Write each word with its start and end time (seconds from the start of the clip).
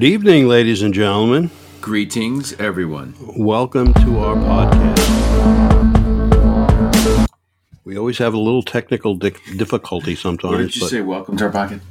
Good 0.00 0.06
evening, 0.06 0.48
ladies 0.48 0.80
and 0.80 0.94
gentlemen. 0.94 1.50
Greetings, 1.82 2.54
everyone. 2.54 3.14
Welcome 3.36 3.92
to 3.92 4.18
our 4.20 4.34
podcast. 4.34 4.96
We 7.84 7.98
always 7.98 8.16
have 8.16 8.32
a 8.32 8.38
little 8.38 8.62
technical 8.62 9.14
di- 9.14 9.34
difficulty 9.58 10.14
sometimes. 10.14 10.52
What 10.52 10.56
did 10.56 10.74
you 10.76 10.88
say? 10.88 11.02
Welcome 11.02 11.36
to 11.36 11.44
our 11.44 11.50
pocket. 11.52 11.82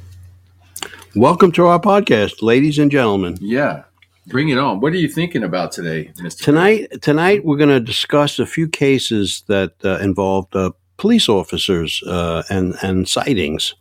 Welcome 1.14 1.52
to 1.52 1.66
our 1.66 1.78
podcast, 1.78 2.42
ladies 2.42 2.80
and 2.80 2.90
gentlemen. 2.90 3.38
Yeah, 3.40 3.84
bring 4.26 4.48
it 4.48 4.58
on. 4.58 4.80
What 4.80 4.92
are 4.92 4.96
you 4.96 5.06
thinking 5.08 5.44
about 5.44 5.70
today, 5.70 6.10
Mister? 6.20 6.42
Tonight, 6.42 7.02
tonight 7.02 7.44
we're 7.44 7.58
going 7.58 7.68
to 7.70 7.78
discuss 7.78 8.40
a 8.40 8.46
few 8.46 8.68
cases 8.68 9.44
that 9.46 9.74
uh, 9.84 9.98
involved 9.98 10.56
uh, 10.56 10.72
police 10.96 11.28
officers 11.28 12.02
uh, 12.08 12.42
and 12.50 12.74
and 12.82 13.08
sightings, 13.08 13.76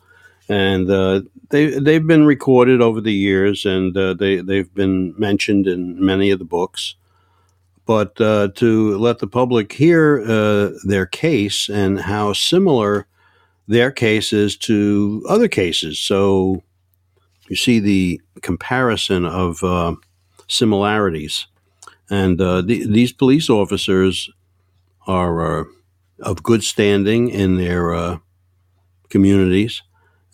and 0.50 0.90
uh, 0.90 1.22
they 1.50 1.80
they've 1.80 2.06
been 2.06 2.26
recorded 2.26 2.82
over 2.82 3.00
the 3.00 3.14
years, 3.14 3.66
and 3.66 3.96
uh, 3.96 4.16
they 4.16 4.38
they've 4.38 4.74
been 4.74 5.14
mentioned 5.18 5.68
in 5.68 6.04
many 6.04 6.32
of 6.32 6.40
the 6.40 6.46
books. 6.46 6.96
But 7.86 8.20
uh, 8.20 8.50
to 8.56 8.98
let 8.98 9.20
the 9.20 9.28
public 9.28 9.72
hear 9.74 10.22
uh, 10.22 10.72
their 10.84 11.06
case 11.06 11.70
and 11.70 12.00
how 12.00 12.34
similar 12.34 13.08
their 13.68 13.92
case 13.92 14.34
is 14.34 14.58
to 14.58 15.24
other 15.30 15.48
cases, 15.48 16.00
so 16.00 16.64
you 17.48 17.56
see 17.56 17.80
the 17.80 18.22
comparison 18.42 19.26
of 19.26 19.64
uh, 19.64 19.96
similarities. 20.48 21.46
And 22.12 22.42
uh, 22.42 22.62
the, 22.62 22.88
these 22.88 23.12
police 23.12 23.52
officers 23.52 24.32
are 25.06 25.68
of 26.20 26.42
good 26.42 26.64
standing 26.64 27.30
in 27.30 27.58
their 27.58 28.20
communities. 29.10 29.84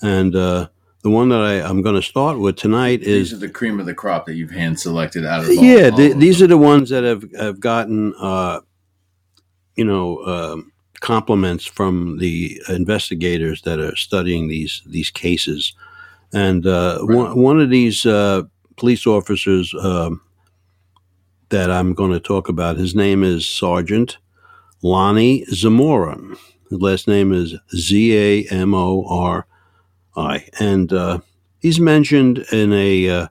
And 0.05 0.35
uh, 0.35 0.67
the 1.01 1.09
one 1.09 1.29
that 1.29 1.41
I, 1.41 1.61
I'm 1.67 1.81
going 1.81 1.95
to 1.95 2.01
start 2.01 2.37
with 2.37 2.57
tonight 2.57 3.01
is 3.01 3.31
These 3.31 3.33
are 3.33 3.47
the 3.47 3.49
cream 3.49 3.79
of 3.79 3.87
the 3.87 3.93
crop 3.93 4.25
that 4.27 4.35
you've 4.35 4.51
hand 4.51 4.79
selected 4.79 5.25
out 5.25 5.43
of 5.43 5.49
all, 5.49 5.63
yeah, 5.63 5.89
all 5.89 5.97
the, 5.97 6.11
of 6.11 6.19
these 6.19 6.39
them. 6.39 6.45
are 6.45 6.49
the 6.49 6.57
ones 6.57 6.89
that 6.89 7.03
have, 7.03 7.23
have 7.39 7.59
gotten, 7.59 8.13
uh, 8.19 8.59
you 9.75 9.85
know, 9.85 10.19
um 10.25 10.71
compliments 11.01 11.65
from 11.65 12.17
the 12.19 12.59
investigators 12.69 13.61
that 13.63 13.79
are 13.79 13.95
studying 13.95 14.47
these 14.47 14.81
these 14.87 15.11
cases. 15.11 15.73
And 16.33 16.65
uh, 16.65 16.99
Right. 17.01 17.15
one, 17.15 17.39
one 17.39 17.59
of 17.61 17.69
these 17.69 18.05
uh, 18.05 18.43
police 18.77 19.05
officers 19.05 19.73
um, 19.81 20.21
that 21.49 21.69
I'm 21.69 21.93
going 21.93 22.11
to 22.11 22.19
talk 22.19 22.49
about, 22.49 22.77
his 22.77 22.95
name 22.95 23.23
is 23.23 23.47
Sergeant 23.47 24.17
Lonnie 24.81 25.45
Zamora. 25.45 26.17
His 26.69 26.81
last 26.81 27.07
name 27.07 27.31
is 27.33 27.55
Z 27.75 28.17
A 28.17 28.47
M 28.51 28.73
O 28.73 29.05
R 29.07 29.45
I, 30.17 30.47
and 30.59 30.91
uh, 30.93 31.19
he's 31.59 31.79
mentioned 31.79 32.39
in 32.51 32.71
a 32.73 33.09
uh, 33.09 33.27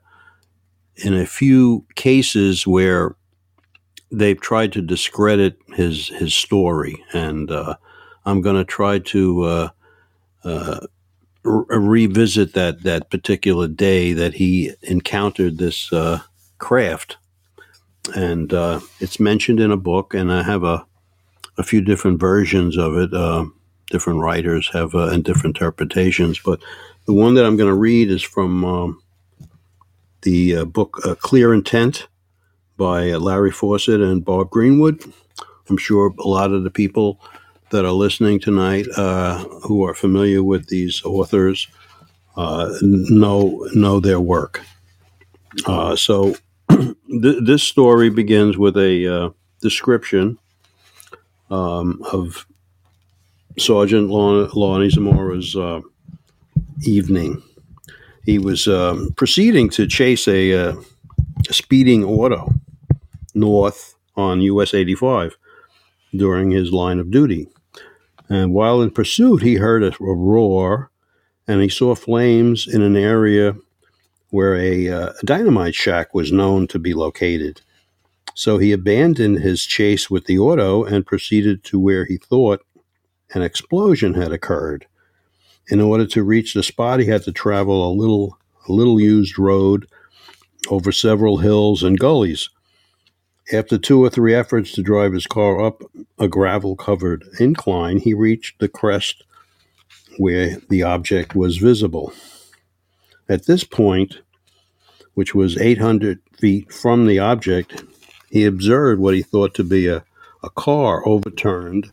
in 0.96 1.14
a 1.14 1.26
few 1.26 1.86
cases 1.94 2.66
where 2.66 3.16
they've 4.10 4.40
tried 4.40 4.72
to 4.72 4.82
discredit 4.82 5.56
his 5.74 6.08
his 6.08 6.34
story, 6.34 7.02
and 7.12 7.50
uh, 7.50 7.76
I'm 8.24 8.40
going 8.40 8.56
to 8.56 8.64
try 8.64 8.98
to 8.98 9.42
uh, 9.42 9.68
uh, 10.44 10.80
re- 11.42 12.06
revisit 12.06 12.54
that 12.54 12.82
that 12.82 13.10
particular 13.10 13.68
day 13.68 14.12
that 14.12 14.34
he 14.34 14.72
encountered 14.82 15.58
this 15.58 15.92
uh, 15.92 16.20
craft, 16.58 17.16
and 18.14 18.52
it's 19.00 19.18
mentioned 19.18 19.60
in 19.60 19.70
a 19.72 19.76
book, 19.76 20.14
and 20.14 20.32
I 20.32 20.42
have 20.42 20.64
a 20.64 20.86
a 21.56 21.62
few 21.62 21.80
different 21.80 22.18
versions 22.18 22.76
of 22.76 22.96
it. 22.96 23.14
Different 23.90 24.20
writers 24.20 24.68
have 24.72 24.94
uh, 24.94 25.08
and 25.08 25.24
different 25.24 25.56
interpretations, 25.56 26.38
but 26.38 26.60
the 27.06 27.12
one 27.12 27.34
that 27.34 27.44
I'm 27.44 27.56
going 27.56 27.68
to 27.68 27.74
read 27.74 28.10
is 28.10 28.22
from 28.22 28.64
um, 28.64 29.02
the 30.22 30.56
uh, 30.56 30.64
book 30.64 30.98
uh, 31.04 31.14
Clear 31.16 31.52
Intent 31.52 32.08
by 32.76 33.12
Larry 33.12 33.50
Fawcett 33.50 34.00
and 34.00 34.24
Bob 34.24 34.50
Greenwood. 34.50 35.04
I'm 35.68 35.76
sure 35.76 36.14
a 36.18 36.28
lot 36.28 36.52
of 36.52 36.64
the 36.64 36.70
people 36.70 37.20
that 37.70 37.84
are 37.84 37.92
listening 37.92 38.40
tonight 38.40 38.86
uh, 38.96 39.38
who 39.62 39.84
are 39.84 39.94
familiar 39.94 40.42
with 40.42 40.68
these 40.68 41.02
authors 41.04 41.68
uh, 42.36 42.72
know 42.82 43.68
know 43.74 44.00
their 44.00 44.20
work. 44.20 44.62
Uh, 45.66 45.94
so 45.94 46.34
th- 46.70 46.94
this 47.44 47.62
story 47.62 48.10
begins 48.10 48.56
with 48.56 48.76
a 48.76 49.32
description 49.60 50.38
um, 51.50 52.02
of 52.12 52.46
Sergeant 53.58 54.10
Lon- 54.10 54.50
Lonnie 54.54 54.88
Zamora's 54.88 55.54
uh, 55.54 55.80
evening. 56.82 57.42
He 58.24 58.38
was 58.38 58.66
um, 58.66 59.12
proceeding 59.16 59.68
to 59.70 59.86
chase 59.86 60.26
a, 60.26 60.52
uh, 60.52 60.76
a 61.48 61.52
speeding 61.52 62.04
auto 62.04 62.52
north 63.34 63.94
on 64.16 64.40
US 64.40 64.74
85 64.74 65.36
during 66.16 66.50
his 66.50 66.72
line 66.72 66.98
of 66.98 67.10
duty. 67.10 67.48
And 68.28 68.52
while 68.52 68.80
in 68.80 68.90
pursuit, 68.90 69.42
he 69.42 69.56
heard 69.56 69.82
a, 69.82 69.88
a 69.88 70.14
roar 70.14 70.90
and 71.46 71.60
he 71.60 71.68
saw 71.68 71.94
flames 71.94 72.66
in 72.66 72.80
an 72.82 72.96
area 72.96 73.54
where 74.30 74.56
a, 74.56 74.88
uh, 74.88 75.12
a 75.20 75.26
dynamite 75.26 75.74
shack 75.74 76.14
was 76.14 76.32
known 76.32 76.66
to 76.68 76.78
be 76.78 76.94
located. 76.94 77.60
So 78.34 78.58
he 78.58 78.72
abandoned 78.72 79.38
his 79.38 79.64
chase 79.64 80.10
with 80.10 80.24
the 80.24 80.38
auto 80.38 80.82
and 80.84 81.06
proceeded 81.06 81.62
to 81.64 81.78
where 81.78 82.04
he 82.04 82.16
thought 82.16 82.64
an 83.34 83.42
explosion 83.42 84.14
had 84.14 84.32
occurred. 84.32 84.86
In 85.68 85.80
order 85.80 86.06
to 86.06 86.22
reach 86.22 86.54
the 86.54 86.62
spot, 86.62 87.00
he 87.00 87.06
had 87.06 87.22
to 87.24 87.32
travel 87.32 87.90
a 87.90 87.92
little, 87.92 88.38
a 88.68 88.72
little 88.72 89.00
used 89.00 89.38
road 89.38 89.86
over 90.68 90.92
several 90.92 91.38
hills 91.38 91.82
and 91.82 91.98
gullies. 91.98 92.48
After 93.52 93.76
two 93.76 94.02
or 94.02 94.08
three 94.08 94.34
efforts 94.34 94.72
to 94.72 94.82
drive 94.82 95.12
his 95.12 95.26
car 95.26 95.62
up 95.62 95.82
a 96.18 96.28
gravel 96.28 96.76
covered 96.76 97.24
incline, 97.38 97.98
he 97.98 98.14
reached 98.14 98.58
the 98.58 98.68
crest 98.68 99.24
where 100.16 100.58
the 100.70 100.82
object 100.82 101.34
was 101.34 101.58
visible. 101.58 102.12
At 103.28 103.46
this 103.46 103.64
point, 103.64 104.20
which 105.14 105.34
was 105.34 105.58
800 105.58 106.20
feet 106.38 106.72
from 106.72 107.06
the 107.06 107.18
object, 107.18 107.84
he 108.30 108.44
observed 108.44 109.00
what 109.00 109.14
he 109.14 109.22
thought 109.22 109.54
to 109.54 109.64
be 109.64 109.86
a, 109.86 110.04
a 110.42 110.50
car 110.50 111.06
overturned 111.06 111.90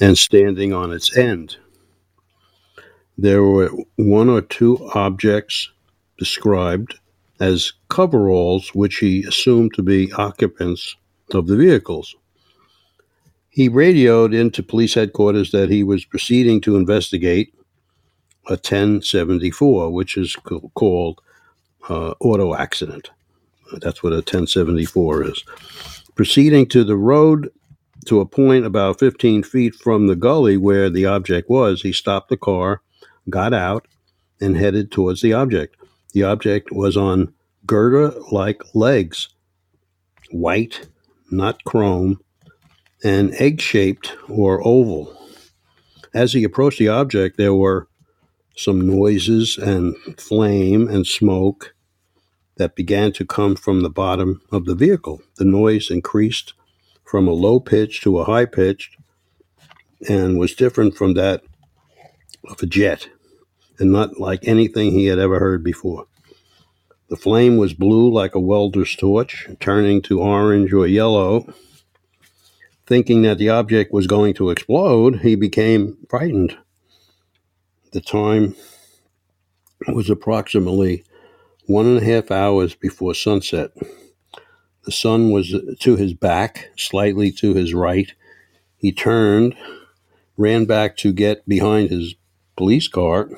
and 0.00 0.16
standing 0.16 0.72
on 0.72 0.92
its 0.92 1.16
end. 1.16 1.56
There 3.16 3.42
were 3.42 3.70
one 3.96 4.28
or 4.28 4.42
two 4.42 4.78
objects 4.94 5.70
described 6.18 6.94
as 7.40 7.72
coveralls, 7.88 8.74
which 8.74 8.96
he 8.98 9.24
assumed 9.24 9.74
to 9.74 9.82
be 9.82 10.12
occupants 10.12 10.96
of 11.32 11.46
the 11.46 11.56
vehicles. 11.56 12.14
He 13.50 13.68
radioed 13.68 14.34
into 14.34 14.62
police 14.62 14.94
headquarters 14.94 15.50
that 15.50 15.68
he 15.68 15.82
was 15.82 16.04
proceeding 16.04 16.60
to 16.62 16.76
investigate 16.76 17.54
a 18.46 18.52
1074, 18.52 19.90
which 19.90 20.16
is 20.16 20.36
called 20.74 21.20
uh, 21.88 22.14
auto 22.20 22.54
accident. 22.54 23.10
That's 23.80 24.02
what 24.02 24.12
a 24.12 24.16
1074 24.16 25.24
is. 25.24 25.44
Proceeding 26.14 26.66
to 26.68 26.84
the 26.84 26.96
road 26.96 27.50
to 28.06 28.20
a 28.20 28.26
point 28.26 28.64
about 28.64 28.98
15 28.98 29.42
feet 29.42 29.74
from 29.74 30.06
the 30.06 30.16
gully 30.16 30.56
where 30.56 30.90
the 30.90 31.06
object 31.06 31.48
was, 31.48 31.82
he 31.82 31.92
stopped 31.92 32.28
the 32.28 32.36
car, 32.36 32.82
got 33.28 33.52
out, 33.52 33.86
and 34.40 34.56
headed 34.56 34.90
towards 34.90 35.20
the 35.20 35.32
object. 35.32 35.76
The 36.12 36.22
object 36.22 36.70
was 36.72 36.96
on 36.96 37.34
girder 37.66 38.14
like 38.30 38.62
legs, 38.74 39.28
white, 40.30 40.88
not 41.30 41.64
chrome, 41.64 42.20
and 43.04 43.34
egg 43.34 43.60
shaped 43.60 44.16
or 44.28 44.66
oval. 44.66 45.14
As 46.14 46.32
he 46.32 46.44
approached 46.44 46.78
the 46.78 46.88
object, 46.88 47.36
there 47.36 47.54
were 47.54 47.88
some 48.56 48.80
noises 48.80 49.56
and 49.56 49.94
flame 50.18 50.88
and 50.88 51.06
smoke 51.06 51.74
that 52.56 52.74
began 52.74 53.12
to 53.12 53.24
come 53.24 53.54
from 53.54 53.82
the 53.82 53.90
bottom 53.90 54.40
of 54.50 54.64
the 54.64 54.74
vehicle. 54.74 55.22
The 55.36 55.44
noise 55.44 55.90
increased 55.90 56.54
from 57.08 57.26
a 57.26 57.32
low 57.32 57.58
pitch 57.58 58.02
to 58.02 58.18
a 58.18 58.24
high 58.24 58.44
pitch 58.44 58.90
and 60.08 60.38
was 60.38 60.54
different 60.54 60.94
from 60.94 61.14
that 61.14 61.42
of 62.50 62.62
a 62.62 62.66
jet 62.66 63.08
and 63.78 63.90
not 63.90 64.20
like 64.20 64.46
anything 64.46 64.90
he 64.90 65.06
had 65.06 65.18
ever 65.18 65.38
heard 65.38 65.64
before. 65.64 66.06
The 67.08 67.16
flame 67.16 67.56
was 67.56 67.72
blue 67.72 68.12
like 68.12 68.34
a 68.34 68.40
welder's 68.40 68.94
torch, 68.94 69.48
turning 69.58 70.02
to 70.02 70.20
orange 70.20 70.74
or 70.74 70.86
yellow. 70.86 71.50
Thinking 72.86 73.22
that 73.22 73.38
the 73.38 73.48
object 73.48 73.92
was 73.92 74.06
going 74.06 74.34
to 74.34 74.50
explode, 74.50 75.20
he 75.20 75.34
became 75.34 75.96
frightened. 76.10 76.58
The 77.92 78.02
time 78.02 78.54
was 79.86 80.10
approximately 80.10 81.04
one 81.66 81.86
and 81.86 81.98
a 81.98 82.04
half 82.04 82.30
hours 82.30 82.74
before 82.74 83.14
sunset. 83.14 83.70
The 84.88 84.92
sun 84.92 85.32
was 85.32 85.54
to 85.80 85.96
his 85.96 86.14
back, 86.14 86.70
slightly 86.74 87.30
to 87.32 87.52
his 87.52 87.74
right. 87.74 88.10
He 88.78 88.90
turned, 88.90 89.54
ran 90.38 90.64
back 90.64 90.96
to 90.96 91.12
get 91.12 91.46
behind 91.46 91.90
his 91.90 92.14
police 92.56 92.88
car, 92.88 93.28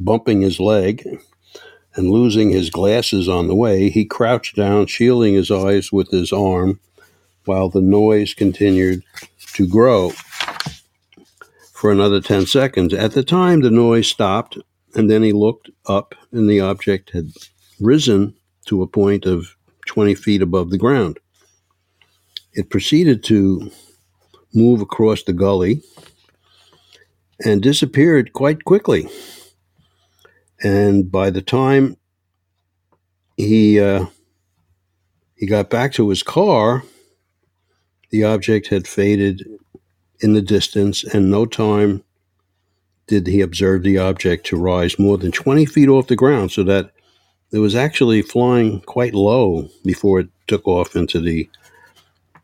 bumping 0.00 0.40
his 0.40 0.58
leg, 0.58 1.06
and 1.94 2.10
losing 2.10 2.50
his 2.50 2.70
glasses 2.70 3.28
on 3.28 3.46
the 3.46 3.54
way, 3.54 3.88
he 3.88 4.04
crouched 4.04 4.56
down, 4.56 4.88
shielding 4.88 5.34
his 5.34 5.48
eyes 5.48 5.92
with 5.92 6.10
his 6.10 6.32
arm 6.32 6.80
while 7.44 7.68
the 7.68 7.80
noise 7.80 8.34
continued 8.34 9.04
to 9.52 9.68
grow 9.68 10.10
for 11.72 11.92
another 11.92 12.20
10 12.20 12.46
seconds. 12.46 12.92
At 12.92 13.12
the 13.12 13.22
time, 13.22 13.60
the 13.60 13.70
noise 13.70 14.08
stopped, 14.08 14.58
and 14.96 15.08
then 15.08 15.22
he 15.22 15.32
looked 15.32 15.70
up, 15.86 16.16
and 16.32 16.50
the 16.50 16.58
object 16.58 17.10
had 17.10 17.30
risen 17.78 18.34
to 18.66 18.82
a 18.82 18.88
point 18.88 19.24
of 19.24 19.54
20 19.90 20.14
feet 20.14 20.40
above 20.40 20.70
the 20.70 20.78
ground. 20.78 21.18
It 22.52 22.70
proceeded 22.70 23.24
to 23.24 23.72
move 24.54 24.80
across 24.80 25.24
the 25.24 25.32
gully 25.32 25.82
and 27.44 27.60
disappeared 27.60 28.32
quite 28.32 28.64
quickly. 28.64 29.08
And 30.62 31.10
by 31.10 31.30
the 31.30 31.42
time 31.42 31.96
he 33.36 33.80
uh, 33.80 34.06
he 35.34 35.46
got 35.46 35.70
back 35.70 35.92
to 35.94 36.08
his 36.08 36.22
car, 36.22 36.84
the 38.10 38.22
object 38.22 38.68
had 38.68 38.86
faded 38.86 39.44
in 40.20 40.34
the 40.34 40.42
distance, 40.42 41.02
and 41.02 41.32
no 41.32 41.46
time 41.46 42.04
did 43.08 43.26
he 43.26 43.40
observe 43.40 43.82
the 43.82 43.98
object 43.98 44.46
to 44.46 44.56
rise 44.56 45.00
more 45.00 45.18
than 45.18 45.32
20 45.32 45.66
feet 45.66 45.88
off 45.88 46.06
the 46.06 46.14
ground, 46.14 46.52
so 46.52 46.62
that 46.62 46.92
it 47.52 47.58
was 47.58 47.74
actually 47.74 48.22
flying 48.22 48.80
quite 48.82 49.14
low 49.14 49.68
before 49.84 50.20
it 50.20 50.28
took 50.46 50.66
off 50.66 50.94
into 50.96 51.20
the 51.20 51.48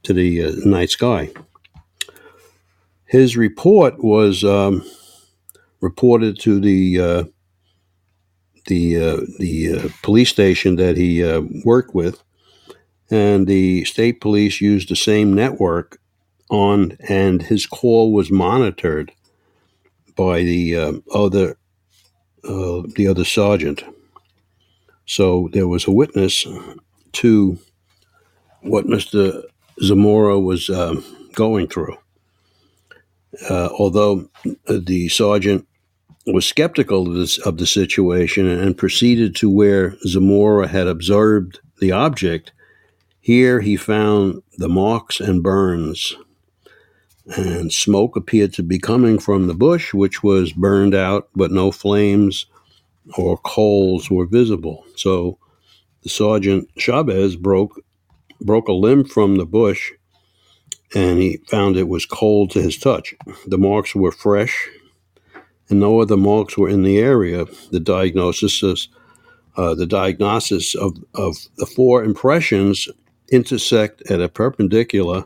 to 0.03 0.12
the 0.12 0.44
uh, 0.44 0.53
night 0.64 0.91
sky. 0.91 1.31
His 3.06 3.37
report 3.37 4.03
was 4.03 4.44
um, 4.44 4.85
reported 5.81 6.38
to 6.41 6.61
the 6.61 7.00
uh, 7.00 7.25
the 8.67 8.97
uh, 8.97 9.20
the 9.38 9.73
uh, 9.73 9.88
police 10.03 10.31
station 10.31 10.76
that 10.76 10.97
he 10.97 11.23
uh, 11.23 11.43
worked 11.64 11.94
with, 11.94 12.23
and 13.11 13.47
the 13.47 13.85
state 13.85 14.20
police 14.20 14.61
used 14.61 14.88
the 14.88 14.97
same 14.97 15.32
network 15.35 15.99
on, 16.50 16.97
and 17.08 17.43
his 17.43 17.67
call 17.67 18.12
was 18.12 18.31
monitored 18.31 19.12
by 20.17 20.43
the 20.43 20.76
uh, 20.76 20.93
other 21.14 21.56
the 22.43 23.06
other 23.08 23.25
sergeant. 23.25 23.82
So 25.06 25.49
there 25.53 25.69
was 25.69 25.87
a 25.87 25.93
witness 25.93 26.47
to 27.12 27.58
what 28.62 28.87
Mister 28.87 29.43
Zamora 29.81 30.38
was 30.38 30.69
um, 30.69 31.05
going 31.35 31.69
through. 31.69 31.97
Uh, 33.49 33.69
although 33.79 34.29
the 34.69 35.08
sergeant 35.08 35.67
was 36.26 36.47
skeptical 36.47 37.06
of, 37.06 37.14
this, 37.14 37.38
of 37.38 37.58
the 37.58 37.67
situation 37.67 38.49
and 38.49 38.76
proceeded 38.76 39.37
to 39.37 39.50
where 39.50 39.97
Zamora 40.06 40.67
had 40.67 40.88
observed 40.88 41.61
the 41.81 41.93
object, 41.93 42.53
here 43.20 43.61
he 43.61 43.76
found 43.76 44.43
the 44.58 44.69
marks 44.69 45.20
and 45.20 45.43
burns. 45.43 46.17
And 47.37 47.73
smoke 47.73 48.17
appeared 48.17 48.55
to 48.55 48.62
be 48.62 48.79
coming 48.79 49.19
from 49.19 49.47
the 49.47 49.55
bush, 49.55 49.93
which 49.93 50.23
was 50.23 50.53
burned 50.53 50.94
out, 50.94 51.29
but 51.35 51.50
no 51.50 51.70
flames 51.70 52.47
or 53.17 53.38
coals 53.38 54.11
were 54.11 54.26
visible. 54.26 54.85
So 54.97 55.38
the 56.03 56.08
sergeant 56.08 56.69
Chavez 56.79 57.37
broke 57.37 57.81
broke 58.41 58.69
a 58.69 58.73
limb 58.73 59.05
from 59.05 59.37
the 59.37 59.47
bush 59.47 59.93
and 60.94 61.19
he 61.19 61.38
found 61.49 61.76
it 61.76 61.88
was 61.88 62.06
cold 62.06 62.50
to 62.50 62.62
his 62.62 62.79
touch. 62.79 63.14
The 63.47 63.58
marks 63.58 63.94
were 63.94 64.12
fresh, 64.12 64.69
and 65.69 65.81
no 65.81 66.00
other 66.00 66.17
marks 66.17 66.56
were 66.56 66.69
in 66.69 66.82
the 66.82 66.99
area. 66.99 67.44
The 67.70 67.81
diagnosis 67.81 68.62
is, 68.62 68.88
uh, 69.56 69.75
the 69.75 69.87
diagnosis 69.87 70.75
of, 70.75 70.97
of 71.14 71.37
the 71.56 71.67
four 71.67 72.05
impressions 72.05 72.88
intersect 73.31 74.08
at 74.11 74.20
a 74.20 74.29
perpendicular, 74.29 75.25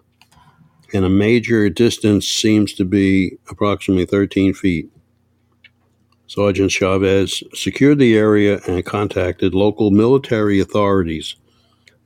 and 0.94 1.04
a 1.04 1.10
major 1.10 1.68
distance 1.68 2.26
seems 2.26 2.72
to 2.74 2.84
be 2.84 3.38
approximately 3.48 4.06
13 4.06 4.54
feet. 4.54 4.90
Sergeant 6.30 6.70
Chavez 6.70 7.42
secured 7.54 7.98
the 7.98 8.16
area 8.16 8.60
and 8.68 8.84
contacted 8.84 9.52
local 9.52 9.90
military 9.90 10.60
authorities. 10.60 11.34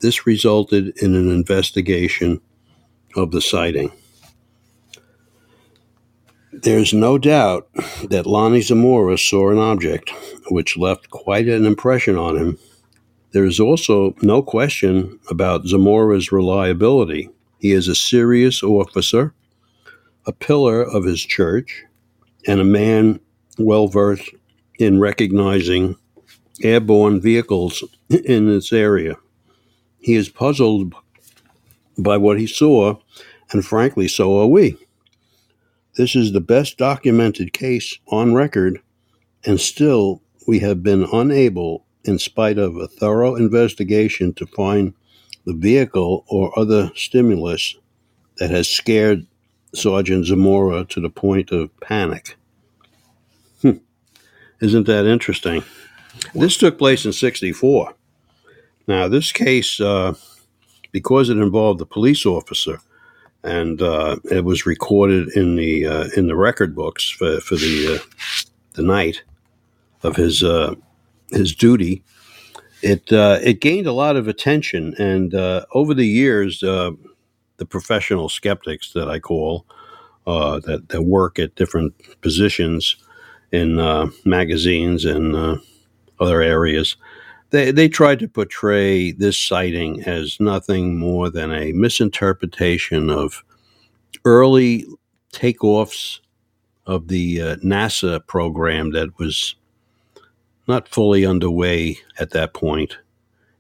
This 0.01 0.27
resulted 0.27 0.97
in 1.03 1.15
an 1.15 1.31
investigation 1.31 2.41
of 3.17 3.33
the 3.33 3.43
sighting. 3.43 3.93
There's 6.55 6.95
no 6.95 7.19
doubt 7.19 7.69
that 8.09 8.25
Lonnie 8.25 8.63
Zamora 8.63 9.19
saw 9.19 9.51
an 9.51 9.59
object 9.59 10.11
which 10.49 10.79
left 10.79 11.11
quite 11.11 11.47
an 11.47 11.67
impression 11.67 12.17
on 12.17 12.39
him. 12.39 12.59
There 13.33 13.45
is 13.45 13.61
also 13.61 14.15
no 14.23 14.41
question 14.41 15.21
about 15.29 15.67
Zamora's 15.67 16.33
reliability. 16.33 17.29
He 17.59 17.73
is 17.73 17.89
a 17.89 17.95
serious 17.95 18.63
officer, 18.63 19.35
a 20.25 20.33
pillar 20.33 20.83
of 20.83 21.05
his 21.05 21.21
church, 21.21 21.83
and 22.47 22.59
a 22.59 22.65
man 22.65 23.21
well 23.59 23.89
versed 23.89 24.31
in 24.79 25.01
recognizing 25.01 25.97
airborne 26.63 27.21
vehicles 27.21 27.85
in 28.09 28.47
this 28.47 28.73
area. 28.73 29.17
He 29.99 30.15
is 30.15 30.29
puzzled 30.29 30.95
by 31.97 32.17
what 32.17 32.39
he 32.39 32.47
saw, 32.47 32.97
and 33.51 33.65
frankly, 33.65 34.09
so 34.09 34.39
are 34.41 34.47
we. 34.47 34.77
This 35.97 36.17
is 36.17 36.33
the 36.33 36.41
best 36.41 36.77
documented 36.77 37.53
case 37.53 37.99
on 38.09 38.35
record, 38.35 38.81
and 39.45 39.61
still 39.61 40.23
we 40.47 40.59
have 40.59 40.83
been 40.83 41.07
unable, 41.13 41.87
in 42.05 42.19
spite 42.19 42.59
of 42.59 42.77
a 42.77 42.89
thorough 42.89 43.37
investigation, 43.37 44.35
to 44.35 44.47
find 44.47 44.93
the 45.47 45.55
vehicle 45.55 46.25
or 46.29 46.59
other 46.59 46.91
stimulus 46.95 47.77
that 48.39 48.51
has 48.51 48.69
scared 48.69 49.27
Sergeant 49.75 50.27
Zamora 50.27 50.85
to 50.87 51.01
the 51.01 51.11
point 51.11 51.51
of 51.51 51.71
panic. 51.81 52.37
Isn't 54.65 54.87
that 54.87 55.05
interesting? 55.05 55.63
This 56.35 56.57
took 56.57 56.79
place 56.79 57.05
in 57.05 57.13
64. 57.13 57.93
Now, 58.87 59.09
this 59.09 59.31
case, 59.31 59.79
uh, 59.79 60.15
because 60.91 61.29
it 61.29 61.37
involved 61.37 61.83
a 61.83 61.85
police 61.85 62.25
officer, 62.25 62.79
and 63.43 63.83
uh, 63.83 64.17
it 64.31 64.43
was 64.43 64.65
recorded 64.65 65.29
in 65.37 65.57
the 65.57 65.87
uh, 65.87 66.09
in 66.17 66.29
the 66.29 66.35
record 66.35 66.75
books 66.75 67.11
for, 67.11 67.41
for 67.41 67.57
the 67.57 67.97
uh, 67.97 68.33
the 68.73 68.83
night 68.83 69.23
of 70.03 70.17
his 70.17 70.43
uh, 70.43 70.75
his 71.31 71.55
duty. 71.55 72.03
It 72.81 73.13
uh, 73.13 73.41
it 73.43 73.61
gained 73.61 73.87
a 73.87 73.93
lot 73.93 74.17
of 74.17 74.29
attention, 74.29 74.95
and 74.99 75.35
over 75.75 75.93
the 75.93 76.07
years, 76.07 76.61
the 76.61 77.67
professional 77.69 78.31
skeptics 78.31 78.95
that 78.95 79.11
I 79.11 79.19
call 79.19 79.67
that 80.25 80.87
that 80.89 81.03
work 81.03 81.39
at 81.39 81.55
different 81.55 81.93
positions 82.23 82.97
in 83.55 83.77
magazines 84.25 85.05
and 85.05 85.61
other 86.21 86.43
areas 86.43 86.97
they, 87.55 87.71
they 87.71 87.89
tried 87.89 88.19
to 88.19 88.27
portray 88.27 89.13
this 89.13 89.39
sighting 89.39 90.03
as 90.03 90.41
nothing 90.41 90.99
more 90.99 91.31
than 91.31 91.53
a 91.53 91.71
misinterpretation 91.71 93.09
of 93.11 93.45
early 94.25 94.85
takeoffs 95.33 96.19
of 96.87 97.07
the 97.07 97.41
uh, 97.41 97.57
NASA 97.57 98.27
program 98.27 98.91
that 98.91 99.17
was 99.21 99.55
not 100.67 100.89
fully 100.89 101.25
underway 101.25 101.97
at 102.19 102.31
that 102.31 102.55
point 102.55 102.99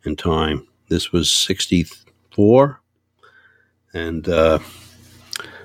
in 0.04 0.16
time. 0.16 0.66
This 0.88 1.12
was 1.12 1.30
64. 1.30 2.80
And 3.92 4.28
uh, 4.28 4.58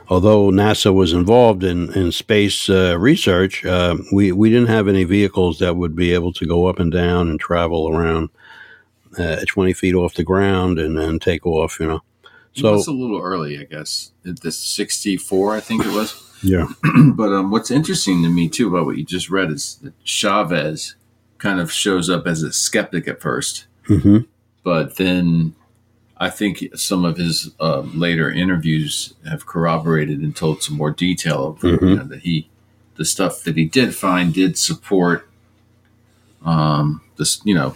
although 0.10 0.50
NASA 0.50 0.94
was 0.94 1.14
involved 1.14 1.64
in, 1.64 1.94
in 1.94 2.12
space 2.12 2.70
uh, 2.70 2.98
research, 3.00 3.64
uh, 3.66 3.96
we, 4.12 4.32
we 4.32 4.50
didn't 4.50 4.68
have 4.68 4.88
any 4.88 5.04
vehicles 5.04 5.60
that 5.60 5.78
would 5.78 5.96
be 5.96 6.14
able 6.14 6.34
to 6.34 6.46
go 6.46 6.66
up 6.66 6.80
and 6.80 6.92
down 6.92 7.30
and 7.30 7.40
travel 7.40 7.88
around 7.90 8.30
uh, 9.18 9.44
20 9.48 9.74
feet 9.74 9.96
off 9.96 10.16
the 10.16 10.24
ground 10.24 10.80
and 10.80 10.98
then 10.98 11.20
take 11.20 11.46
off, 11.46 11.80
you 11.80 11.88
know. 11.88 12.04
So 12.54 12.74
it's 12.74 12.88
a 12.88 12.92
little 12.92 13.22
early, 13.22 13.60
I 13.60 13.64
guess. 13.64 14.12
The 14.24 14.52
64, 14.52 15.56
I 15.56 15.60
think 15.60 15.86
it 15.86 15.94
was. 15.94 16.26
Yeah. 16.42 16.68
but 17.14 17.32
um, 17.32 17.52
what's 17.52 17.72
interesting 17.72 18.24
to 18.24 18.30
me, 18.30 18.50
too, 18.50 18.68
about 18.68 18.86
what 18.86 18.98
you 18.98 19.06
just 19.06 19.30
read 19.30 19.52
is 19.52 19.76
that 19.84 19.94
Chavez 20.04 20.96
kind 21.38 21.60
of 21.60 21.72
shows 21.72 22.10
up 22.10 22.28
as 22.28 22.44
a 22.44 22.52
skeptic 22.52 23.08
at 23.08 23.20
1st 23.20 23.66
mm-hmm. 23.88 24.18
but 24.64 24.98
then 24.98 25.56
I 26.20 26.30
think 26.30 26.66
some 26.76 27.06
of 27.06 27.18
his 27.18 27.52
uh, 27.60 27.82
later 27.94 28.30
interviews 28.30 29.14
have 29.28 29.46
corroborated 29.46 30.20
and 30.20 30.36
told 30.36 30.62
some 30.62 30.76
more 30.76 30.92
detail 30.92 31.48
of 31.48 31.60
mm-hmm. 31.60 31.86
you 31.86 31.96
know, 31.96 32.04
that 32.04 32.22
he, 32.22 32.50
the 32.96 33.06
stuff 33.06 33.44
that 33.44 33.56
he 33.56 33.66
did 33.66 33.96
find 33.96 34.34
did 34.34 34.58
support 34.58 35.30
um, 36.44 37.02
this, 37.18 37.42
you 37.46 37.56
know, 37.56 37.76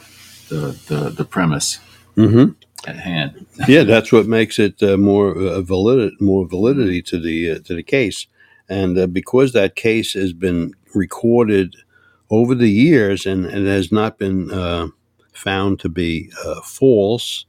the 0.49 0.77
the, 0.87 1.09
the 1.09 1.25
premise 1.25 1.79
mm-hmm. 2.15 2.51
at 2.89 2.97
hand. 2.97 3.45
yeah, 3.67 3.83
that's 3.83 4.11
what 4.11 4.27
makes 4.27 4.59
it 4.59 4.81
uh, 4.83 4.97
more 4.97 5.35
uh, 5.37 5.61
valid, 5.61 6.13
more 6.19 6.45
validity 6.45 7.01
to 7.01 7.19
the 7.19 7.51
uh, 7.51 7.59
to 7.59 7.75
the 7.75 7.83
case, 7.83 8.27
and 8.69 8.97
uh, 8.97 9.07
because 9.07 9.53
that 9.53 9.75
case 9.75 10.13
has 10.13 10.33
been 10.33 10.73
recorded 10.93 11.75
over 12.29 12.55
the 12.55 12.69
years 12.69 13.25
and, 13.25 13.45
and 13.45 13.67
has 13.67 13.91
not 13.91 14.17
been 14.17 14.51
uh, 14.51 14.87
found 15.33 15.79
to 15.79 15.89
be 15.89 16.31
uh, 16.45 16.61
false. 16.61 17.45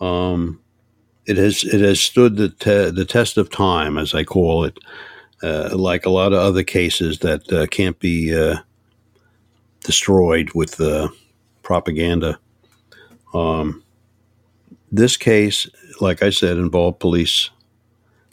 Um, 0.00 0.60
it 1.26 1.36
has 1.36 1.64
it 1.64 1.80
has 1.80 2.00
stood 2.00 2.36
the 2.36 2.48
te- 2.48 2.90
the 2.90 3.04
test 3.04 3.36
of 3.36 3.50
time, 3.50 3.98
as 3.98 4.14
I 4.14 4.24
call 4.24 4.64
it, 4.64 4.78
uh, 5.42 5.70
like 5.72 6.06
a 6.06 6.10
lot 6.10 6.32
of 6.32 6.38
other 6.38 6.64
cases 6.64 7.18
that 7.20 7.52
uh, 7.52 7.66
can't 7.66 7.98
be 7.98 8.34
uh, 8.36 8.56
destroyed 9.84 10.50
with 10.54 10.80
propaganda. 11.62 12.38
Um, 13.34 13.84
this 14.90 15.16
case, 15.16 15.68
like 16.00 16.22
I 16.22 16.30
said, 16.30 16.56
involved 16.56 16.98
police. 16.98 17.50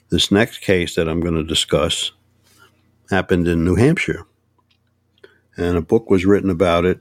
This 0.10 0.32
next 0.32 0.60
case 0.60 0.96
that 0.96 1.08
I'm 1.08 1.20
going 1.20 1.36
to 1.36 1.44
discuss 1.44 2.12
happened 3.12 3.48
in 3.48 3.64
New 3.64 3.76
Hampshire. 3.76 4.26
And 5.58 5.78
a 5.78 5.82
book 5.82 6.10
was 6.10 6.26
written 6.26 6.50
about 6.50 6.86
it 6.86 7.00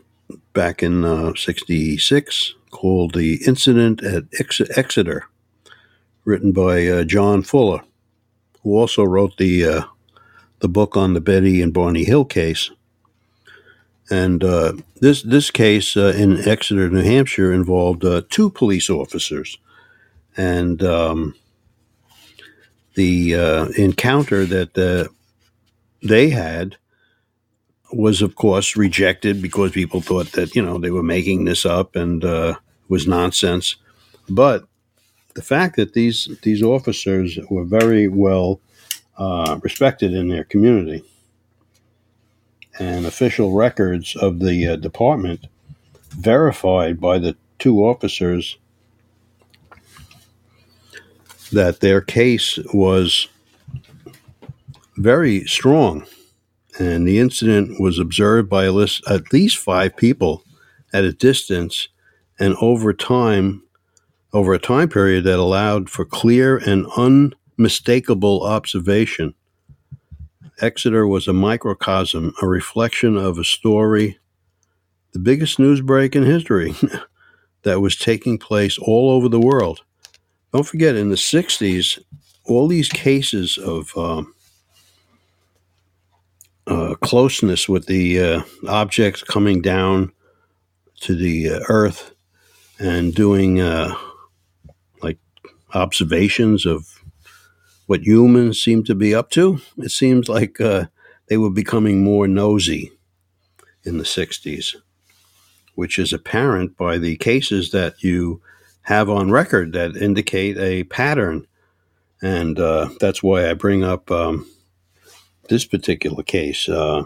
back 0.53 0.83
in 0.83 1.05
uh, 1.05 1.35
66 1.35 2.55
called 2.71 3.15
The 3.15 3.41
Incident 3.47 4.03
at 4.03 4.25
Ex- 4.39 4.61
Exeter, 4.77 5.25
written 6.25 6.53
by 6.53 6.87
uh, 6.87 7.05
John 7.05 7.43
Fuller, 7.43 7.83
who 8.63 8.77
also 8.77 9.05
wrote 9.05 9.37
the, 9.37 9.65
uh, 9.65 9.83
the 10.61 10.69
book 10.69 10.97
on 10.97 11.15
the 11.15 11.21
Betty 11.21 11.63
and 11.63 11.73
Barney 11.73 12.05
Hill 12.05 12.25
case. 12.25 12.71
And 14.09 14.45
uh, 14.45 14.75
this 15.01 15.23
this 15.23 15.51
case 15.51 15.97
uh, 15.97 16.15
in 16.17 16.39
Exeter, 16.49 16.89
New 16.89 17.03
Hampshire, 17.03 17.53
involved 17.53 18.05
uh, 18.05 18.23
two 18.29 18.51
police 18.51 18.89
officers, 18.89 19.59
and 20.37 20.81
um, 20.85 21.35
the 22.95 23.35
uh, 23.35 23.65
encounter 23.77 24.47
that 24.47 25.11
they 26.03 26.31
had 26.31 26.77
was, 27.93 28.23
of 28.23 28.35
course, 28.37 28.77
rejected 28.77 29.41
because 29.41 29.71
people 29.73 30.01
thought 30.01 30.33
that 30.33 30.55
you 30.55 30.63
know 30.63 30.79
they 30.79 30.91
were 30.91 31.03
making 31.03 31.45
this 31.45 31.65
up 31.65 31.97
and 31.97 32.25
uh, 32.25 32.57
was 32.89 33.07
nonsense. 33.07 33.77
But 34.29 34.65
the 35.35 35.43
fact 35.43 35.77
that 35.77 35.93
these 35.93 36.29
these 36.43 36.63
officers 36.63 37.39
were 37.51 37.65
very 37.65 38.09
well 38.09 38.61
respected 39.63 40.13
in 40.13 40.29
their 40.29 40.45
community 40.45 41.03
and 42.79 43.07
official 43.07 43.53
records 43.53 44.17
of 44.17 44.41
the 44.41 44.69
uh, 44.69 44.77
department 44.77 45.47
verified 46.11 47.01
by 47.01 47.19
the 47.19 47.37
two 47.59 47.85
officers 47.85 48.59
that 51.53 51.81
their 51.81 52.01
case 52.01 52.59
was 52.75 53.29
very 54.97 55.45
strong. 55.45 56.05
And 56.79 57.07
the 57.07 57.19
incident 57.19 57.81
was 57.81 57.99
observed 57.99 58.49
by 58.49 58.69
list, 58.69 59.03
at 59.09 59.33
least 59.33 59.57
five 59.57 59.97
people 59.97 60.43
at 60.93 61.05
a 61.05 61.13
distance 61.13 61.89
and 62.39 62.55
over 62.61 62.93
time, 62.93 63.63
over 64.33 64.53
a 64.53 64.59
time 64.59 64.89
period 64.89 65.25
that 65.25 65.39
allowed 65.39 65.89
for 65.89 66.05
clear 66.05 66.59
and 66.59 66.87
unmistakable 66.97 68.43
observation 68.45 69.35
Exeter 70.61 71.07
was 71.07 71.29
a 71.29 71.35
microcosm, 71.35 72.33
a 72.41 72.47
reflection 72.47 73.19
of 73.19 73.39
a 73.39 73.45
story, 73.45 74.19
the 75.13 75.19
biggest 75.19 75.59
news 75.59 75.83
break 75.83 76.17
in 76.17 76.25
history, 76.25 76.75
that 77.63 77.81
was 77.81 77.95
taking 77.95 78.39
place 78.39 78.79
all 78.79 79.11
over 79.11 79.29
the 79.29 79.41
world. 79.41 79.83
Don't 80.55 80.67
forget, 80.67 80.97
in 80.97 81.11
the 81.11 81.17
60s, 81.17 81.99
all 82.47 82.69
these 82.69 82.89
cases 82.89 83.59
of 83.59 83.95
um, 83.99 84.35
closeness 87.07 87.69
with 87.69 87.87
the 87.87 88.21
uh, 88.21 88.43
objects 88.69 89.23
coming 89.23 89.63
down 89.63 90.13
to 91.01 91.15
the 91.15 91.51
uh, 91.51 91.61
earth 91.69 92.15
and 92.79 93.15
doing 93.15 93.61
uh, 93.61 93.95
like 95.03 95.19
observations 95.75 96.67
of 96.67 97.03
what 97.87 98.03
humans 98.03 98.63
seem 98.63 98.83
to 98.85 98.95
be 98.95 99.15
up 99.15 99.31
to. 99.31 99.59
It 99.79 99.91
seems 99.91 100.29
like 100.29 100.61
uh, 100.61 100.87
they 101.29 101.37
were 101.37 101.51
becoming 101.51 102.03
more 102.03 102.27
nosy 102.27 102.93
in 103.85 103.99
the 103.99 104.05
60s, 104.05 104.75
which 105.75 105.99
is 105.99 106.13
apparent 106.13 106.77
by 106.77 106.99
the 106.99 107.17
cases 107.17 107.71
that 107.71 108.03
you 108.03 108.43
have 108.83 109.09
on 109.09 109.31
record 109.31 109.73
that 109.73 109.97
indicate 109.97 110.59
a 110.59 110.85
pattern. 110.85 111.47
And 112.23 112.59
uh, 112.59 112.89
that's 113.01 113.23
why 113.23 113.49
I 113.49 113.55
bring 113.55 113.85
up 113.85 114.11
um, 114.11 114.51
this 115.49 115.65
particular 115.65 116.23
case. 116.23 116.69
Uh, 116.69 117.05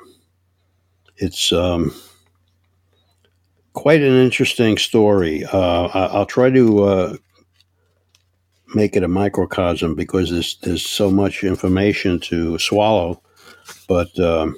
it's 1.17 1.53
um, 1.53 1.95
quite 3.73 4.01
an 4.01 4.13
interesting 4.13 4.79
story. 4.79 5.45
Uh, 5.45 5.89
I'll 5.93 6.27
try 6.27 6.51
to 6.51 6.83
uh, 6.85 7.17
make 8.75 8.97
it 8.97 9.03
a 9.03 9.09
microcosm 9.09 9.95
because 9.95 10.31
there's 10.31 10.57
there's 10.63 10.85
so 10.85 11.11
much 11.11 11.45
information 11.45 12.21
to 12.21 12.59
swallow, 12.59 13.23
but 13.89 14.19
um, 14.19 14.57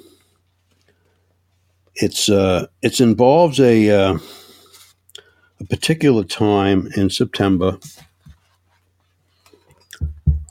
it's 1.95 2.29
uh, 2.29 2.67
it's 2.81 2.99
involves 2.99 3.59
a 3.59 3.89
uh, 3.89 4.17
a 5.59 5.65
particular 5.65 6.23
time 6.23 6.87
in 6.95 7.09
September 7.09 7.77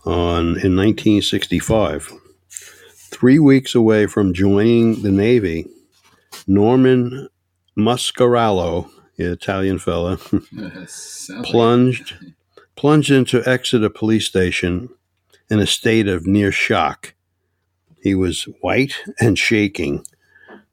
on 0.05 0.59
in 0.61 0.77
1965. 0.77 2.22
Three 3.23 3.39
weeks 3.39 3.77
away 3.77 4.07
from 4.07 4.35
joining 4.35 5.03
the 5.03 5.13
Navy, 5.13 5.69
Norman 6.49 7.29
Muscarello, 7.79 8.91
the 9.17 9.31
Italian 9.31 9.79
fella, 9.79 10.19
plunged 11.45 12.17
plunged 12.75 13.13
into 13.13 13.49
Exeter 13.49 13.91
police 13.91 14.27
station 14.27 14.89
in 15.49 15.61
a 15.61 15.69
state 15.69 16.09
of 16.09 16.27
near 16.27 16.51
shock. 16.51 17.15
He 18.03 18.17
was 18.17 18.49
white 18.61 18.97
and 19.21 19.39
shaking. 19.39 20.05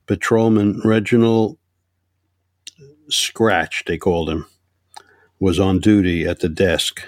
Patrolman 0.08 0.80
Reginald 0.84 1.56
Scratch, 3.10 3.84
they 3.86 3.96
called 3.96 4.28
him, 4.28 4.44
was 5.38 5.60
on 5.60 5.78
duty 5.78 6.26
at 6.26 6.40
the 6.40 6.48
desk. 6.48 7.00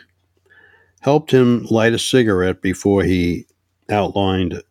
Helped 1.01 1.33
him 1.33 1.65
light 1.65 1.95
a 1.95 1.99
cigarette 1.99 2.63
before 2.63 3.03
he 3.03 3.47
outlined, 3.91 4.63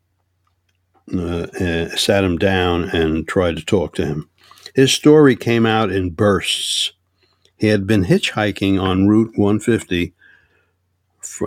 uh, 1.13 1.47
uh, 1.63 1.89
sat 1.95 2.23
him 2.23 2.37
down, 2.37 2.85
and 2.89 3.27
tried 3.27 3.57
to 3.57 3.65
talk 3.65 3.95
to 3.95 4.05
him. 4.05 4.29
His 4.75 4.93
story 4.93 5.35
came 5.35 5.65
out 5.65 5.91
in 5.91 6.11
bursts. 6.11 6.93
He 7.57 7.67
had 7.67 7.85
been 7.85 8.05
hitchhiking 8.05 8.81
on 8.81 9.07
Route 9.07 9.37
150 9.37 10.13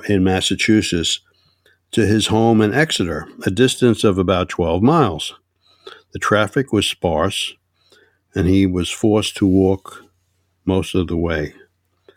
in 0.09 0.25
Massachusetts 0.25 1.21
to 1.92 2.06
his 2.06 2.26
home 2.26 2.61
in 2.61 2.75
Exeter, 2.75 3.26
a 3.47 3.50
distance 3.50 4.04
of 4.04 4.18
about 4.18 4.49
12 4.49 4.83
miles. 4.83 5.35
The 6.12 6.18
traffic 6.18 6.73
was 6.73 6.87
sparse, 6.87 7.54
and 8.35 8.47
he 8.47 8.66
was 8.66 8.90
forced 8.90 9.37
to 9.38 9.47
walk 9.47 10.04
most 10.64 10.94
of 10.94 11.09
the 11.09 11.16
way. 11.16 11.54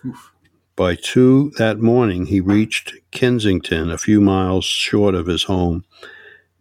Oof. 0.06 0.32
By 0.76 0.96
two 0.96 1.52
that 1.58 1.80
morning, 1.80 2.28
he 2.28 2.40
reached 2.40 2.94
Kensington, 3.10 3.90
a 3.90 3.98
few 3.98 4.22
miles 4.22 4.64
short 4.64 5.16
of 5.16 5.26
his 5.26 5.44
home. 5.44 5.86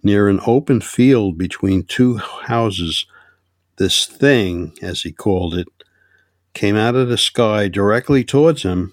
Near 0.07 0.29
an 0.29 0.39
open 0.47 0.81
field 0.83 1.37
between 1.37 1.83
two 1.83 2.19
houses, 2.19 3.07
this 3.77 4.07
thing, 4.07 4.73
as 4.81 5.03
he 5.03 5.11
called 5.11 5.57
it, 5.57 5.67
came 6.55 6.77
out 6.77 6.95
of 6.95 7.09
the 7.09 7.19
sky 7.19 7.67
directly 7.67 8.23
towards 8.23 8.63
him. 8.63 8.93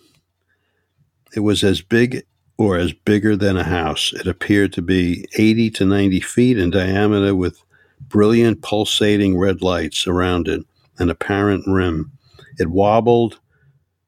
It 1.35 1.41
was 1.41 1.63
as 1.63 1.81
big 1.81 2.25
or 2.57 2.77
as 2.77 2.93
bigger 2.93 3.35
than 3.35 3.57
a 3.57 3.63
house. 3.63 4.11
It 4.11 4.25
appeared 4.25 4.73
to 4.73 4.81
be 4.81 5.27
80 5.37 5.69
to 5.69 5.85
90 5.85 6.19
feet 6.21 6.57
in 6.57 6.71
diameter 6.71 7.35
with 7.35 7.63
brilliant 8.01 8.63
pulsating 8.63 9.37
red 9.37 9.61
lights 9.61 10.07
around 10.07 10.47
it, 10.47 10.65
an 10.97 11.11
apparent 11.11 11.65
rim. 11.67 12.11
It 12.57 12.71
wobbled, 12.71 13.39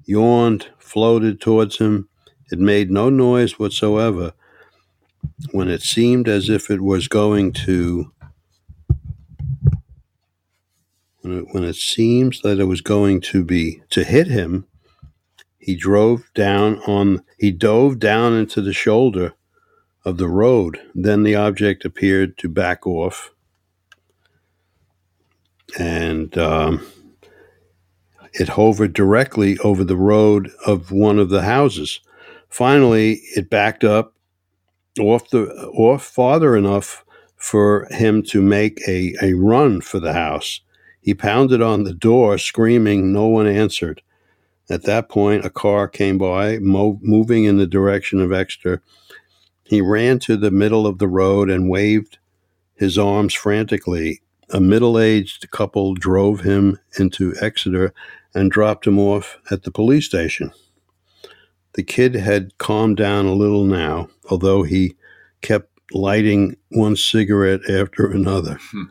yawned, 0.06 0.70
floated 0.80 1.40
towards 1.40 1.78
him. 1.78 2.10
It 2.52 2.58
made 2.58 2.90
no 2.90 3.12
noise 3.12 3.60
whatsoever 3.60 4.34
when 5.52 5.68
it 5.70 5.82
seemed 5.82 6.28
as 6.28 6.50
if 6.50 6.70
it 6.70 6.82
was 6.82 7.08
going 7.08 7.52
to 7.52 8.12
when 11.22 11.40
it, 11.40 11.46
when 11.52 11.64
it 11.64 11.76
seems 11.76 12.42
that 12.42 12.60
it 12.60 12.66
was 12.66 12.82
going 12.82 13.20
to 13.20 13.44
be 13.44 13.82
to 13.90 14.04
hit 14.04 14.28
him, 14.28 14.68
he 15.58 15.76
drove 15.76 16.32
down 16.34 16.80
on 16.88 17.24
he 17.38 17.52
dove 17.52 18.00
down 18.00 18.34
into 18.34 18.62
the 18.62 18.74
shoulder 18.74 19.34
of 20.06 20.18
the 20.18 20.28
road. 20.28 20.80
Then 20.94 21.24
the 21.24 21.36
object 21.36 21.84
appeared 21.84 22.38
to 22.40 22.48
back 22.48 22.86
off, 22.86 23.32
and 25.80 26.38
um, 26.38 26.86
it 28.34 28.50
hovered 28.50 28.94
directly 28.94 29.58
over 29.60 29.84
the 29.84 29.98
road 29.98 30.52
of 30.66 30.92
one 30.92 31.20
of 31.20 31.30
the 31.30 31.42
houses. 31.42 32.00
Finally, 32.50 33.22
it 33.36 33.50
backed 33.50 33.84
up 33.84 34.15
off 35.00 35.30
the 35.30 35.48
off 35.74 36.04
farther 36.04 36.56
enough 36.56 37.04
for 37.38 37.88
him 37.92 38.24
to 38.24 38.42
make 38.42 38.82
a, 38.88 39.16
a 39.22 39.34
run 39.34 39.82
for 39.82 40.00
the 40.00 40.14
house. 40.14 40.62
He 41.02 41.14
pounded 41.14 41.62
on 41.62 41.84
the 41.84 41.94
door, 41.94 42.38
screaming. 42.38 43.14
No 43.14 43.28
one 43.28 43.48
answered. 43.48 44.02
At 44.70 44.84
that 44.84 45.10
point, 45.10 45.46
a 45.46 45.50
car 45.52 45.88
came 45.88 46.18
by, 46.18 46.58
mo- 46.58 47.00
moving 47.02 47.44
in 47.44 47.58
the 47.58 47.68
direction 47.68 48.20
of 48.20 48.32
Exeter. 48.34 48.82
He 49.64 49.82
ran 49.82 50.20
to 50.20 50.38
the 50.38 50.52
middle 50.52 50.88
of 50.88 50.98
the 50.98 51.08
road 51.08 51.50
and 51.50 51.70
waved 51.70 52.18
his 52.76 52.98
arms 52.98 53.34
frantically. 53.34 54.22
A 54.52 54.60
middle 54.60 55.00
aged 55.00 55.50
couple 55.52 55.94
drove 55.94 56.42
him 56.42 56.80
into 57.00 57.36
Exeter 57.42 57.94
and 58.34 58.52
dropped 58.52 58.88
him 58.88 59.00
off 59.00 59.38
at 59.52 59.64
the 59.64 59.72
police 59.72 60.06
station. 60.06 60.52
The 61.76 61.84
kid 61.84 62.16
had 62.16 62.58
calmed 62.58 62.98
down 62.98 63.26
a 63.26 63.34
little 63.34 63.66
now, 63.66 64.08
although 64.30 64.64
he 64.64 64.96
kept 65.42 65.70
lighting 65.92 66.56
one 66.70 66.96
cigarette 66.96 67.70
after 67.70 68.10
another. 68.10 68.58
Hmm. 68.72 68.84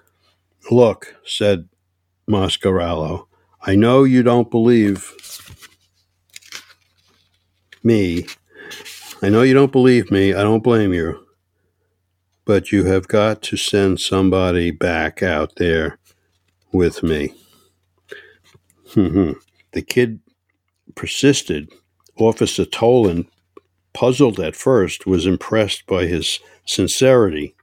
Look, 0.71 1.14
said 1.25 1.69
Muscarello, 2.29 3.26
I 3.62 3.75
know 3.75 4.05
you 4.05 4.23
don't 4.23 4.50
believe 4.50 5.12
me. 7.83 8.26
I 9.23 9.31
know 9.31 9.43
you 9.43 9.55
don't 9.55 9.73
believe 9.73 10.11
me. 10.11 10.35
I 10.35 10.43
don't 10.43 10.62
blame 10.62 10.93
you. 10.93 11.26
But 12.45 12.71
you 12.71 12.85
have 12.85 13.09
got 13.09 13.41
to 13.43 13.57
send 13.57 14.00
somebody 14.00 14.71
back 14.71 15.23
out 15.23 15.57
there 15.57 15.99
with 16.73 17.03
me. 17.03 17.35
the 18.95 19.37
kid 19.87 20.21
persisted. 20.95 21.73
Officer 22.16 22.64
Toland, 22.64 23.26
puzzled 23.92 24.40
at 24.40 24.56
first, 24.56 25.06
was 25.06 25.26
impressed 25.26 25.87
by 25.87 26.06
his 26.06 26.40
sincerity. 26.66 27.54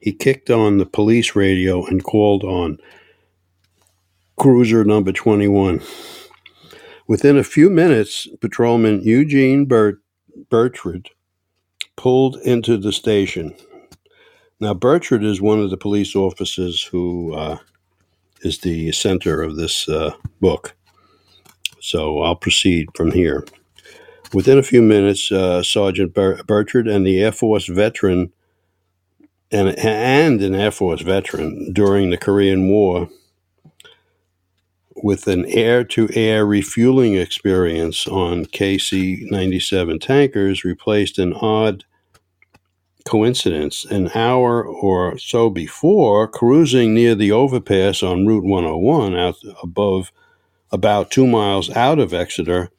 He 0.00 0.12
kicked 0.12 0.50
on 0.50 0.78
the 0.78 0.86
police 0.86 1.34
radio 1.34 1.84
and 1.84 2.02
called 2.02 2.44
on 2.44 2.78
cruiser 4.36 4.84
number 4.84 5.12
21. 5.12 5.82
Within 7.06 7.36
a 7.36 7.44
few 7.44 7.70
minutes, 7.70 8.28
patrolman 8.40 9.02
Eugene 9.02 9.64
Bert- 9.64 10.00
Bertrand 10.50 11.10
pulled 11.96 12.36
into 12.36 12.76
the 12.76 12.92
station. 12.92 13.54
Now, 14.60 14.74
Bertrand 14.74 15.24
is 15.24 15.40
one 15.40 15.58
of 15.60 15.70
the 15.70 15.76
police 15.76 16.14
officers 16.14 16.82
who 16.82 17.34
uh, 17.34 17.58
is 18.42 18.58
the 18.58 18.92
center 18.92 19.42
of 19.42 19.56
this 19.56 19.88
uh, 19.88 20.12
book. 20.40 20.76
So 21.80 22.20
I'll 22.20 22.36
proceed 22.36 22.88
from 22.94 23.12
here. 23.12 23.44
Within 24.34 24.58
a 24.58 24.62
few 24.62 24.82
minutes, 24.82 25.32
uh, 25.32 25.62
Sergeant 25.62 26.12
Ber- 26.14 26.42
Bertrand 26.44 26.88
and 26.88 27.06
the 27.06 27.22
Air 27.22 27.32
Force 27.32 27.66
veteran 27.66 28.32
and, 29.50 29.78
and 29.78 30.42
an 30.42 30.54
Air 30.54 30.70
Force 30.70 31.00
veteran 31.00 31.72
during 31.72 32.10
the 32.10 32.18
Korean 32.18 32.68
War 32.68 33.08
with 35.02 35.26
an 35.28 35.46
air 35.46 35.84
to 35.84 36.08
air 36.12 36.44
refueling 36.44 37.14
experience 37.14 38.06
on 38.06 38.46
KC 38.46 39.30
97 39.30 39.98
tankers 39.98 40.64
replaced 40.64 41.18
an 41.18 41.32
odd 41.34 41.84
coincidence. 43.04 43.84
An 43.86 44.10
hour 44.14 44.62
or 44.64 45.16
so 45.18 45.50
before, 45.50 46.28
cruising 46.28 46.94
near 46.94 47.14
the 47.14 47.32
overpass 47.32 48.02
on 48.02 48.26
Route 48.26 48.44
101 48.44 49.16
out 49.16 49.36
above 49.62 50.12
about 50.70 51.10
two 51.10 51.26
miles 51.26 51.70
out 51.70 51.98
of 51.98 52.12
Exeter, 52.12 52.70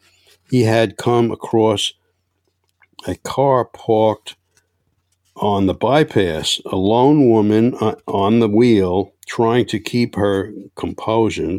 he 0.49 0.63
had 0.63 0.97
come 0.97 1.31
across 1.31 1.93
a 3.07 3.15
car 3.15 3.65
parked 3.65 4.35
on 5.35 5.67
the 5.67 5.73
bypass, 5.73 6.59
a 6.65 6.75
lone 6.75 7.29
woman 7.29 7.75
uh, 7.79 7.95
on 8.07 8.39
the 8.39 8.49
wheel 8.49 9.13
trying 9.25 9.65
to 9.65 9.79
keep 9.79 10.15
her 10.15 10.51
composure. 10.75 11.57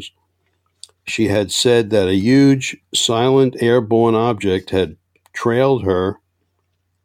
She 1.05 1.29
had 1.29 1.51
said 1.51 1.89
that 1.89 2.07
a 2.07 2.15
huge, 2.15 2.77
silent 2.93 3.55
airborne 3.61 4.13
object 4.13 4.69
had 4.69 4.97
trailed 5.33 5.83
her 5.83 6.17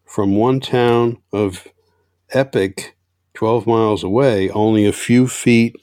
from 0.05 0.37
one 0.37 0.61
town 0.61 1.19
of 1.33 1.69
Epping, 2.31 2.75
12 3.35 3.67
miles 3.67 4.03
away, 4.03 4.51
only 4.51 4.85
a 4.85 4.93
few 4.93 5.29
feet 5.29 5.77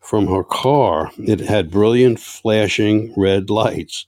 from 0.00 0.26
her 0.26 0.44
car. 0.44 1.10
It 1.18 1.40
had 1.40 1.70
brilliant, 1.70 2.18
flashing 2.18 3.14
red 3.16 3.48
lights. 3.48 4.06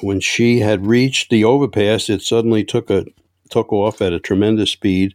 When 0.00 0.20
she 0.20 0.60
had 0.60 0.86
reached 0.86 1.30
the 1.30 1.44
overpass, 1.44 2.10
it 2.10 2.22
suddenly 2.22 2.64
took 2.64 2.90
a 2.90 3.06
took 3.48 3.72
off 3.72 4.02
at 4.02 4.12
a 4.12 4.20
tremendous 4.20 4.72
speed 4.72 5.14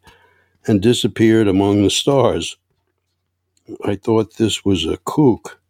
and 0.66 0.82
disappeared 0.82 1.48
among 1.48 1.84
the 1.84 1.90
stars. 1.90 2.58
I 3.84 3.96
thought 3.96 4.38
this 4.38 4.66
was 4.66 4.86
a 4.86 4.98
kook 4.98 5.62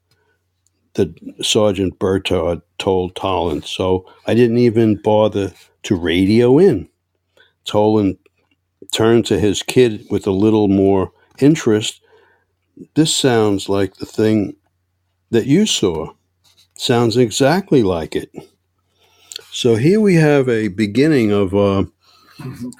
that 0.93 1.17
Sergeant 1.43 1.97
Bertrand 1.99 2.61
told 2.77 3.15
Toland, 3.15 3.65
so 3.65 4.05
I 4.27 4.33
didn't 4.33 4.57
even 4.57 4.95
bother 5.01 5.53
to 5.83 5.95
radio 5.95 6.57
in. 6.59 6.87
Toland 7.65 8.17
turned 8.91 9.25
to 9.27 9.39
his 9.39 9.63
kid 9.63 10.05
with 10.09 10.27
a 10.27 10.31
little 10.31 10.67
more 10.67 11.11
interest. 11.39 12.01
This 12.95 13.15
sounds 13.15 13.69
like 13.69 13.95
the 13.95 14.05
thing 14.05 14.55
that 15.29 15.45
you 15.45 15.65
saw. 15.65 16.13
Sounds 16.75 17.17
exactly 17.17 17.83
like 17.83 18.15
it. 18.15 18.31
So 19.53 19.75
here 19.75 19.99
we 19.99 20.15
have 20.15 20.47
a 20.47 20.69
beginning 20.69 21.31
of 21.31 21.53
uh, 21.53 21.83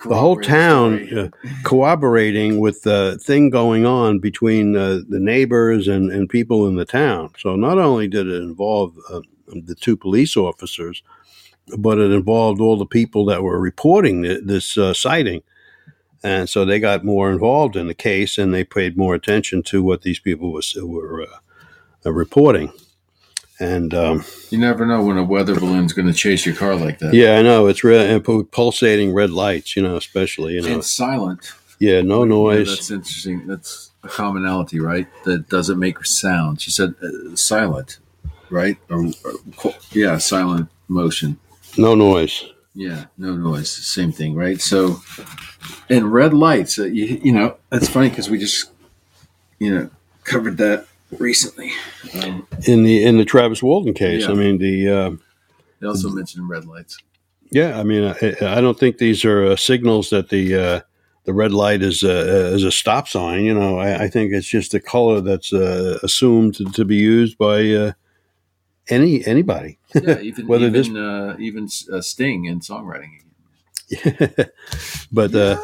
the 0.05 0.15
whole 0.15 0.39
town 0.39 1.05
uh, 1.13 1.27
cooperating 1.65 2.61
with 2.61 2.83
the 2.83 3.19
thing 3.21 3.49
going 3.49 3.85
on 3.85 4.19
between 4.19 4.77
uh, 4.77 5.01
the 5.09 5.19
neighbors 5.19 5.89
and, 5.89 6.09
and 6.09 6.29
people 6.29 6.69
in 6.69 6.77
the 6.77 6.85
town. 6.85 7.31
So 7.37 7.57
not 7.57 7.77
only 7.77 8.07
did 8.07 8.27
it 8.27 8.41
involve 8.41 8.95
uh, 9.09 9.19
the 9.47 9.75
two 9.75 9.97
police 9.97 10.37
officers, 10.37 11.03
but 11.77 11.99
it 11.99 12.11
involved 12.11 12.61
all 12.61 12.77
the 12.77 12.85
people 12.85 13.25
that 13.25 13.43
were 13.43 13.59
reporting 13.59 14.23
th- 14.23 14.45
this 14.45 14.77
uh, 14.77 14.93
sighting. 14.93 15.43
And 16.23 16.49
so 16.49 16.63
they 16.63 16.79
got 16.79 17.03
more 17.03 17.29
involved 17.29 17.75
in 17.75 17.87
the 17.87 17.93
case 17.93 18.37
and 18.37 18.53
they 18.53 18.63
paid 18.63 18.95
more 18.95 19.13
attention 19.13 19.61
to 19.63 19.83
what 19.83 20.03
these 20.03 20.21
people 20.21 20.53
was, 20.53 20.73
were 20.81 21.27
uh, 22.05 22.13
reporting. 22.13 22.71
And 23.61 23.93
um, 23.93 24.25
You 24.49 24.57
never 24.57 24.87
know 24.87 25.03
when 25.03 25.17
a 25.17 25.23
weather 25.23 25.53
balloon's 25.59 25.93
going 25.93 26.07
to 26.07 26.13
chase 26.13 26.47
your 26.47 26.55
car 26.55 26.75
like 26.75 26.97
that. 26.99 27.13
yeah, 27.13 27.37
I 27.37 27.43
know 27.43 27.67
it's 27.67 27.83
re- 27.83 28.11
and 28.11 28.23
pu- 28.23 28.45
pulsating 28.45 29.13
red 29.13 29.29
lights, 29.29 29.75
you 29.75 29.83
know, 29.83 29.97
especially, 29.97 30.53
you 30.55 30.61
know, 30.63 30.73
And 30.73 30.83
silent. 30.83 31.53
yeah, 31.79 32.01
no 32.01 32.23
Yeah, 32.23 32.29
noise. 32.29 32.67
that's 32.67 32.89
interesting. 32.89 33.45
That's 33.45 33.91
a 34.03 34.07
commonality, 34.07 34.79
right? 34.79 35.07
That 35.25 35.47
doesn't 35.47 35.77
make 35.77 36.03
sound. 36.05 36.59
She 36.59 36.71
said 36.71 36.95
uh, 37.03 37.35
silent, 37.35 37.99
right? 38.49 38.77
Or, 38.89 39.05
or 39.63 39.73
yeah, 39.91 40.17
silent 40.17 40.67
motion. 40.87 41.37
No 41.77 41.93
noise. 41.93 42.43
Yeah, 42.73 43.05
no 43.19 43.35
noise. 43.35 43.69
Same 43.71 44.11
thing, 44.11 44.33
right? 44.33 44.59
So, 44.59 45.01
and 45.87 46.11
red 46.11 46.33
lights. 46.33 46.79
Uh, 46.79 46.85
you, 46.85 47.21
you 47.23 47.31
know, 47.31 47.57
that's 47.69 47.89
funny 47.89 48.09
because 48.09 48.27
we 48.27 48.39
just, 48.39 48.71
you 49.59 49.71
know, 49.75 49.89
covered 50.23 50.57
that 50.57 50.87
recently. 51.19 51.71
Um, 52.23 52.47
In 52.67 52.83
the 52.83 53.03
in 53.03 53.17
the 53.17 53.25
Travis 53.25 53.61
Walton 53.63 53.93
case, 53.93 54.23
Yeah. 54.23 54.31
I 54.31 54.33
mean 54.35 54.57
the 54.57 54.89
uh, 54.89 55.11
they 55.79 55.87
also 55.87 56.09
mentioned 56.09 56.47
red 56.49 56.65
lights. 56.65 56.97
yeah, 57.51 57.79
I 57.79 57.83
mean 57.83 58.03
I, 58.05 58.35
I 58.57 58.61
don't 58.61 58.77
think 58.79 58.97
these 58.97 59.25
are 59.25 59.45
uh, 59.45 59.55
signals 59.55 60.09
that 60.09 60.29
the 60.29 60.55
uh, 60.55 60.79
the 61.25 61.33
red 61.33 61.51
light 61.51 61.81
is 61.83 62.03
a, 62.03 62.53
is 62.55 62.63
a 62.63 62.71
stop 62.71 63.07
sign. 63.07 63.43
You 63.43 63.53
know, 63.53 63.77
I, 63.79 64.03
I 64.05 64.09
think 64.09 64.33
it's 64.33 64.47
just 64.47 64.73
a 64.73 64.79
color 64.79 65.21
that's 65.21 65.53
uh, 65.53 65.99
assumed 66.03 66.55
to, 66.55 66.65
to 66.71 66.83
be 66.85 66.95
used 66.95 67.37
by 67.37 67.69
uh, 67.71 67.91
any 68.87 69.25
anybody. 69.27 69.77
Yeah, 69.93 70.19
even 70.21 70.47
Whether 70.47 70.67
even 70.67 70.93
this- 70.93 70.95
uh, 70.95 71.35
even 71.39 71.67
uh, 71.93 72.01
Sting 72.01 72.45
in 72.45 72.59
songwriting. 72.59 73.11
Yeah. 73.89 74.45
But 75.11 75.35
uh, 75.35 75.57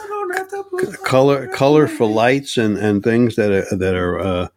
color 1.03 1.47
color 1.47 1.87
for 1.87 2.05
lights 2.07 2.57
and, 2.57 2.77
and 2.77 3.01
things 3.03 3.35
that 3.35 3.51
are 3.51 3.75
that 3.77 3.95
are 3.95 4.49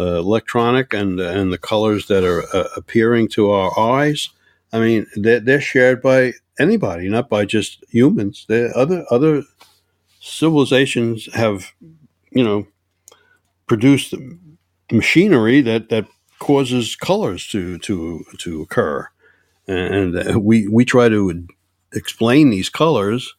uh, 0.00 0.18
electronic 0.18 0.94
and 0.94 1.20
and 1.20 1.52
the 1.52 1.58
colors 1.58 2.06
that 2.06 2.24
are 2.24 2.42
uh, 2.56 2.68
appearing 2.76 3.28
to 3.28 3.50
our 3.50 3.70
eyes. 3.78 4.30
I 4.72 4.78
mean, 4.80 5.06
they're, 5.16 5.40
they're 5.40 5.60
shared 5.60 6.00
by 6.00 6.32
anybody, 6.58 7.08
not 7.08 7.28
by 7.28 7.44
just 7.44 7.84
humans. 7.90 8.46
They're 8.48 8.76
other 8.76 9.04
other 9.10 9.42
civilizations 10.20 11.28
have, 11.34 11.72
you 12.30 12.44
know, 12.44 12.66
produced 13.66 14.14
machinery 14.92 15.60
that 15.62 15.88
that 15.88 16.06
causes 16.38 16.96
colors 16.96 17.46
to 17.48 17.78
to 17.78 18.24
to 18.38 18.62
occur, 18.62 19.08
and 19.66 20.16
uh, 20.16 20.38
we 20.40 20.68
we 20.68 20.84
try 20.84 21.08
to 21.08 21.46
explain 21.92 22.50
these 22.50 22.68
colors, 22.70 23.34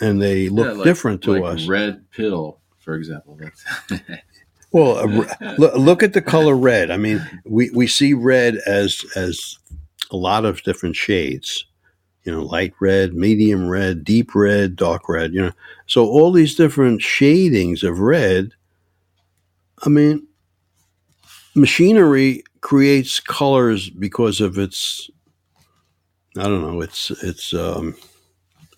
and 0.00 0.20
they 0.20 0.48
look 0.48 0.66
Yeah, 0.66 0.72
like- 0.72 0.84
different 0.84 1.22
to 1.22 1.32
like 1.32 1.54
us. 1.54 1.68
Red 1.68 2.10
pill, 2.10 2.58
for 2.80 2.94
example. 2.94 3.38
Well, 4.72 5.06
look, 5.58 5.74
look 5.74 6.02
at 6.02 6.12
the 6.12 6.22
color 6.22 6.56
red. 6.56 6.90
I 6.90 6.96
mean, 6.96 7.24
we, 7.44 7.70
we 7.70 7.86
see 7.86 8.14
red 8.14 8.56
as 8.66 9.04
as 9.16 9.58
a 10.10 10.16
lot 10.16 10.44
of 10.44 10.62
different 10.62 10.96
shades. 10.96 11.66
You 12.24 12.32
know, 12.32 12.42
light 12.42 12.72
red, 12.80 13.14
medium 13.14 13.68
red, 13.68 14.04
deep 14.04 14.34
red, 14.34 14.76
dark 14.76 15.08
red. 15.08 15.32
You 15.32 15.42
know, 15.42 15.52
so 15.86 16.06
all 16.06 16.30
these 16.32 16.54
different 16.54 17.02
shadings 17.02 17.82
of 17.82 17.98
red. 17.98 18.52
I 19.84 19.88
mean, 19.88 20.26
machinery 21.54 22.44
creates 22.60 23.18
colors 23.18 23.90
because 23.90 24.40
of 24.40 24.56
its 24.56 25.10
I 26.38 26.44
don't 26.44 26.62
know 26.62 26.80
its 26.80 27.10
its 27.22 27.52
um, 27.52 27.96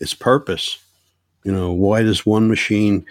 its 0.00 0.14
purpose. 0.14 0.78
You 1.44 1.52
know, 1.52 1.72
why 1.72 2.02
does 2.02 2.24
one 2.26 2.48
machine 2.48 3.04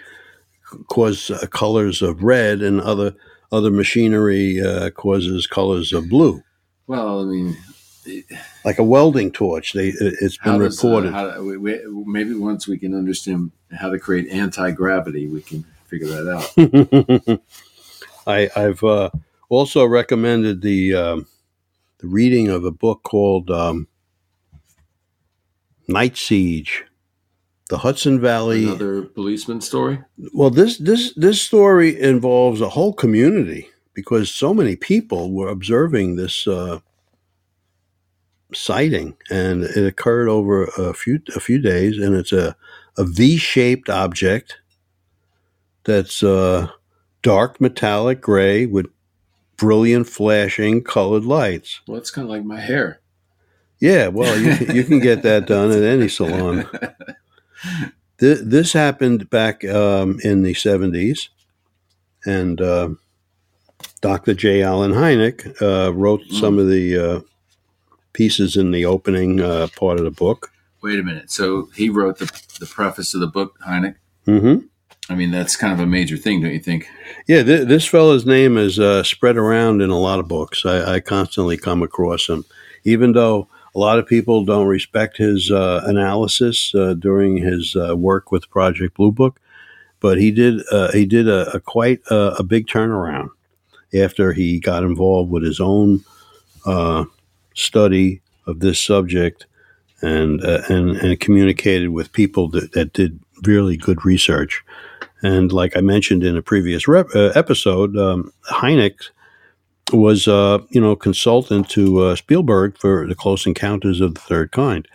cause 0.88 1.30
uh, 1.30 1.46
colors 1.50 2.02
of 2.02 2.22
red 2.22 2.62
and 2.62 2.80
other 2.80 3.14
other 3.52 3.70
machinery 3.70 4.60
uh, 4.60 4.90
causes 4.90 5.46
colors 5.46 5.92
of 5.92 6.08
blue? 6.08 6.42
Well, 6.86 7.20
I 7.20 7.24
mean, 7.24 7.56
like 8.64 8.78
a 8.78 8.84
welding 8.84 9.30
torch. 9.30 9.72
They 9.72 9.88
it's 9.88 10.36
been 10.38 10.58
does, 10.58 10.82
uh, 10.84 10.88
reported. 10.88 11.14
Uh, 11.14 11.42
we, 11.42 11.56
we, 11.56 11.80
maybe 12.06 12.34
once 12.34 12.66
we 12.66 12.78
can 12.78 12.94
understand 12.94 13.52
how 13.72 13.90
to 13.90 13.98
create 13.98 14.28
anti 14.28 14.70
gravity, 14.70 15.26
we 15.26 15.42
can 15.42 15.64
figure 15.86 16.08
that 16.08 16.28
out. 17.28 17.40
I, 18.26 18.50
have 18.54 18.82
uh, 18.82 19.10
also 19.48 19.84
recommended 19.84 20.62
the 20.62 20.94
um, 20.94 21.26
the 21.98 22.06
reading 22.06 22.48
of 22.48 22.64
a 22.64 22.70
book 22.70 23.02
called 23.02 23.50
um, 23.50 23.88
Night 25.88 26.16
Siege, 26.16 26.84
the 27.68 27.78
Hudson 27.78 28.20
Valley. 28.20 28.64
Another 28.64 29.02
policeman 29.02 29.60
story. 29.60 30.00
Well, 30.32 30.50
this 30.50 30.78
this 30.78 31.12
this 31.14 31.40
story 31.40 32.00
involves 32.00 32.60
a 32.60 32.70
whole 32.70 32.92
community 32.92 33.68
because 33.94 34.30
so 34.30 34.52
many 34.52 34.76
people 34.76 35.32
were 35.32 35.48
observing 35.48 36.16
this 36.16 36.46
uh, 36.46 36.80
sighting, 38.52 39.16
and 39.30 39.64
it 39.64 39.86
occurred 39.86 40.28
over 40.28 40.64
a 40.64 40.92
few 40.94 41.20
a 41.34 41.40
few 41.40 41.58
days, 41.58 41.98
and 41.98 42.14
it's 42.14 42.32
a 42.32 42.56
a 42.96 43.04
V-shaped 43.04 43.88
object 43.90 44.58
that's 45.82 46.22
uh, 46.22 46.70
dark 47.22 47.60
metallic 47.60 48.20
gray 48.20 48.66
with 48.66 48.86
brilliant 49.56 50.08
flashing 50.08 50.82
colored 50.82 51.24
lights. 51.24 51.80
Well, 51.88 51.98
it's 51.98 52.10
kind 52.10 52.26
of 52.26 52.30
like 52.30 52.44
my 52.44 52.60
hair. 52.60 53.00
Yeah, 53.80 54.08
well, 54.08 54.38
you 54.38 54.74
you 54.74 54.84
can 54.84 55.00
get 55.00 55.22
that 55.22 55.46
done 55.46 55.70
at 55.70 55.82
any 55.82 56.08
salon. 56.08 56.68
This, 58.18 58.40
this 58.42 58.72
happened 58.72 59.28
back 59.28 59.64
um, 59.64 60.18
in 60.22 60.42
the 60.42 60.54
70s, 60.54 61.28
and 62.24 62.60
uh, 62.60 62.90
Dr. 64.00 64.34
J. 64.34 64.62
Allen 64.62 64.92
Hynek 64.92 65.60
uh, 65.60 65.92
wrote 65.92 66.22
mm. 66.22 66.40
some 66.40 66.58
of 66.58 66.68
the 66.68 66.98
uh, 66.98 67.20
pieces 68.12 68.56
in 68.56 68.70
the 68.70 68.84
opening 68.84 69.40
uh, 69.40 69.68
part 69.76 69.98
of 69.98 70.04
the 70.04 70.10
book. 70.10 70.52
Wait 70.82 70.98
a 70.98 71.02
minute. 71.02 71.30
So 71.30 71.70
he 71.74 71.88
wrote 71.88 72.18
the, 72.18 72.26
the 72.60 72.66
preface 72.66 73.14
of 73.14 73.20
the 73.20 73.26
book, 73.26 73.58
Hynek? 73.66 73.96
Mm-hmm. 74.26 74.66
I 75.10 75.14
mean, 75.14 75.30
that's 75.30 75.56
kind 75.56 75.72
of 75.72 75.80
a 75.80 75.86
major 75.86 76.16
thing, 76.16 76.40
don't 76.40 76.52
you 76.52 76.60
think? 76.60 76.86
Yeah, 77.26 77.42
th- 77.42 77.68
this 77.68 77.84
fellow's 77.84 78.24
name 78.24 78.56
is 78.56 78.78
uh, 78.78 79.02
spread 79.02 79.36
around 79.36 79.82
in 79.82 79.90
a 79.90 79.98
lot 79.98 80.18
of 80.18 80.28
books. 80.28 80.64
I, 80.64 80.94
I, 80.94 81.00
constantly 81.00 81.58
come 81.58 81.82
across 81.82 82.28
him, 82.28 82.46
even 82.84 83.12
though 83.12 83.48
a 83.74 83.78
lot 83.78 83.98
of 83.98 84.06
people 84.06 84.44
don't 84.44 84.68
respect 84.68 85.16
his 85.16 85.50
uh, 85.50 85.82
analysis 85.84 86.74
uh, 86.74 86.94
during 86.94 87.38
his 87.38 87.74
uh, 87.76 87.96
work 87.96 88.30
with 88.30 88.50
Project 88.50 88.96
Blue 88.96 89.10
Book. 89.10 89.40
But 90.00 90.18
he 90.18 90.30
did 90.30 90.62
uh, 90.70 90.92
he 90.92 91.06
did 91.06 91.28
a, 91.28 91.50
a 91.54 91.60
quite 91.60 92.02
a, 92.10 92.36
a, 92.38 92.42
big 92.42 92.66
turnaround 92.66 93.30
after 93.94 94.32
he 94.32 94.60
got 94.60 94.82
involved 94.82 95.30
with 95.30 95.42
his 95.42 95.60
own 95.60 96.04
uh, 96.66 97.04
study 97.54 98.20
of 98.46 98.60
this 98.60 98.80
subject 98.80 99.46
and 100.02 100.42
and 100.42 100.96
and 100.98 101.20
communicated 101.20 101.88
with 101.88 102.12
people 102.12 102.48
that, 102.50 102.72
that 102.72 102.92
did 102.92 103.18
really 103.44 103.78
good 103.78 104.04
research. 104.04 104.62
And 105.22 105.50
like 105.52 105.74
I 105.74 105.80
mentioned 105.80 106.22
in 106.22 106.36
a 106.36 106.42
previous 106.42 106.86
rep, 106.86 107.06
uh, 107.14 107.32
episode, 107.34 107.96
um, 107.96 108.30
Hynek 108.50 109.08
was, 109.92 110.26
uh, 110.26 110.58
you 110.70 110.80
know, 110.80 110.96
consultant 110.96 111.68
to 111.70 112.00
uh, 112.00 112.16
Spielberg 112.16 112.78
for 112.78 113.06
The 113.06 113.14
Close 113.14 113.46
Encounters 113.46 114.00
of 114.00 114.14
the 114.14 114.20
Third 114.20 114.52
Kind. 114.52 114.88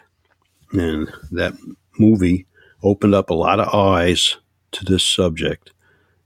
And 0.71 1.11
that 1.31 1.53
movie 1.97 2.45
opened 2.83 3.15
up 3.15 3.29
a 3.29 3.35
lot 3.35 3.59
of 3.59 3.73
eyes 3.73 4.37
to 4.71 4.85
this 4.85 5.03
subject 5.03 5.71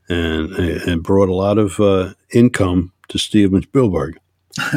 and, 0.08 0.52
and 0.52 1.02
brought 1.02 1.28
a 1.28 1.34
lot 1.34 1.58
of 1.58 1.80
uh, 1.80 2.14
income 2.32 2.92
to 3.08 3.18
Steven 3.18 3.62
Spielberg. 3.62 4.18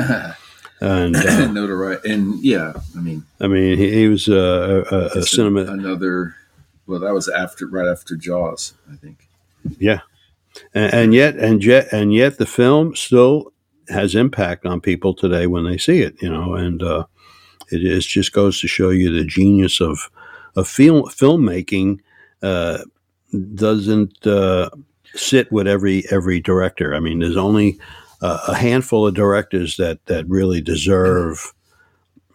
and 0.81 1.15
uh, 1.15 1.51
notoriety, 1.51 2.11
and 2.11 2.43
yeah, 2.43 2.73
I 2.95 3.01
mean, 3.01 3.23
I 3.39 3.47
mean, 3.47 3.77
he, 3.77 3.91
he 3.91 4.07
was 4.07 4.27
a, 4.27 4.85
a, 4.91 5.19
a 5.19 5.21
cinema 5.23 5.61
another 5.61 6.35
well, 6.85 6.99
that 6.99 7.13
was 7.13 7.27
after 7.27 7.67
right 7.67 7.87
after 7.87 8.15
Jaws, 8.15 8.73
I 8.91 8.95
think. 8.95 9.27
Yeah, 9.77 10.01
and, 10.73 10.93
and 10.93 11.13
yet, 11.13 11.35
and 11.35 11.63
yet, 11.63 11.91
and 11.91 12.13
yet, 12.13 12.37
the 12.37 12.45
film 12.45 12.95
still 12.95 13.53
has 13.89 14.15
impact 14.15 14.65
on 14.65 14.81
people 14.81 15.13
today 15.13 15.47
when 15.47 15.65
they 15.65 15.77
see 15.77 16.01
it. 16.01 16.15
You 16.21 16.29
know, 16.29 16.55
and 16.55 16.81
uh, 16.83 17.05
it 17.71 17.83
is 17.83 18.05
just 18.05 18.33
goes 18.33 18.59
to 18.61 18.67
show 18.67 18.89
you 18.89 19.11
the 19.11 19.25
genius 19.25 19.81
of 19.81 20.09
of 20.55 20.67
film 20.67 21.03
filmmaking. 21.03 21.99
Uh, 22.41 22.79
doesn't 23.55 24.25
uh, 24.25 24.69
sit 25.15 25.51
with 25.51 25.67
every 25.67 26.03
every 26.11 26.39
director. 26.39 26.95
I 26.95 26.99
mean, 26.99 27.19
there's 27.19 27.37
only 27.37 27.79
a 28.21 28.55
handful 28.55 29.07
of 29.07 29.13
directors 29.13 29.77
that 29.77 30.05
that 30.05 30.27
really 30.27 30.61
deserve 30.61 31.53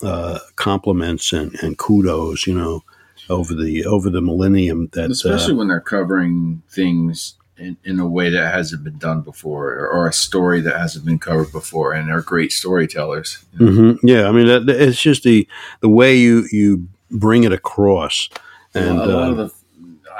uh, 0.03 0.39
compliments 0.57 1.33
and, 1.33 1.55
and 1.63 1.79
kudos. 1.79 2.47
You 2.47 2.55
know, 2.55 2.85
over 3.31 3.55
the 3.55 3.85
over 3.85 4.11
the 4.11 4.23
millennium. 4.23 4.89
That 4.93 5.11
especially 5.11 5.55
uh, 5.55 5.57
when 5.57 5.69
they're 5.69 5.81
covering 5.81 6.63
things 6.69 7.35
in, 7.63 7.77
in, 7.85 8.01
a 8.01 8.07
way 8.07 8.31
that 8.31 8.53
hasn't 8.53 8.85
been 8.85 8.99
done 8.99 9.23
before, 9.23 9.73
or, 9.73 9.89
or, 9.89 10.09
a 10.09 10.13
story 10.13 10.61
that 10.61 10.77
hasn't 10.77 11.05
been 11.05 11.19
covered 11.19 11.53
before, 11.53 11.93
and 11.93 12.09
they're 12.09 12.21
great 12.21 12.53
storytellers. 12.53 13.45
You 13.53 13.67
know? 13.67 13.73
mm-hmm. 13.73 14.07
Yeah, 14.07 14.29
I 14.29 14.33
mean, 14.33 14.69
it's 14.69 15.01
just 15.01 15.23
the 15.23 15.47
the 15.81 15.89
way 15.89 16.17
you 16.17 16.47
you 16.51 16.89
bring 17.11 17.45
it 17.45 17.53
across, 17.53 18.29
and 18.75 18.99
well, 18.99 19.11
a 19.11 19.13
lot 19.13 19.29
uh, 19.29 19.31
of 19.31 19.37
the 19.37 19.55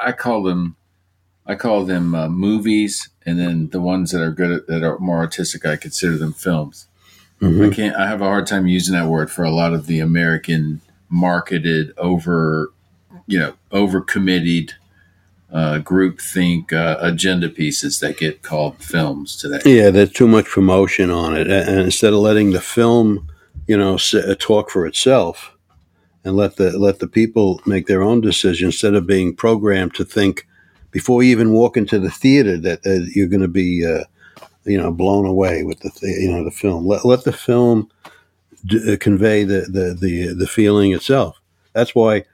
I 0.03 0.11
call 0.11 0.43
them 0.43 0.75
I 1.45 1.55
call 1.55 1.85
them 1.85 2.15
uh, 2.15 2.29
movies, 2.29 3.09
and 3.25 3.39
then 3.39 3.69
the 3.69 3.81
ones 3.81 4.11
that 4.11 4.21
are 4.21 4.31
good 4.31 4.51
at, 4.51 4.67
that 4.67 4.83
are 4.83 4.97
more 4.99 5.17
artistic, 5.17 5.65
I 5.65 5.75
consider 5.75 6.17
them 6.17 6.33
films. 6.33 6.87
Mm-hmm. 7.41 7.63
I 7.63 7.69
can't. 7.69 7.95
I 7.95 8.07
have 8.07 8.21
a 8.21 8.25
hard 8.25 8.47
time 8.47 8.67
using 8.67 8.95
that 8.95 9.07
word 9.07 9.29
for 9.29 9.43
a 9.43 9.51
lot 9.51 9.73
of 9.73 9.87
the 9.87 9.99
American 9.99 10.81
marketed 11.09 11.93
over 11.97 12.71
you 13.27 13.37
know 13.37 13.53
overcommitted 13.71 14.71
uh, 15.53 15.77
group 15.77 16.19
think 16.19 16.73
uh, 16.73 16.97
agenda 16.99 17.47
pieces 17.47 17.99
that 17.99 18.17
get 18.17 18.41
called 18.41 18.75
films 18.83 19.37
today. 19.37 19.59
Yeah, 19.65 19.91
there's 19.91 20.11
too 20.11 20.27
much 20.27 20.45
promotion 20.45 21.11
on 21.11 21.37
it, 21.37 21.47
and 21.47 21.79
instead 21.79 22.11
of 22.11 22.19
letting 22.19 22.51
the 22.51 22.61
film, 22.61 23.29
you 23.67 23.77
know, 23.77 23.97
uh, 24.13 24.35
talk 24.39 24.71
for 24.71 24.87
itself, 24.87 25.55
and 26.23 26.35
let 26.35 26.55
the 26.55 26.77
let 26.77 26.99
the 26.99 27.07
people 27.07 27.61
make 27.65 27.85
their 27.85 28.01
own 28.01 28.19
decisions, 28.19 28.73
instead 28.73 28.95
of 28.95 29.05
being 29.05 29.35
programmed 29.35 29.93
to 29.95 30.03
think 30.03 30.47
before 30.89 31.21
you 31.21 31.31
even 31.31 31.51
walk 31.51 31.77
into 31.77 31.99
the 31.99 32.11
theater 32.11 32.57
that 32.57 32.85
uh, 32.85 33.05
you're 33.13 33.27
going 33.27 33.41
to 33.41 33.47
be, 33.47 33.85
uh, 33.85 34.03
you 34.65 34.77
know, 34.77 34.91
blown 34.91 35.25
away 35.25 35.63
with 35.63 35.79
the 35.81 35.89
th- 35.91 36.19
you 36.19 36.31
know 36.31 36.43
the 36.43 36.51
film. 36.51 36.87
Let 36.87 37.05
let 37.05 37.25
the 37.25 37.33
film 37.33 37.91
d- 38.65 38.93
uh, 38.93 38.97
convey 38.97 39.43
the, 39.43 39.61
the 39.69 39.95
the 39.99 40.33
the 40.33 40.47
feeling 40.47 40.93
itself. 40.93 41.39
That's 41.73 41.93
why 41.93 42.25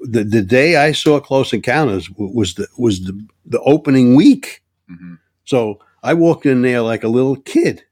the, 0.00 0.24
the 0.24 0.42
day 0.42 0.76
I 0.76 0.92
saw 0.92 1.20
Close 1.20 1.52
Encounters 1.52 2.10
was 2.16 2.54
the 2.54 2.66
was 2.78 3.04
the, 3.04 3.26
the 3.44 3.60
opening 3.60 4.14
week. 4.14 4.62
Mm-hmm. 4.90 5.14
So 5.44 5.80
I 6.02 6.14
walked 6.14 6.46
in 6.46 6.62
there 6.62 6.80
like 6.80 7.04
a 7.04 7.08
little 7.08 7.36
kid, 7.36 7.84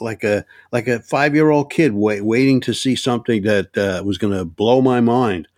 like 0.00 0.24
a 0.24 0.44
like 0.72 0.86
a 0.86 1.00
five 1.00 1.34
year 1.34 1.50
old 1.50 1.70
kid, 1.70 1.94
wait, 1.94 2.22
waiting 2.22 2.60
to 2.62 2.74
see 2.74 2.94
something 2.94 3.42
that 3.42 3.76
uh, 3.76 4.02
was 4.04 4.18
going 4.18 4.36
to 4.36 4.44
blow 4.44 4.80
my 4.80 5.00
mind, 5.00 5.48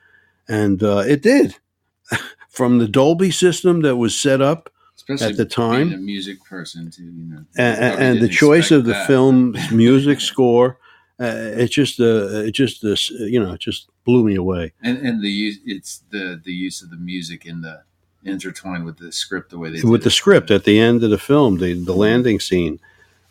and 0.49 0.83
uh, 0.83 1.05
it 1.07 1.23
did. 1.23 1.57
From 2.49 2.79
the 2.79 2.89
Dolby 2.89 3.31
system 3.31 3.83
that 3.83 3.97
was 3.97 4.19
set 4.19 4.41
up 4.41 4.71
Especially 4.97 5.29
at 5.29 5.37
the 5.37 5.45
time, 5.45 5.93
a 5.93 5.97
music 5.97 6.43
person 6.45 6.91
too, 6.91 7.05
you 7.05 7.25
know, 7.25 7.45
and, 7.57 8.03
and 8.03 8.21
the 8.21 8.29
choice 8.29 8.71
of 8.71 8.85
the 8.85 8.93
that. 8.93 9.07
film's 9.07 9.71
music 9.73 10.21
score 10.21 10.79
uh, 11.21 11.25
it 11.57 11.69
just 11.69 12.01
uh, 12.01 12.45
it 12.47 12.53
just 12.53 12.85
uh, 12.85 12.95
you 13.19 13.43
know 13.43 13.53
it 13.53 13.61
just 13.61 13.89
blew 14.05 14.25
me 14.25 14.37
away. 14.37 14.73
And 14.83 14.99
and 14.99 15.23
the 15.23 15.31
use 15.31 15.59
it's 15.65 16.03
the 16.11 16.41
the 16.45 16.53
use 16.53 16.83
of 16.83 16.91
the 16.91 16.97
music 16.97 17.45
in 17.47 17.61
the 17.61 17.83
intertwined 18.25 18.85
with 18.85 18.99
the 18.99 19.11
script 19.13 19.51
the 19.51 19.59
way 19.59 19.71
they 19.71 19.81
with 19.89 20.03
the 20.03 20.09
it. 20.09 20.13
script 20.13 20.51
at 20.51 20.65
the 20.65 20.79
end 20.79 21.03
of 21.03 21.11
the 21.11 21.19
film 21.19 21.59
the 21.59 21.73
the 21.75 21.95
landing 21.95 22.41
scene. 22.41 22.79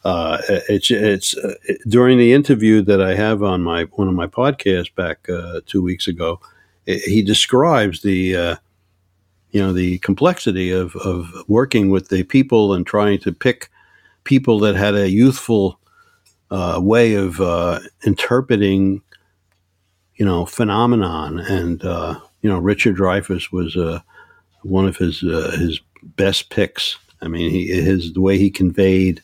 Uh, 0.03 0.37
it's 0.69 0.91
it's 0.91 1.35
uh, 1.37 1.55
it, 1.63 1.81
during 1.87 2.17
the 2.17 2.33
interview 2.33 2.81
that 2.81 3.01
I 3.01 3.15
have 3.15 3.41
on 3.41 3.61
my 3.63 3.83
one 3.83 4.07
of 4.07 4.13
my 4.13 4.27
podcasts 4.27 4.93
back 4.93 5.27
uh, 5.29 5.61
two 5.65 5.81
weeks 5.81 6.07
ago. 6.07 6.39
It, 6.85 7.01
he 7.01 7.21
describes 7.21 8.01
the 8.01 8.35
uh, 8.35 8.55
you 9.51 9.61
know 9.61 9.73
the 9.73 9.97
complexity 9.99 10.71
of 10.71 10.95
of 10.97 11.29
working 11.47 11.89
with 11.89 12.09
the 12.09 12.23
people 12.23 12.73
and 12.73 12.85
trying 12.85 13.19
to 13.19 13.31
pick 13.31 13.69
people 14.23 14.59
that 14.59 14.75
had 14.75 14.93
a 14.93 15.09
youthful 15.09 15.79
uh, 16.51 16.79
way 16.81 17.15
of 17.15 17.41
uh, 17.41 17.79
interpreting, 18.05 19.01
you 20.15 20.25
know, 20.25 20.45
phenomenon. 20.45 21.39
And 21.39 21.83
uh, 21.83 22.19
you 22.41 22.49
know, 22.49 22.59
Richard 22.59 22.95
Dreyfuss 22.95 23.51
was 23.51 23.75
uh, 23.75 23.99
one 24.63 24.87
of 24.87 24.97
his 24.97 25.23
uh, 25.23 25.55
his 25.57 25.79
best 26.03 26.49
picks. 26.49 26.97
I 27.21 27.27
mean, 27.27 27.51
he 27.51 27.67
his 27.67 28.13
the 28.13 28.21
way 28.21 28.37
he 28.37 28.49
conveyed 28.49 29.21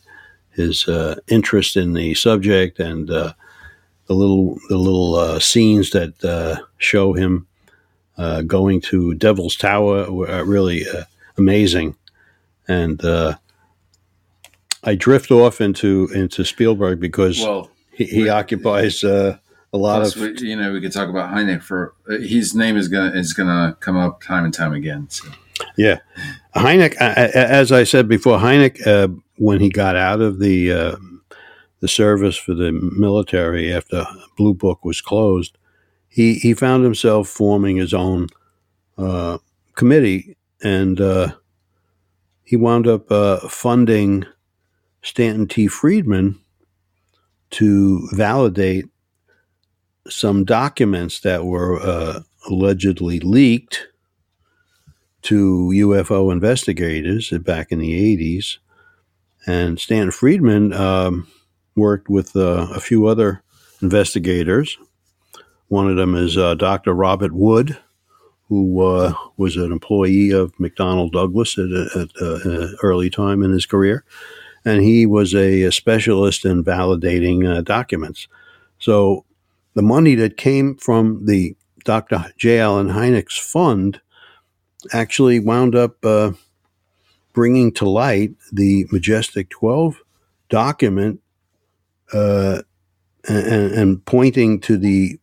his 0.50 0.86
uh, 0.88 1.16
interest 1.28 1.76
in 1.76 1.94
the 1.94 2.14
subject 2.14 2.78
and 2.78 3.08
the 3.08 3.34
little 4.08 4.58
the 4.68 4.76
little 4.76 5.40
scenes 5.40 5.90
that 5.90 6.62
show 6.78 7.12
him 7.14 7.46
going 8.46 8.80
to 8.82 9.14
Devil's 9.14 9.56
Tower 9.56 10.10
were 10.12 10.44
really 10.44 10.84
amazing, 11.38 11.96
and 12.68 13.00
I 14.84 14.94
drift 14.94 15.30
off 15.30 15.60
into 15.60 16.08
into 16.14 16.44
Spielberg 16.44 17.00
because 17.00 17.40
Well, 17.40 17.70
he, 17.92 18.04
he 18.04 18.28
occupies 18.28 19.02
a 19.74 19.76
lot 19.76 20.02
of 20.02 20.14
we, 20.16 20.34
you 20.38 20.54
know, 20.54 20.72
we 20.72 20.80
could 20.80 20.92
talk 20.92 21.08
about 21.08 21.34
Hynek 21.34 21.60
for 21.62 21.94
his 22.06 22.54
name 22.54 22.76
is 22.76 22.86
gonna 22.86 23.10
is 23.18 23.32
gonna 23.32 23.76
come 23.80 23.96
up 23.96 24.22
time 24.22 24.44
and 24.44 24.54
time 24.54 24.72
again. 24.72 25.08
So. 25.10 25.28
Yeah, 25.76 25.98
Hynek. 26.54 26.94
As 26.94 27.72
I 27.72 27.82
said 27.82 28.08
before, 28.08 28.38
Hynek, 28.38 28.86
uh, 28.86 29.08
when 29.36 29.60
he 29.60 29.68
got 29.68 29.96
out 29.96 30.20
of 30.20 30.38
the 30.38 30.72
uh, 30.72 30.96
the 31.80 31.88
service 31.88 32.36
for 32.36 32.54
the 32.54 32.70
military 32.72 33.72
after 33.72 34.06
Blue 34.36 34.54
Book 34.54 34.84
was 34.84 35.00
closed, 35.00 35.58
he 36.08 36.34
he 36.34 36.54
found 36.54 36.84
himself 36.84 37.28
forming 37.28 37.76
his 37.76 37.92
own 37.92 38.28
uh, 38.96 39.38
committee, 39.74 40.36
and 40.62 41.00
uh, 41.00 41.34
he 42.44 42.54
wound 42.54 42.86
up 42.86 43.10
uh, 43.10 43.40
funding 43.48 44.24
Stanton 45.04 45.46
T. 45.46 45.68
Friedman 45.68 46.40
to 47.50 48.08
validate 48.12 48.86
some 50.08 50.44
documents 50.44 51.20
that 51.20 51.44
were 51.44 51.78
uh, 51.80 52.20
allegedly 52.48 53.20
leaked 53.20 53.86
to 55.22 55.70
UFO 55.74 56.32
investigators 56.32 57.30
back 57.44 57.70
in 57.70 57.78
the 57.78 58.16
80s. 58.16 58.58
And 59.46 59.78
Stan 59.78 60.10
Friedman 60.10 60.72
um, 60.72 61.28
worked 61.76 62.08
with 62.08 62.34
uh, 62.34 62.66
a 62.74 62.80
few 62.80 63.06
other 63.06 63.42
investigators. 63.82 64.78
One 65.68 65.88
of 65.90 65.96
them 65.96 66.14
is 66.14 66.36
uh, 66.36 66.54
Dr. 66.54 66.94
Robert 66.94 67.32
Wood, 67.32 67.78
who 68.48 68.82
uh, 68.82 69.14
was 69.36 69.56
an 69.56 69.70
employee 69.72 70.30
of 70.30 70.54
McDonnell 70.56 71.12
Douglas 71.12 71.58
at, 71.58 71.66
a- 71.66 71.90
at 71.94 72.22
uh, 72.22 72.38
an 72.44 72.76
early 72.82 73.10
time 73.10 73.42
in 73.42 73.50
his 73.52 73.66
career. 73.66 74.04
And 74.64 74.82
he 74.82 75.06
was 75.06 75.34
a, 75.34 75.62
a 75.64 75.72
specialist 75.72 76.44
in 76.44 76.64
validating 76.64 77.46
uh, 77.46 77.60
documents. 77.60 78.28
So 78.78 79.24
the 79.74 79.82
money 79.82 80.14
that 80.14 80.36
came 80.36 80.76
from 80.76 81.26
the 81.26 81.56
Dr. 81.84 82.32
J. 82.38 82.60
Allen 82.60 82.88
Hynek's 82.88 83.36
fund 83.36 84.00
actually 84.92 85.38
wound 85.40 85.74
up 85.74 86.04
uh, 86.04 86.32
bringing 87.32 87.72
to 87.72 87.88
light 87.88 88.32
the 88.52 88.86
Majestic 88.90 89.50
12 89.50 90.02
document 90.48 91.20
uh, 92.12 92.62
and, 93.28 93.72
and 93.72 94.04
pointing 94.04 94.60
to 94.60 94.76
the 94.76 95.18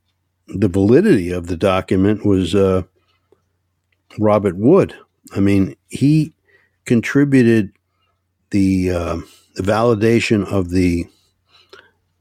the 0.48 0.68
validity 0.68 1.32
of 1.32 1.48
the 1.48 1.56
document 1.56 2.26
was 2.26 2.54
uh, 2.54 2.84
Robert 4.20 4.58
Wood. 4.58 4.94
I 5.34 5.40
mean, 5.40 5.76
he 5.88 6.34
contributed 6.86 7.72
the, 8.52 8.92
uh, 8.92 9.18
the 9.56 9.64
validation 9.64 10.46
of 10.46 10.70
the 10.70 11.08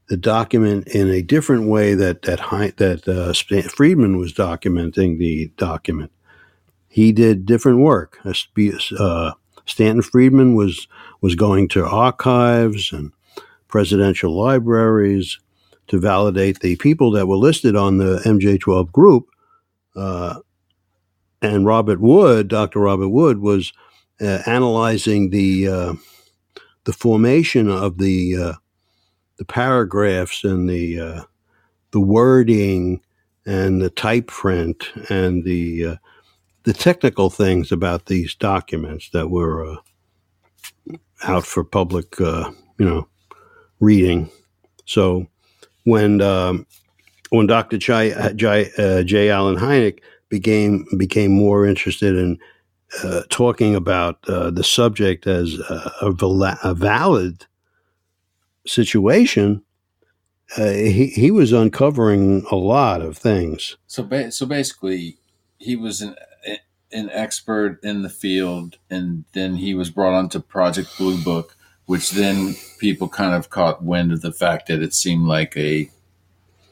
the 0.09 0.17
document 0.17 0.89
in 0.89 1.09
a 1.09 1.21
different 1.21 1.69
way 1.69 1.93
that 1.93 2.23
that 2.23 2.39
that 2.75 3.07
uh, 3.07 3.69
Friedman 3.69 4.17
was 4.17 4.33
documenting 4.33 5.17
the 5.17 5.49
document 5.55 6.11
he 6.91 7.13
did 7.13 7.45
different 7.45 7.79
work. 7.79 8.19
Uh, 8.25 9.31
Stanton 9.65 10.01
Friedman 10.01 10.55
was 10.55 10.87
was 11.21 11.35
going 11.35 11.69
to 11.69 11.85
archives 11.85 12.91
and 12.91 13.13
presidential 13.69 14.37
libraries 14.37 15.39
to 15.87 15.99
validate 15.99 16.59
the 16.59 16.75
people 16.75 17.11
that 17.11 17.27
were 17.27 17.37
listed 17.37 17.77
on 17.77 17.97
the 17.97 18.17
MJ12 18.25 18.91
group. 18.91 19.27
Uh, 19.95 20.39
and 21.41 21.65
Robert 21.65 22.01
Wood, 22.01 22.49
Dr. 22.49 22.79
Robert 22.79 23.09
Wood, 23.09 23.39
was 23.39 23.71
uh, 24.19 24.39
analyzing 24.45 25.29
the 25.29 25.67
uh, 25.67 25.93
the 26.91 26.97
formation 26.97 27.69
of 27.69 27.99
the 27.99 28.35
uh, 28.35 28.53
the 29.37 29.45
paragraphs 29.45 30.43
and 30.43 30.69
the 30.69 30.99
uh, 30.99 31.21
the 31.91 32.01
wording 32.01 32.99
and 33.45 33.81
the 33.81 33.89
type 33.89 34.27
print 34.27 34.89
and 35.09 35.45
the 35.45 35.85
uh, 35.85 35.95
the 36.63 36.73
technical 36.73 37.29
things 37.29 37.71
about 37.71 38.07
these 38.07 38.35
documents 38.35 39.09
that 39.11 39.29
were 39.29 39.65
uh, 39.65 39.77
out 41.23 41.45
for 41.45 41.63
public, 41.63 42.19
uh, 42.19 42.51
you 42.77 42.85
know, 42.85 43.07
reading. 43.79 44.29
So 44.85 45.27
when 45.85 46.19
um, 46.19 46.67
when 47.29 47.47
Dr. 47.47 47.77
Uh, 47.77 48.33
J. 48.33 49.29
Allen 49.29 49.55
Hynek 49.55 49.99
became 50.27 50.85
became 50.97 51.31
more 51.31 51.65
interested 51.65 52.17
in 52.17 52.37
uh, 53.03 53.23
talking 53.29 53.75
about 53.75 54.17
uh, 54.27 54.51
the 54.51 54.63
subject 54.63 55.27
as 55.27 55.59
a, 55.59 55.91
a, 56.01 56.11
val- 56.11 56.57
a 56.63 56.73
valid 56.73 57.45
situation, 58.65 59.63
uh, 60.57 60.71
he 60.71 61.07
he 61.07 61.31
was 61.31 61.53
uncovering 61.53 62.45
a 62.51 62.55
lot 62.55 63.01
of 63.01 63.17
things. 63.17 63.77
So, 63.87 64.03
ba- 64.03 64.31
so 64.31 64.45
basically, 64.45 65.17
he 65.57 65.75
was 65.75 66.01
an 66.01 66.15
an 66.91 67.09
expert 67.11 67.79
in 67.83 68.01
the 68.01 68.09
field, 68.09 68.77
and 68.89 69.23
then 69.33 69.55
he 69.55 69.73
was 69.73 69.89
brought 69.89 70.13
onto 70.13 70.41
Project 70.41 70.89
Blue 70.97 71.21
Book, 71.23 71.55
which 71.85 72.11
then 72.11 72.55
people 72.79 73.07
kind 73.07 73.33
of 73.33 73.49
caught 73.49 73.83
wind 73.83 74.11
of 74.11 74.21
the 74.21 74.33
fact 74.33 74.67
that 74.67 74.81
it 74.81 74.93
seemed 74.93 75.25
like 75.27 75.55
a 75.55 75.89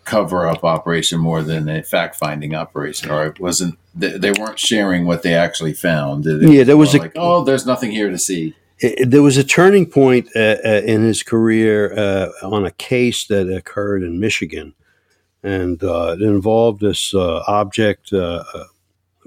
cover-up 0.10 0.64
operation 0.64 1.20
more 1.20 1.42
than 1.44 1.70
a 1.70 1.84
fact-finding 1.84 2.56
operation, 2.56 3.12
or 3.12 3.26
it 3.28 3.40
wasn't. 3.40 3.78
They, 3.94 4.18
they 4.18 4.32
weren't 4.32 4.60
sharing 4.60 5.06
what 5.06 5.22
they 5.24 5.34
actually 5.36 5.74
found. 5.74 6.26
It 6.26 6.42
Yeah, 6.42 6.64
there 6.64 6.78
was 6.78 6.96
a- 6.96 7.00
like, 7.00 7.14
oh, 7.16 7.44
there's 7.44 7.66
nothing 7.66 7.92
here 7.92 8.10
to 8.10 8.18
see. 8.18 8.56
it, 8.80 9.12
there 9.12 9.22
was 9.22 9.38
a 9.38 9.44
turning 9.44 9.86
point 9.86 10.26
uh, 10.36 10.58
uh, 10.66 10.82
in 10.94 11.04
his 11.04 11.22
career 11.24 11.94
uh, 11.98 12.30
on 12.42 12.66
a 12.66 12.72
case 12.72 13.28
that 13.28 13.48
occurred 13.60 14.02
in 14.04 14.20
Michigan, 14.20 14.74
and 15.44 15.84
uh, 15.84 16.16
it 16.20 16.22
involved 16.22 16.80
this 16.82 17.14
uh, 17.14 17.44
object 17.48 18.12
uh, 18.14 18.44
uh, 18.54 18.64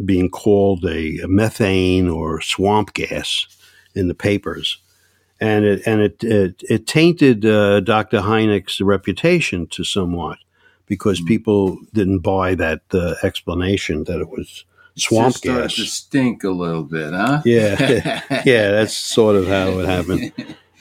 being 0.04 0.30
called 0.30 0.84
a, 0.84 1.20
methane 1.28 2.08
or 2.08 2.40
swamp 2.40 2.92
gas 2.94 3.46
in 3.94 4.08
the 4.08 4.14
papers, 4.14 4.78
and 5.40 5.64
it 5.64 5.82
and 5.86 6.00
it 6.00 6.24
it, 6.24 6.62
it 6.68 6.86
tainted 6.86 7.44
uh, 7.44 7.80
Dr. 7.80 8.20
Hynek's 8.20 8.80
reputation 8.80 9.66
to 9.68 9.84
somewhat 9.84 10.38
because 10.92 11.18
Mm. 11.20 11.26
people 11.32 11.60
didn't 11.98 12.20
buy 12.34 12.48
that 12.64 12.80
uh, 12.92 13.14
explanation 13.28 13.96
that 14.08 14.20
it 14.24 14.28
was 14.36 14.48
swamp 14.96 15.34
started 15.34 15.62
gas. 15.62 15.74
to 15.76 15.84
stink 15.86 16.44
a 16.44 16.50
little 16.64 16.82
bit, 16.96 17.10
huh? 17.22 17.40
Yeah. 17.44 18.20
yeah, 18.52 18.64
that's 18.76 18.96
sort 19.18 19.36
of 19.40 19.44
how 19.46 19.66
it 19.80 19.86
happened. 19.96 20.32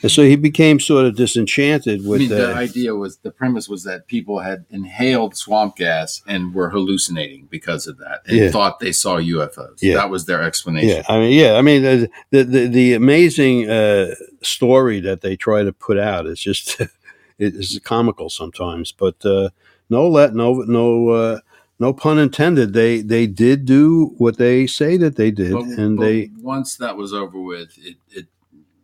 And 0.02 0.10
so 0.10 0.22
he 0.32 0.34
became 0.36 0.80
sort 0.80 1.06
of 1.06 1.14
disenchanted 1.16 1.98
I 2.04 2.08
with 2.10 2.20
mean, 2.22 2.28
the 2.30 2.50
uh, 2.50 2.66
idea 2.66 2.90
was 3.02 3.12
the 3.18 3.30
premise 3.30 3.66
was 3.74 3.82
that 3.84 4.00
people 4.08 4.36
had 4.40 4.64
inhaled 4.78 5.32
swamp 5.36 5.76
gas 5.76 6.22
and 6.26 6.52
were 6.56 6.70
hallucinating 6.76 7.46
because 7.56 7.86
of 7.90 7.96
that, 8.04 8.18
and 8.26 8.36
Yeah. 8.36 8.50
thought 8.50 8.80
they 8.80 8.92
saw 8.92 9.14
UFOs. 9.36 9.78
Yeah. 9.80 9.94
That 10.00 10.10
was 10.10 10.22
their 10.26 10.42
explanation. 10.42 10.88
yeah, 10.96 11.14
I 11.14 11.18
mean, 11.20 11.32
yeah, 11.42 11.52
I 11.60 11.62
mean, 11.62 11.80
the 11.88 11.96
the 12.34 12.42
the, 12.54 12.62
the 12.78 12.88
amazing 13.02 13.70
uh, 13.70 14.06
story 14.42 14.98
that 15.08 15.20
they 15.20 15.36
try 15.36 15.62
to 15.68 15.72
put 15.86 15.98
out 15.98 16.26
is 16.26 16.40
just 16.48 16.80
it 17.44 17.54
is 17.54 17.80
comical 17.84 18.28
sometimes, 18.28 18.92
but 19.04 19.18
uh, 19.24 19.48
no 19.92 20.08
let 20.08 20.34
no 20.34 20.54
no 20.66 21.10
uh, 21.10 21.40
no 21.78 21.92
pun 21.92 22.18
intended. 22.18 22.72
They 22.72 23.02
they 23.02 23.26
did 23.26 23.64
do 23.64 24.14
what 24.16 24.38
they 24.38 24.66
say 24.66 24.96
that 24.96 25.16
they 25.16 25.30
did, 25.30 25.52
But, 25.52 25.64
and 25.64 25.96
but 25.96 26.02
they 26.04 26.30
once 26.40 26.74
that 26.76 26.96
was 26.96 27.12
over 27.12 27.38
with, 27.38 27.76
it, 27.78 27.96
it 28.10 28.26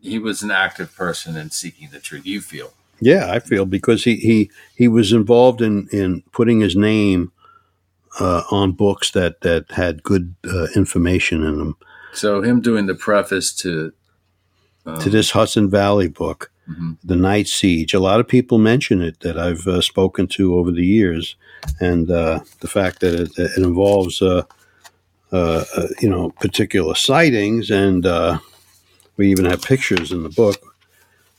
he 0.01 0.19
was 0.19 0.43
an 0.43 0.53
active 0.53 0.95
person 0.95 1.37
in 1.37 1.51
seeking 1.51 1.89
the 1.91 1.99
truth. 1.99 2.27
You 2.27 2.41
feel 2.41 2.73
yeah, 3.01 3.33
I 3.33 3.39
feel 3.41 3.65
because 3.65 4.05
he 4.05 4.17
he 4.17 4.51
he 4.77 4.87
was 4.87 5.13
involved 5.13 5.63
in 5.63 5.89
in 5.91 6.23
putting 6.31 6.61
his 6.61 6.77
name. 6.77 7.33
Uh, 8.21 8.43
on 8.51 8.73
books 8.73 9.13
that 9.13 9.43
that 9.43 9.71
had 9.73 10.03
good 10.03 10.35
uh, 10.45 10.67
information 10.75 11.45
in 11.45 11.59
them, 11.59 11.77
so 12.13 12.43
him 12.43 12.61
doing 12.61 12.87
the 12.87 12.95
preface 12.95 13.53
to 13.53 13.93
um, 14.87 14.99
to 14.99 15.09
this 15.09 15.31
Hudson 15.31 15.71
Valley 15.71 16.09
book, 16.09 16.51
mhm. 16.69 16.97
The 17.05 17.17
Night 17.17 17.49
Siege. 17.49 17.95
A 17.95 18.01
lot 18.01 18.21
of 18.21 18.29
people 18.29 18.59
mention 18.59 19.01
it 19.03 19.21
that 19.21 19.39
I've 19.39 19.67
uh, 19.67 19.81
spoken 19.81 20.27
to 20.29 20.57
over 20.59 20.71
the 20.71 20.85
years, 20.87 21.37
and 21.81 22.11
uh, 22.11 22.41
the 22.61 22.69
fact 22.69 23.01
that 23.01 23.15
it, 23.15 23.31
it 23.39 23.57
involves, 23.57 24.21
uh, 24.23 24.43
uh, 25.33 25.65
uh, 25.77 25.89
you 26.01 26.09
know, 26.09 26.31
particular 26.41 26.95
sightings, 26.95 27.71
and 27.71 28.07
uh, 28.07 28.39
we 29.17 29.31
even 29.31 29.45
have 29.45 29.63
pictures 29.63 30.13
in 30.13 30.23
the 30.23 30.31
book 30.31 30.57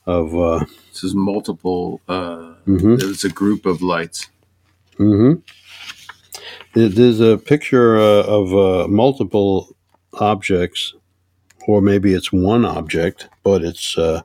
of. 0.05 0.35
Uh, 0.35 0.65
this 0.91 1.03
is 1.03 1.15
multiple. 1.15 2.01
It's 3.01 3.23
a 3.23 3.29
group 3.29 3.65
of 3.65 3.81
lights. 3.81 4.29
mhm. 4.97 5.41
There's 6.73 7.19
a 7.19 7.37
picture 7.37 7.97
uh, 7.97 8.23
of 8.23 8.53
uh, 8.53 8.87
multiple 8.87 9.75
objects, 10.13 10.93
or 11.67 11.81
maybe 11.81 12.13
it's 12.13 12.31
one 12.31 12.63
object, 12.65 13.27
but 13.43 13.63
it's 13.63 13.97
uh, 13.97 14.21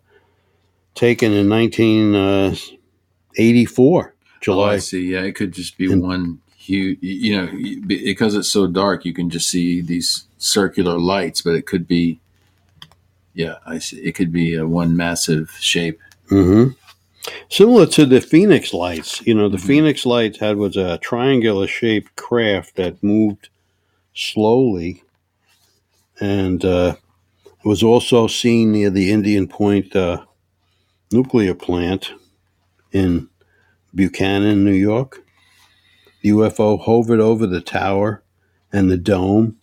taken 0.95 1.33
in 1.33 1.49
1984, 1.49 4.07
Oh, 4.07 4.11
July. 4.41 4.75
I 4.75 4.79
see. 4.79 5.13
Yeah, 5.13 5.23
it 5.23 5.33
could 5.35 5.53
just 5.53 5.77
be 5.79 5.91
And- 5.93 6.03
one 6.03 6.39
huge. 6.57 6.99
You 7.01 7.37
know, 7.37 7.49
because 7.87 8.35
it's 8.35 8.49
so 8.51 8.67
dark, 8.67 9.05
you 9.05 9.13
can 9.15 9.31
just 9.31 9.49
see 9.49 9.81
these 9.81 10.25
circular 10.39 10.99
lights, 10.99 11.41
but 11.43 11.55
it 11.55 11.67
could 11.67 11.87
be. 11.89 12.19
Yeah, 13.35 13.55
I 13.67 13.79
see. 13.79 13.97
It 13.99 14.13
could 14.15 14.33
be 14.33 14.55
a 14.55 14.67
one 14.67 14.97
massive 14.97 15.51
shape. 15.61 15.99
hmm 16.29 16.69
Similar 17.49 17.87
to 17.87 18.05
the 18.07 18.21
Phoenix 18.21 18.73
lights. 18.75 19.23
You 19.27 19.35
know, 19.35 19.49
the 19.49 19.57
Mhm. 19.57 19.67
Phoenix 19.67 20.05
lights 20.07 20.39
had 20.39 20.57
was 20.59 20.77
a 20.77 20.99
triangular 20.99 21.67
shaped 21.67 22.15
craft 22.17 22.77
that 22.77 23.03
moved 23.03 23.49
slowly 24.15 25.03
and 26.21 26.63
uh, 26.65 26.97
was 27.65 27.83
also 27.83 28.27
seen 28.27 28.73
near 28.73 28.91
the 28.91 29.11
Indian 29.11 29.49
Point 29.49 29.97
uh, 29.97 30.19
nuclear 31.15 31.55
plant 31.55 32.13
in 32.93 33.29
Buchanan, 33.95 34.65
New 34.65 34.73
York. 34.73 35.25
The 36.23 36.31
UFO 36.31 36.81
hovered 36.81 37.21
over 37.21 37.47
the 37.47 37.61
tower 37.61 38.23
and 38.73 38.91
the 38.91 38.97
dome. 38.97 39.59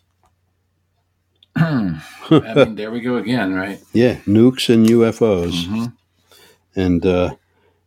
I 1.56 2.00
mean, 2.30 2.76
there 2.76 2.92
we 2.92 3.02
go 3.02 3.18
again, 3.18 3.54
right? 3.54 3.82
Yeah, 3.94 4.16
nukes 4.28 4.74
and 4.74 4.86
UFOs. 4.86 5.66
hmm 5.68 5.86
and 6.76 7.06
uh, 7.06 7.36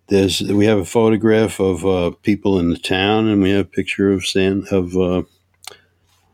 there's 0.09 0.40
we 0.42 0.66
have 0.66 0.79
a 0.79 0.85
photograph 0.85 1.61
of 1.61 1.87
uh, 1.87 2.11
people 2.22 2.59
in 2.59 2.70
the 2.70 2.79
town, 2.79 3.29
and 3.29 3.42
we 3.42 3.50
have 3.50 3.66
a 3.66 3.68
picture 3.68 4.12
of 4.12 4.27
San 4.27 4.66
of 4.70 4.96
uh, 4.96 5.22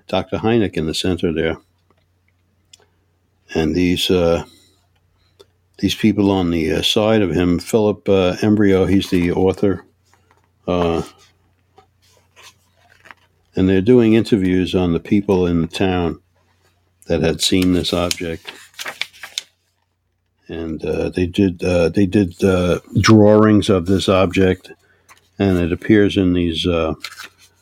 Dr. 0.09 0.39
Hynek 0.39 0.75
in 0.77 0.87
the 0.87 0.95
center 0.95 1.33
there, 1.33 1.59
and 3.55 3.75
these 3.75 4.11
uh, 4.11 4.45
these 5.81 5.95
people 5.95 6.31
on 6.31 6.51
the 6.51 6.73
uh, 6.73 6.83
side 6.83 7.23
of 7.23 7.33
him, 7.33 7.59
Philip 7.59 8.09
uh, 8.09 8.37
Imbrogno, 8.41 8.89
he's 8.89 9.11
the 9.11 9.33
author, 9.33 9.85
uh, 10.67 11.03
and 13.57 13.69
they're 13.69 13.81
doing 13.81 14.15
interviews 14.15 14.75
on 14.75 14.93
the 14.93 15.01
people 15.01 15.47
in 15.47 15.63
the 15.63 15.67
town 15.67 16.21
that 17.07 17.23
had 17.23 17.41
seen 17.41 17.73
this 17.73 17.93
object 17.93 18.53
and 20.49 20.85
uh, 20.85 21.11
they 21.11 21.27
did 21.27 21.63
uh, 21.63 21.89
they 21.89 22.07
did 22.07 22.43
uh, 22.43 22.81
drawings 23.01 23.71
of 23.71 23.87
this 23.87 24.09
object, 24.09 24.73
and 25.39 25.59
it 25.59 25.73
appears 25.73 26.17
in 26.17 26.33
these 26.35 26.67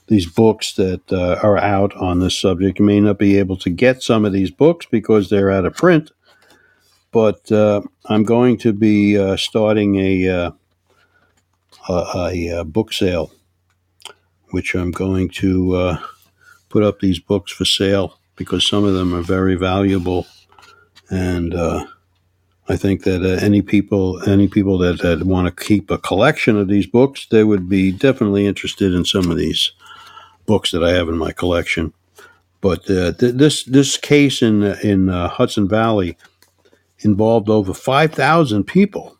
these 0.08 0.26
books 0.26 0.74
that 0.74 1.02
uh, 1.12 1.38
are 1.42 1.58
out 1.58 1.94
on 1.96 2.20
this 2.20 2.38
subject. 2.38 2.78
You 2.78 2.86
may 2.86 3.00
not 3.00 3.18
be 3.18 3.38
able 3.38 3.58
to 3.58 3.70
get 3.70 4.02
some 4.02 4.24
of 4.24 4.32
these 4.32 4.50
books 4.50 4.86
because 4.90 5.28
they're 5.28 5.50
out 5.50 5.66
of 5.66 5.76
print, 5.76 6.10
but 7.10 7.50
uh, 7.50 7.82
I'm 8.06 8.22
going 8.22 8.58
to 8.58 8.72
be 8.72 9.18
uh, 9.18 9.36
starting 9.36 9.96
a, 9.96 10.28
uh, 10.28 10.50
a 11.88 12.48
a, 12.48 12.64
book 12.64 12.92
sale, 12.92 13.32
which 14.50 14.74
I'm 14.74 14.90
going 14.90 15.28
to 15.30 15.76
uh, 15.76 16.02
put 16.68 16.82
up 16.82 17.00
these 17.00 17.18
books 17.18 17.52
for 17.52 17.64
sale 17.64 18.18
because 18.36 18.68
some 18.68 18.84
of 18.84 18.94
them 18.94 19.14
are 19.14 19.22
very 19.22 19.56
valuable, 19.56 20.26
and. 21.10 21.54
Uh, 21.54 21.86
I 22.70 22.76
think 22.76 23.04
that 23.04 23.24
uh, 23.24 23.42
any 23.42 23.62
people, 23.62 24.22
any 24.28 24.46
people 24.46 24.76
that, 24.76 25.00
that 25.00 25.22
want 25.22 25.46
to 25.46 25.64
keep 25.64 25.90
a 25.90 25.96
collection 25.96 26.54
of 26.58 26.68
these 26.68 26.86
books, 26.86 27.26
they 27.30 27.42
would 27.42 27.66
be 27.66 27.90
definitely 27.90 28.46
interested 28.46 28.92
in 28.92 29.06
some 29.06 29.30
of 29.30 29.38
these 29.38 29.72
books 30.44 30.70
that 30.72 30.84
I 30.84 30.90
have 30.90 31.08
in 31.08 31.16
my 31.16 31.32
collection. 31.32 31.94
But 32.60 32.84
th- 32.84 33.16
this 33.16 33.64
this 33.64 33.96
case 33.96 34.42
in 34.42 34.62
in 34.62 35.08
Hudson 35.08 35.66
Valley 35.66 36.18
involved 37.00 37.48
over 37.48 37.74
five 37.74 38.12
thousand 38.12 38.64
people. 38.64 39.16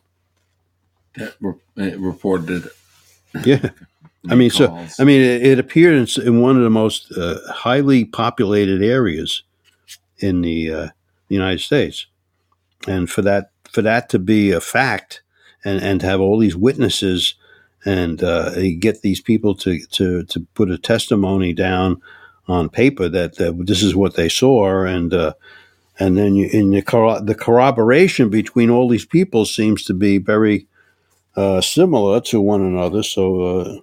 That 1.15 1.35
re- 1.39 1.53
it 1.77 1.99
reported. 1.99 2.69
Yeah, 3.43 3.69
I 4.27 4.35
mean, 4.35 4.49
so. 4.49 4.75
I 4.99 5.03
mean, 5.03 5.21
it, 5.21 5.45
it 5.45 5.59
appeared 5.59 5.95
in, 5.95 6.25
in 6.25 6.41
one 6.41 6.57
of 6.57 6.63
the 6.63 6.69
most 6.69 7.11
uh, 7.11 7.39
highly 7.51 8.05
populated 8.05 8.81
areas 8.81 9.43
in 10.17 10.41
the 10.41 10.73
uh, 10.73 10.87
United 11.29 11.61
States, 11.61 12.07
and 12.87 13.09
for 13.09 13.21
that 13.21 13.51
for 13.69 13.81
that 13.81 14.09
to 14.09 14.19
be 14.19 14.51
a 14.51 14.61
fact, 14.61 15.21
and 15.63 15.81
and 15.81 16.01
to 16.01 16.07
have 16.07 16.19
all 16.19 16.39
these 16.39 16.55
witnesses, 16.55 17.35
and 17.85 18.23
uh, 18.23 18.51
get 18.79 19.01
these 19.01 19.21
people 19.21 19.55
to 19.55 19.79
to 19.87 20.23
to 20.23 20.39
put 20.53 20.71
a 20.71 20.77
testimony 20.77 21.53
down 21.53 22.01
on 22.47 22.67
paper 22.67 23.07
that, 23.07 23.35
that 23.35 23.67
this 23.67 23.83
is 23.83 23.95
what 23.95 24.15
they 24.15 24.27
saw, 24.27 24.83
and 24.83 25.13
uh, 25.13 25.33
and 25.99 26.17
then 26.17 26.35
you, 26.35 26.47
in 26.51 26.71
the 26.71 26.81
corro- 26.81 27.25
the 27.25 27.35
corroboration 27.35 28.29
between 28.29 28.69
all 28.69 28.87
these 28.89 29.05
people 29.05 29.45
seems 29.45 29.83
to 29.85 29.93
be 29.93 30.17
very 30.17 30.67
uh, 31.35 31.61
similar 31.61 32.21
to 32.21 32.41
one 32.41 32.61
another. 32.61 33.03
So. 33.03 33.41
Uh, 33.41 33.77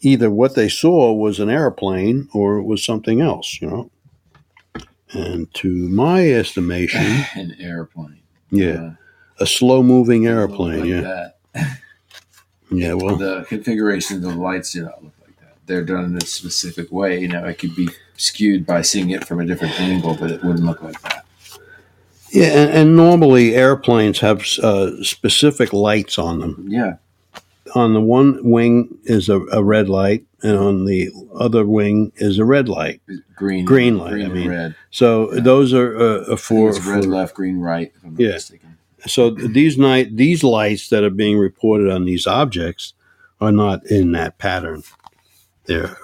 either 0.00 0.30
what 0.30 0.54
they 0.54 0.68
saw 0.68 1.12
was 1.14 1.40
an 1.40 1.48
airplane 1.48 2.28
or 2.34 2.58
it 2.58 2.64
was 2.64 2.84
something 2.84 3.22
else, 3.22 3.58
you 3.62 3.66
know. 3.66 3.90
And 5.12 5.52
to 5.54 5.68
my 5.88 6.28
estimation, 6.30 7.00
an 7.34 7.56
airplane. 7.58 8.20
yeah, 8.50 8.94
a 9.40 9.46
slow 9.46 9.82
moving 9.82 10.26
Uh, 10.26 10.30
airplane, 10.32 10.80
like 10.80 10.88
yeah, 10.90 11.00
That. 11.54 11.78
yeah. 12.70 12.92
Well, 12.94 13.16
the 13.16 13.46
configuration 13.48 14.16
of 14.18 14.22
the 14.24 14.34
lights 14.34 14.72
do 14.72 14.82
not 14.82 15.02
look 15.02 15.14
like 15.22 15.38
that. 15.40 15.56
They're 15.66 15.84
done 15.84 16.04
in 16.04 16.16
a 16.18 16.26
specific 16.26 16.92
way. 16.92 17.20
You 17.20 17.28
know, 17.28 17.44
it 17.46 17.58
could 17.58 17.74
be 17.74 17.88
skewed 18.18 18.66
by 18.66 18.82
seeing 18.82 19.08
it 19.10 19.26
from 19.26 19.40
a 19.40 19.46
different 19.46 19.80
angle, 19.80 20.16
but 20.20 20.30
it 20.30 20.44
wouldn't 20.44 20.66
look 20.66 20.82
like 20.82 21.00
that. 21.02 21.23
Yeah, 22.34 22.46
and, 22.46 22.70
and 22.72 22.96
normally 22.96 23.54
airplanes 23.54 24.18
have 24.20 24.44
uh, 24.62 24.90
specific 25.02 25.72
lights 25.72 26.18
on 26.18 26.40
them. 26.40 26.66
Yeah. 26.68 26.96
On 27.74 27.94
the 27.94 28.00
one 28.00 28.38
wing 28.48 28.98
is 29.04 29.28
a, 29.28 29.40
a 29.52 29.62
red 29.64 29.88
light, 29.88 30.24
and 30.42 30.56
on 30.58 30.84
the 30.84 31.10
other 31.34 31.64
wing 31.64 32.12
is 32.16 32.38
a 32.38 32.44
red 32.44 32.68
light. 32.68 33.00
Green. 33.36 33.64
Green 33.64 33.98
light, 33.98 34.10
Green 34.12 34.22
I 34.22 34.26
and 34.26 34.34
mean, 34.34 34.50
red. 34.50 34.74
So 34.90 35.32
Yeah. 35.32 35.40
those 35.40 35.72
are 35.72 35.96
uh, 36.32 36.36
For, 36.36 36.72
red 36.72 36.82
for 36.82 37.02
left, 37.02 37.34
green 37.34 37.58
right. 37.60 37.92
If 37.96 38.04
I'm 38.04 38.16
Yeah. 38.18 38.32
mistaken. 38.32 38.76
so 39.06 39.30
these 39.30 39.76
night 39.78 40.16
these 40.16 40.42
lights 40.44 40.88
that 40.90 41.04
are 41.04 41.10
being 41.10 41.38
reported 41.38 41.90
on 41.90 42.04
these 42.04 42.26
objects 42.26 42.92
are 43.40 43.52
not 43.52 43.84
in 43.86 44.12
that 44.12 44.38
pattern. 44.38 44.82
They're 45.66 45.96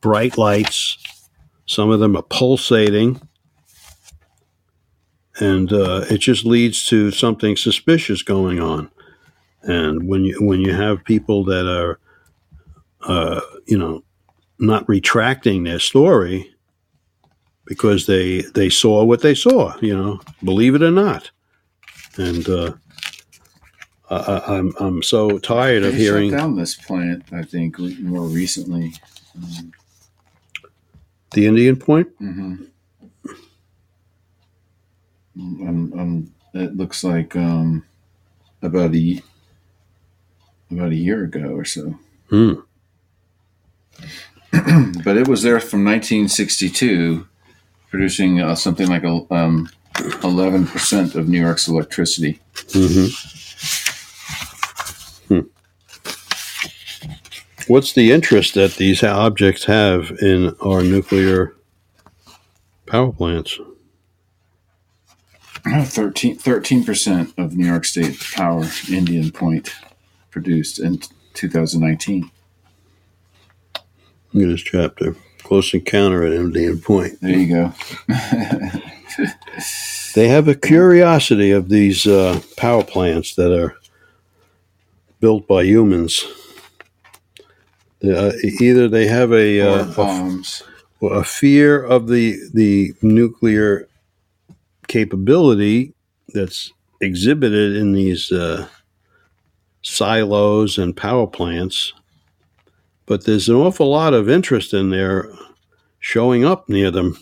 bright 0.00 0.38
lights. 0.38 0.98
Some 1.66 1.90
of 1.90 2.00
them 2.00 2.16
are 2.16 2.22
pulsating, 2.22 3.20
and 5.40 5.72
uh, 5.72 6.04
it 6.10 6.18
just 6.18 6.44
leads 6.44 6.86
to 6.86 7.10
something 7.10 7.56
suspicious 7.56 8.22
going 8.22 8.60
on. 8.60 8.90
And 9.62 10.06
when 10.08 10.24
you 10.24 10.38
when 10.44 10.60
you 10.60 10.72
have 10.74 11.04
people 11.04 11.44
that 11.44 11.66
are, 11.66 11.98
uh, 13.02 13.40
you 13.66 13.78
know, 13.78 14.04
not 14.58 14.88
retracting 14.88 15.64
their 15.64 15.78
story 15.78 16.54
because 17.66 18.06
they 18.06 18.42
they 18.54 18.68
saw 18.68 19.02
what 19.04 19.22
they 19.22 19.34
saw, 19.34 19.74
you 19.80 19.96
know, 19.96 20.20
believe 20.42 20.74
it 20.74 20.82
or 20.82 20.90
not 20.90 21.30
and 22.16 22.48
uh, 22.48 22.72
I, 24.10 24.16
I- 24.16 24.56
I'm 24.58 24.72
I'm 24.78 25.02
so 25.02 25.38
tired 25.38 25.82
of 25.82 25.92
They 25.92 25.98
hearing. 25.98 26.30
shut 26.30 26.38
down 26.38 26.56
this 26.56 26.76
plant. 26.76 27.24
I 27.32 27.42
think 27.42 27.78
more 28.00 28.26
recently. 28.28 28.92
Um, 29.36 29.72
The 31.32 31.46
Indian 31.46 31.74
Point. 31.76 32.08
hmm 32.18 32.54
Um, 35.36 35.92
um, 35.98 36.34
it 36.54 36.76
looks 36.76 37.02
like 37.02 37.34
um, 37.36 37.84
about 38.62 38.94
a 38.94 39.22
about 40.70 40.92
a 40.92 40.96
year 40.96 41.24
ago 41.24 41.50
or 41.50 41.64
so. 41.64 41.98
Hmm. 42.30 42.54
but 45.04 45.16
it 45.16 45.28
was 45.28 45.42
there 45.42 45.60
from 45.60 45.84
1962, 45.84 47.26
producing 47.90 48.40
uh, 48.40 48.54
something 48.54 48.88
like 48.88 49.04
a, 49.04 49.20
um, 49.32 49.68
11% 49.94 51.14
of 51.14 51.28
New 51.28 51.40
York's 51.40 51.68
electricity. 51.68 52.40
hmm 52.72 53.06
Hmm. 55.28 55.40
What's 57.66 57.94
the 57.94 58.12
interest 58.12 58.54
that 58.54 58.74
these 58.74 59.02
objects 59.02 59.64
have 59.64 60.12
in 60.20 60.54
our 60.60 60.82
nuclear 60.82 61.56
power 62.86 63.10
plants? 63.10 63.58
13 65.64 66.84
percent 66.84 67.34
of 67.38 67.56
New 67.56 67.66
York 67.66 67.84
State 67.84 68.20
power 68.34 68.64
Indian 68.90 69.30
Point 69.30 69.74
produced 70.30 70.78
in 70.78 71.00
2019. 71.34 72.30
Look 74.32 74.44
at 74.44 74.48
this 74.48 74.62
chapter. 74.62 75.16
Close 75.42 75.72
encounter 75.74 76.24
at 76.24 76.32
Indian 76.32 76.80
Point. 76.80 77.20
There 77.20 77.38
you 77.38 77.48
go. 77.48 77.72
They 80.14 80.28
have 80.28 80.46
a 80.46 80.54
curiosity 80.54 81.50
of 81.50 81.68
these 81.68 82.06
uh, 82.06 82.40
power 82.56 82.84
plants 82.84 83.34
that 83.34 83.52
are 83.52 83.76
built 85.18 85.48
by 85.48 85.64
humans. 85.64 86.24
Uh, 88.02 88.30
either 88.60 88.86
they 88.86 89.08
have 89.08 89.32
a, 89.32 89.60
uh, 89.60 89.92
a 89.96 91.06
a 91.06 91.24
fear 91.24 91.82
of 91.82 92.06
the 92.08 92.38
the 92.52 92.94
nuclear 93.02 93.88
capability 94.94 95.92
that's 96.34 96.72
exhibited 97.00 97.74
in 97.74 97.92
these 97.92 98.30
uh, 98.30 98.68
silos 99.82 100.78
and 100.78 100.96
power 100.96 101.26
plants, 101.26 101.92
but 103.04 103.24
there's 103.24 103.48
an 103.48 103.56
awful 103.56 103.90
lot 103.90 104.14
of 104.14 104.28
interest 104.28 104.72
in 104.72 104.90
there 104.90 105.28
showing 105.98 106.44
up 106.44 106.68
near 106.68 106.92
them. 106.92 107.18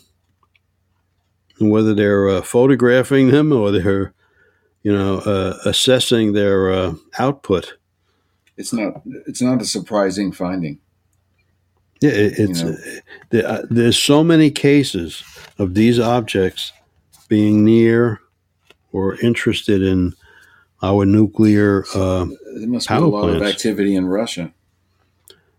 And 1.58 1.70
whether 1.70 1.94
they're 1.94 2.28
uh, 2.28 2.42
photographing 2.42 3.30
them 3.30 3.52
or 3.52 3.70
they're, 3.70 4.12
you 4.82 4.92
know, 4.92 5.20
uh, 5.20 5.56
assessing 5.64 6.34
their 6.34 6.70
uh, 6.70 6.94
output. 7.18 7.78
It's 8.58 8.74
not. 8.74 9.00
It's 9.26 9.40
not 9.40 9.62
a 9.62 9.64
surprising 9.64 10.30
finding. 10.30 10.78
Yeah, 12.02 12.10
it, 12.10 12.38
it's 12.38 12.60
You 12.60 12.70
know. 12.70 12.76
there, 13.30 13.46
uh, 13.46 13.62
there's 13.70 13.98
so 13.98 14.22
many 14.22 14.50
cases 14.50 15.22
of 15.58 15.72
these 15.72 15.98
objects 15.98 16.72
being 17.32 17.64
near 17.64 18.20
or 18.92 19.16
interested 19.20 19.80
in 19.82 20.12
our 20.82 21.06
nuclear. 21.06 21.82
Uh, 21.94 22.26
There 22.58 22.68
must 22.68 22.88
Power 22.88 23.00
be 23.00 23.04
a 23.06 23.08
lot 23.08 23.30
of 23.30 23.42
activity 23.42 23.96
in 23.96 24.04
Russia. 24.04 24.52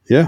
yeah, 0.07 0.27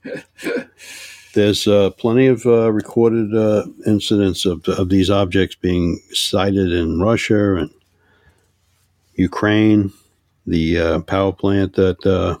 there's 1.34 1.68
uh, 1.68 1.90
plenty 1.90 2.26
of 2.26 2.46
uh, 2.46 2.72
recorded 2.72 3.34
uh, 3.34 3.66
incidents 3.86 4.46
of 4.46 4.66
of 4.80 4.88
these 4.88 5.10
objects 5.10 5.56
being 5.56 6.00
sighted 6.12 6.72
in 6.72 6.98
Russia 7.10 7.56
and 7.56 7.70
Ukraine. 9.16 9.92
The 10.46 10.64
uh, 10.86 10.98
power 11.00 11.32
plant 11.32 11.74
that 11.74 12.00
uh, 12.06 12.38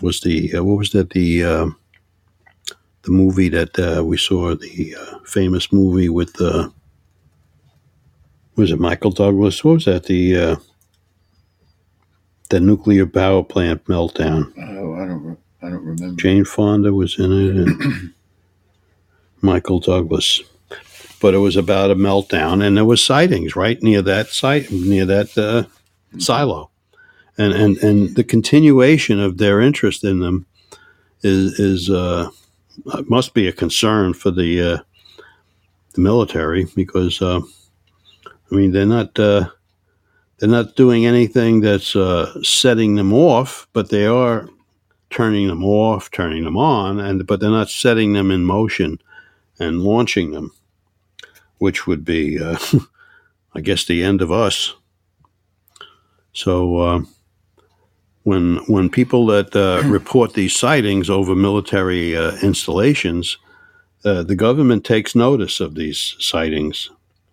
was 0.00 0.20
the 0.20 0.36
uh, 0.56 0.64
what 0.64 0.78
was 0.78 0.90
that 0.90 1.10
the 1.10 1.44
uh, 1.44 1.66
the 3.02 3.10
movie 3.10 3.48
that 3.48 3.78
uh, 3.78 4.04
we 4.04 4.16
saw 4.16 4.54
the 4.54 4.96
uh, 4.98 5.18
famous 5.24 5.72
movie 5.72 6.08
with 6.08 6.40
uh, 6.40 6.68
was 8.56 8.70
it 8.70 8.80
Michael 8.80 9.10
Douglas? 9.10 9.64
What 9.64 9.74
was 9.74 9.84
that 9.86 10.04
the 10.04 10.36
uh, 10.36 10.56
the 12.50 12.60
nuclear 12.60 13.06
power 13.06 13.42
plant 13.42 13.84
meltdown? 13.86 14.52
Oh, 14.58 14.94
I 14.94 15.06
don't. 15.06 15.24
Re- 15.24 15.36
I 15.62 15.70
don't 15.70 15.84
remember. 15.84 16.20
Jane 16.20 16.44
Fonda 16.44 16.92
was 16.92 17.18
in 17.18 17.32
it, 17.32 17.56
and 17.56 18.14
Michael 19.40 19.80
Douglas. 19.80 20.42
But 21.20 21.34
it 21.34 21.38
was 21.38 21.56
about 21.56 21.92
a 21.92 21.94
meltdown, 21.94 22.64
and 22.64 22.76
there 22.76 22.84
was 22.84 23.04
sightings 23.04 23.54
right 23.54 23.80
near 23.80 24.02
that 24.02 24.28
site, 24.28 24.70
near 24.72 25.06
that 25.06 25.38
uh, 25.38 25.64
silo, 26.18 26.70
and 27.38 27.52
and 27.52 27.76
and 27.78 28.16
the 28.16 28.24
continuation 28.24 29.20
of 29.20 29.38
their 29.38 29.60
interest 29.60 30.02
in 30.04 30.18
them 30.18 30.46
is 31.22 31.58
is 31.60 31.88
uh, 31.88 32.28
must 33.08 33.34
be 33.34 33.48
a 33.48 33.52
concern 33.52 34.14
for 34.14 34.30
the 34.30 34.60
uh, 34.60 34.78
the 35.94 36.00
military 36.00 36.66
because 36.74 37.20
uh, 37.22 37.40
I 38.26 38.54
mean 38.54 38.72
they're 38.72 38.86
not 38.86 39.18
uh, 39.18 39.48
they're 40.38 40.48
not 40.48 40.76
doing 40.76 41.06
anything 41.06 41.60
that's 41.60 41.94
uh, 41.94 42.42
setting 42.42 42.96
them 42.96 43.12
off, 43.12 43.68
but 43.72 43.90
they 43.90 44.06
are 44.06 44.48
turning 45.10 45.46
them 45.46 45.64
off, 45.64 46.10
turning 46.10 46.44
them 46.44 46.56
on, 46.56 46.98
and 46.98 47.26
but 47.26 47.40
they're 47.40 47.50
not 47.50 47.68
setting 47.68 48.12
them 48.12 48.30
in 48.30 48.44
motion 48.44 48.98
and 49.58 49.82
launching 49.82 50.32
them, 50.32 50.50
which 51.58 51.86
would 51.86 52.04
be, 52.04 52.42
uh, 52.42 52.58
I 53.54 53.60
guess, 53.60 53.84
the 53.84 54.02
end 54.02 54.22
of 54.22 54.32
us. 54.32 54.74
So 56.32 56.76
uh, 56.78 57.02
when 58.24 58.56
when 58.66 58.88
people 58.90 59.26
that 59.26 59.54
uh, 59.56 59.82
report 59.88 60.34
these 60.34 60.54
sightings 60.54 61.10
over 61.10 61.34
military 61.34 62.16
uh, 62.16 62.36
installations, 62.42 63.38
uh, 64.04 64.22
the 64.22 64.36
government 64.36 64.84
takes 64.84 65.14
notice 65.14 65.60
of 65.60 65.74
these 65.74 66.16
sightings. 66.18 66.90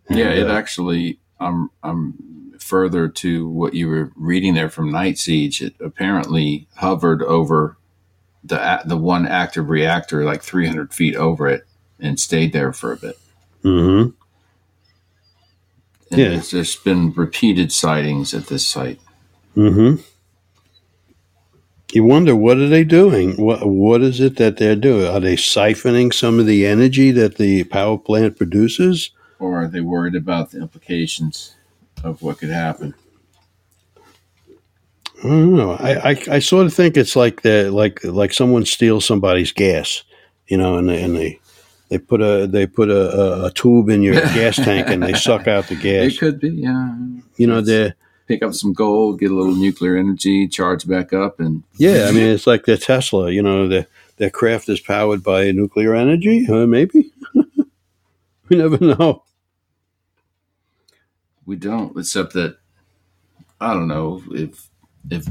Yeah, 0.10 0.30
it 0.30 0.48
uh, 0.50 0.54
actually. 0.54 1.20
I'm. 1.40 1.70
I'm 1.84 2.14
further 2.60 3.08
to 3.08 3.48
what 3.50 3.74
you 3.74 3.88
were 3.88 4.12
reading 4.16 4.54
there 4.54 4.70
from 4.70 4.92
Night 4.92 5.18
Siege. 5.18 5.62
It 5.62 5.74
apparently 5.80 6.68
hovered 6.76 7.24
over 7.24 7.78
the 8.44 8.82
the 8.86 8.98
one 8.98 9.26
active 9.26 9.70
reactor, 9.70 10.24
like 10.24 10.44
300 10.44 10.94
feet 10.94 11.16
over 11.16 11.48
it, 11.48 11.66
and 12.00 12.20
stayed 12.20 12.54
there 12.54 12.74
for 12.74 12.92
a 12.92 12.98
bit. 12.98 13.18
Mm 13.64 13.80
mhm. 13.80 14.14
And 16.12 16.20
Yeah. 16.20 16.30
there's, 16.30 16.52
there's 16.52 16.76
been 16.76 17.12
repeated 17.14 17.72
sightings 17.72 18.34
at 18.34 18.48
this 18.48 18.68
site. 18.68 19.00
Mm-hmm. 19.56 20.02
You 21.92 22.04
wonder 22.04 22.36
what 22.36 22.58
are 22.58 22.68
they 22.68 22.84
doing? 22.84 23.36
What 23.44 23.66
what 23.66 24.02
is 24.02 24.20
it 24.20 24.38
that 24.38 24.58
they're 24.58 24.76
doing? 24.76 25.08
Are 25.08 25.20
they 25.20 25.36
siphoning 25.36 26.14
some 26.14 26.40
of 26.40 26.46
the 26.46 26.66
energy 26.66 27.12
that 27.12 27.38
the 27.38 27.64
power 27.64 27.98
plant 27.98 28.38
produces? 28.38 29.10
Or 29.40 29.64
are 29.64 29.68
they 29.68 29.82
worried 29.82 30.16
about 30.16 30.52
the 30.52 30.62
implications 30.62 31.56
of 32.04 32.22
what 32.22 32.38
could 32.38 32.50
happen? 32.50 32.94
I 35.24 35.28
don't 35.28 35.56
know. 35.56 35.72
I, 35.72 36.12
I, 36.12 36.24
I 36.32 36.40
sort 36.40 36.66
of 36.66 36.74
think 36.74 36.96
it's 36.96 37.16
like 37.16 37.42
the 37.42 37.72
like 37.72 38.04
like 38.04 38.34
someone 38.34 38.66
steals 38.66 39.06
somebody's 39.06 39.52
gas, 39.52 40.04
you 40.48 40.58
know, 40.58 40.78
and 40.78 40.88
they 40.88 41.02
and 41.02 41.16
they, 41.16 41.40
they 41.90 41.98
put 41.98 42.22
a 42.22 42.48
they 42.48 42.68
put 42.68 42.90
a, 42.90 43.20
a, 43.20 43.46
a 43.48 43.52
tube 43.52 43.90
in 43.90 44.02
your 44.02 44.14
gas 44.36 44.56
tank 44.58 44.88
and 44.90 45.04
they 45.04 45.14
suck 45.14 45.48
out 45.48 45.68
the 45.68 45.76
gas. 45.76 46.14
It 46.14 46.20
could 46.20 46.40
be, 46.40 46.50
yeah. 46.50 46.96
You 47.36 47.48
know, 47.48 47.62
they 47.62 47.94
Pick 48.30 48.44
up 48.44 48.54
some 48.54 48.74
gold, 48.74 49.20
get 49.20 49.32
a 49.32 49.34
little 49.34 49.56
nuclear 49.56 49.98
energy, 49.98 50.48
charge 50.48 50.88
back 50.88 51.14
up, 51.14 51.40
and 51.40 51.64
yeah. 51.78 52.06
I 52.08 52.12
mean, 52.12 52.28
it's 52.28 52.46
like 52.46 52.66
the 52.66 52.78
Tesla. 52.78 53.32
You 53.32 53.42
know, 53.42 53.68
the 53.68 53.88
their 54.18 54.30
craft 54.30 54.70
is 54.70 54.80
powered 54.80 55.24
by 55.24 55.52
nuclear 55.52 55.96
energy. 55.96 56.48
Uh, 56.48 56.68
maybe 56.68 57.12
we 57.34 58.56
never 58.56 58.78
know. 58.78 59.24
we 61.48 61.56
don't. 61.56 61.98
Except 61.98 62.34
that 62.34 62.58
I 63.60 63.74
don't 63.74 63.88
know 63.88 64.22
if 64.32 64.70
if 65.10 65.28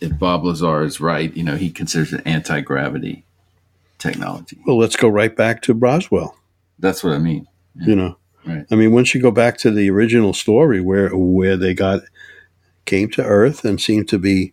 if 0.00 0.18
Bob 0.18 0.44
Lazar 0.44 0.84
is 0.84 1.00
right. 1.00 1.36
You 1.36 1.44
know, 1.44 1.56
he 1.56 1.70
considers 1.70 2.14
it 2.14 2.22
anti 2.24 2.60
gravity 2.62 3.24
technology. 3.98 4.58
Well, 4.66 4.78
let's 4.78 4.96
go 4.96 5.08
right 5.08 5.36
back 5.36 5.60
to 5.62 5.74
Roswell. 5.74 6.34
That's 6.78 7.04
what 7.04 7.12
I 7.12 7.18
mean. 7.18 7.46
You 7.74 7.94
know, 7.94 8.16
Right. 8.44 8.66
I 8.70 8.74
mean, 8.74 8.92
once 8.92 9.14
you 9.14 9.22
go 9.22 9.30
back 9.30 9.58
to 9.58 9.70
the 9.70 9.90
original 9.90 10.32
story 10.32 10.80
where 10.80 11.10
where 11.10 11.56
they 11.56 11.74
got 11.74 12.02
came 12.84 13.08
to 13.10 13.24
Earth 13.24 13.64
and 13.64 13.80
seemed 13.80 14.08
to 14.08 14.18
be 14.18 14.52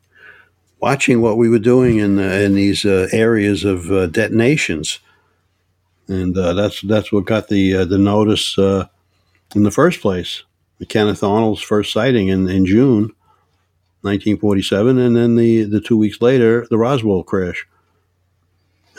watching 0.80 1.22
what 1.22 1.38
we 1.38 1.50
were 1.50 1.60
doing 1.60 1.98
in 1.98 2.20
uh, 2.20 2.24
in 2.24 2.56
these 2.56 2.86
uh, 2.86 3.08
areas 3.12 3.64
of 3.64 3.92
uh, 3.92 4.08
detonations, 4.08 5.00
and 6.08 6.38
uh, 6.38 6.54
that's 6.54 6.82
that's 6.82 7.12
what 7.12 7.26
got 7.26 7.48
the 7.48 7.76
uh, 7.76 7.86
the 7.86 7.98
notice 7.98 8.58
uh, 8.58 8.88
in 9.56 9.64
the 9.64 9.72
first 9.72 10.02
place. 10.02 10.44
Kenneth 10.88 11.24
Arnold's 11.24 11.62
first 11.62 11.92
sighting 11.92 12.30
in, 12.30 12.48
in 12.48 12.66
June 12.66 13.12
1947, 14.02 14.98
and 14.98 15.16
then 15.16 15.36
the, 15.36 15.64
the 15.64 15.82
two 15.82 15.98
weeks 15.98 16.22
later, 16.22 16.66
the 16.70 16.78
Roswell 16.78 17.24
crash. 17.24 17.68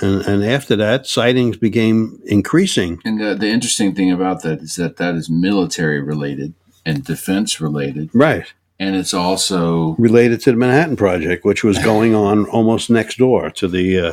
And, 0.03 0.23
and 0.27 0.45
after 0.45 0.77
that, 0.77 1.07
sightings 1.07 1.57
became 1.57 2.21
increasing. 2.27 3.01
And 3.05 3.21
the, 3.21 3.35
the 3.35 3.49
interesting 3.49 3.95
thing 3.95 4.11
about 4.11 4.43
that 4.43 4.61
is 4.61 4.77
that 4.77 4.97
that 4.97 5.15
is 5.15 5.29
military 5.29 6.01
related 6.01 6.55
and 6.87 7.05
defense 7.05 7.61
related, 7.61 8.09
Right. 8.15 8.53
and 8.79 8.97
it's 8.97 9.13
also 9.13 9.95
related 9.99 10.41
to 10.43 10.53
the 10.53 10.57
Manhattan 10.57 10.97
Project, 10.97 11.45
which 11.45 11.63
was 11.63 11.79
going 11.81 12.15
on 12.15 12.47
almost 12.51 12.89
next 12.89 13.19
door 13.19 13.51
to 13.51 13.69
the 13.69 13.99
uh, 14.01 14.13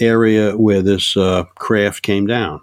area 0.00 0.56
where 0.56 0.82
this 0.82 1.16
uh, 1.16 1.44
craft 1.54 2.02
came 2.02 2.26
down. 2.26 2.60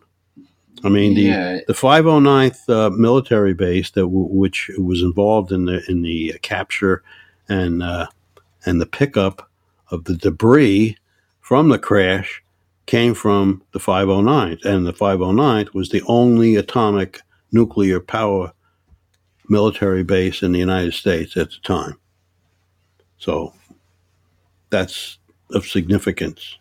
I 0.84 0.89
mean, 0.89 1.14
the 1.14 1.22
yeah, 1.24 1.60
the 1.68 1.74
509th 1.74 2.70
uh, 2.70 2.89
military 2.89 3.53
base 3.53 3.91
that 3.91 4.01
w- 4.01 4.28
which 4.30 4.70
was 4.78 5.01
involved 5.01 5.51
in 5.51 5.66
the 5.66 5.84
in 5.89 6.01
the 6.03 6.38
capture 6.41 7.03
and 7.49 7.82
uh, 7.84 8.07
and 8.66 8.80
the 8.80 8.86
pickup 8.86 9.49
of 9.91 10.03
the 10.05 10.16
debris 10.16 10.97
from 11.41 11.70
the 11.70 11.80
crash 11.80 12.41
came 12.89 13.13
from 13.13 13.61
the 13.71 13.79
509th, 13.79 14.65
and 14.65 14.83
the 14.83 14.91
509th 14.91 15.75
was 15.75 15.89
the 15.89 16.01
only 16.07 16.55
atomic 16.55 17.21
nuclear 17.51 17.99
power 17.99 18.51
military 19.47 20.03
base 20.03 20.41
in 20.41 20.53
the 20.53 20.59
United 20.59 20.95
States 20.95 21.37
at 21.37 21.51
the 21.51 21.57
time. 21.61 21.99
So 23.19 23.53
that's 24.71 25.19
of 25.51 25.67
significance. 25.67 26.57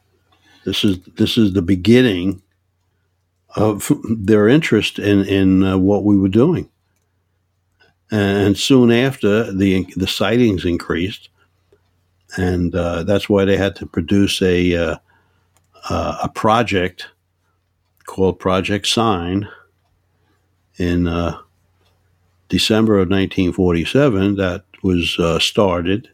This 0.66 0.84
is 0.84 0.98
this 1.16 1.38
is 1.38 1.54
the 1.54 1.62
beginning 1.62 2.42
of 3.56 3.90
their 4.10 4.48
interest 4.48 4.98
in 4.98 5.24
in 5.24 5.62
uh, 5.62 5.78
what 5.78 6.04
we 6.04 6.18
were 6.18 6.28
doing. 6.28 6.68
And 8.10 8.58
soon 8.58 8.90
after, 8.92 9.50
the 9.50 9.86
the 9.96 10.06
sightings 10.06 10.66
increased, 10.66 11.30
and 12.36 12.74
uh, 12.74 13.04
that's 13.04 13.30
why 13.30 13.46
they 13.46 13.56
had 13.56 13.76
to 13.76 13.86
produce 13.86 14.42
a 14.42 14.74
uh, 14.74 14.96
uh, 15.90 16.18
a 16.22 16.28
project 16.28 17.08
called 18.06 18.38
Project 18.38 18.86
Sign 18.86 19.48
in 20.78 21.06
uh, 21.08 21.38
December 22.48 22.94
of 22.94 23.10
1947. 23.10 24.36
That 24.36 24.64
was 24.82 25.18
uh, 25.18 25.38
started, 25.38 26.08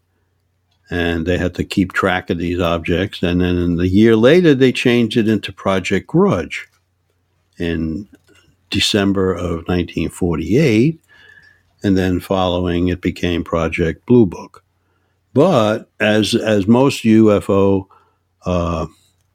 and 0.90 1.26
they 1.26 1.38
had 1.38 1.54
to 1.56 1.64
keep 1.64 1.92
track 1.92 2.30
of 2.30 2.38
these 2.38 2.60
objects. 2.60 3.22
And 3.22 3.40
then 3.40 3.78
a 3.80 3.84
year 3.84 4.16
later, 4.16 4.54
they 4.54 4.72
changed 4.72 5.16
it 5.16 5.28
into 5.28 5.52
Project 5.52 6.06
Grudge 6.06 6.66
in 7.58 8.08
December 8.70 9.32
of 9.34 9.66
1948. 9.68 11.00
and 11.84 11.96
then 11.98 12.18
following 12.18 12.88
it 12.88 13.00
became 13.00 13.44
Project 13.44 14.06
Blue 14.06 14.26
Book. 14.26 14.64
But 15.34 15.90
as 16.00 16.34
as 16.34 16.66
most 16.66 17.04
UFO 17.04 17.86
uh, 18.46 18.86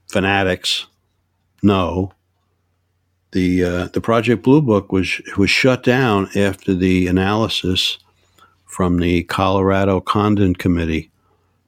fanatics 0.10 0.88
know, 1.64 2.12
the 3.32 3.64
uh, 3.64 3.86
the 3.88 4.02
Project 4.02 4.44
Blue 4.44 4.62
Book 4.62 4.92
was 4.92 5.22
was 5.38 5.50
shut 5.50 5.84
down 5.84 6.30
after 6.36 6.74
the 6.74 7.08
analysis 7.08 8.00
from 8.66 8.98
the 8.98 9.24
Colorado 9.24 10.00
Condon 10.00 10.56
Committee 10.56 11.12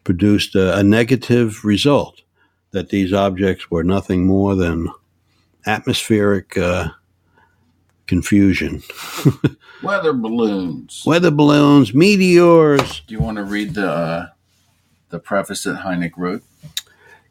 produced 0.04 0.56
a, 0.56 0.78
a 0.78 0.84
negative 0.84 1.64
result 1.64 2.22
that 2.72 2.90
these 2.90 3.14
objects 3.14 3.70
were 3.70 3.84
nothing 3.84 4.26
more 4.26 4.56
than 4.56 4.90
atmospheric 5.66 6.58
uh, 6.58 6.90
confusion. 8.08 8.82
Weather 9.84 10.14
balloons. 10.14 11.04
Weather 11.06 11.32
balloons, 11.32 11.94
meteors. 11.94 13.02
Do 13.02 13.14
you 13.14 13.20
want 13.20 13.38
to 13.38 13.44
read 13.44 13.76
the 13.76 13.92
uh, 13.92 14.28
the 15.10 15.20
preface 15.20 15.64
that 15.64 15.82
Hynek 15.82 16.14
wrote? 16.18 16.44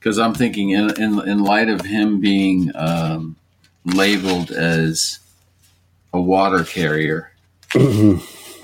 Because 0.01 0.19
I'm 0.19 0.33
thinking, 0.35 0.71
in, 0.71 0.91
in 1.01 1.29
in 1.29 1.45
light 1.45 1.69
of 1.69 1.83
him 1.83 2.21
being 2.21 2.73
um, 2.75 3.37
labeled 3.85 4.51
as 4.51 5.19
a 6.13 6.21
water 6.21 6.65
carrier, 6.65 7.33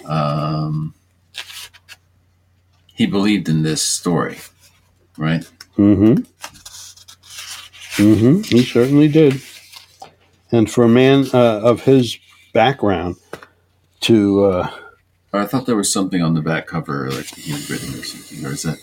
um, 0.09 0.95
he 2.87 3.05
believed 3.05 3.51
in 3.51 3.63
this 3.63 3.83
story, 3.83 4.39
right? 5.19 5.49
Mm-hmm. 5.77 6.23
Mm-hmm. 8.03 8.43
He 8.43 8.65
certainly 8.65 9.09
did. 9.09 9.43
And 10.51 10.71
for 10.71 10.85
a 10.85 10.89
man 10.89 11.27
uh, 11.35 11.61
of 11.61 11.83
his 11.83 12.19
background 12.55 13.17
to 14.01 14.45
uh, 14.45 14.71
I 15.33 15.45
thought 15.45 15.67
there 15.67 15.77
was 15.77 15.93
something 15.93 16.23
on 16.23 16.35
the 16.35 16.41
back 16.41 16.67
cover, 16.67 17.11
like 17.11 17.27
he 17.27 17.53
had 17.53 17.69
written 17.69 17.91
or 17.91 18.05
something, 18.05 18.47
or 18.47 18.53
is 18.53 18.63
that 18.63 18.79